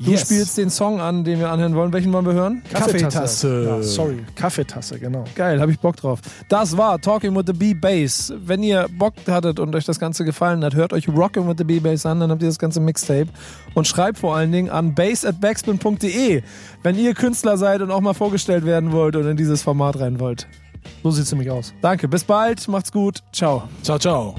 Du 0.00 0.12
Yes. 0.12 0.20
spielst 0.22 0.56
den 0.56 0.70
Song 0.70 1.00
an, 1.00 1.24
den 1.24 1.40
wir 1.40 1.50
anhören 1.50 1.74
wollen. 1.74 1.92
Welchen 1.92 2.12
wollen 2.12 2.24
wir 2.24 2.32
hören? 2.32 2.62
Kaffeetasse. 2.72 3.64
Ja, 3.66 3.82
sorry, 3.82 4.18
Kaffeetasse, 4.36 4.98
genau. 4.98 5.24
Geil, 5.34 5.60
habe 5.60 5.72
ich 5.72 5.80
Bock 5.80 5.96
drauf. 5.96 6.20
Das 6.48 6.76
war 6.76 7.00
Talking 7.00 7.34
with 7.34 7.44
the 7.46 7.52
B-Bass. 7.52 8.32
Wenn 8.44 8.62
ihr 8.62 8.86
Bock 8.96 9.14
hattet 9.26 9.58
und 9.58 9.74
euch 9.74 9.84
das 9.84 9.98
Ganze 9.98 10.24
gefallen 10.24 10.62
hat, 10.64 10.74
hört 10.76 10.92
euch 10.92 11.08
Rockin' 11.08 11.48
with 11.48 11.56
the 11.58 11.64
B-Bass 11.64 12.06
an, 12.06 12.20
dann 12.20 12.30
habt 12.30 12.42
ihr 12.42 12.48
das 12.48 12.58
ganze 12.60 12.78
Mixtape. 12.80 13.26
Und 13.74 13.88
schreibt 13.88 14.18
vor 14.18 14.36
allen 14.36 14.52
Dingen 14.52 14.70
an 14.70 14.94
bass 14.94 15.24
at 15.24 15.40
backspin.de, 15.40 16.42
wenn 16.84 16.96
ihr 16.98 17.14
Künstler 17.14 17.56
seid 17.56 17.82
und 17.82 17.90
auch 17.90 18.00
mal 18.00 18.14
vorgestellt 18.14 18.64
werden 18.64 18.92
wollt 18.92 19.16
und 19.16 19.26
in 19.26 19.36
dieses 19.36 19.62
Format 19.62 19.98
rein 19.98 20.20
wollt. 20.20 20.46
So 21.02 21.10
sieht 21.10 21.24
es 21.24 21.32
nämlich 21.32 21.50
aus. 21.50 21.74
Danke, 21.82 22.06
bis 22.06 22.22
bald, 22.22 22.66
macht's 22.68 22.92
gut, 22.92 23.18
ciao. 23.32 23.64
Ciao, 23.82 23.98
ciao. 23.98 24.36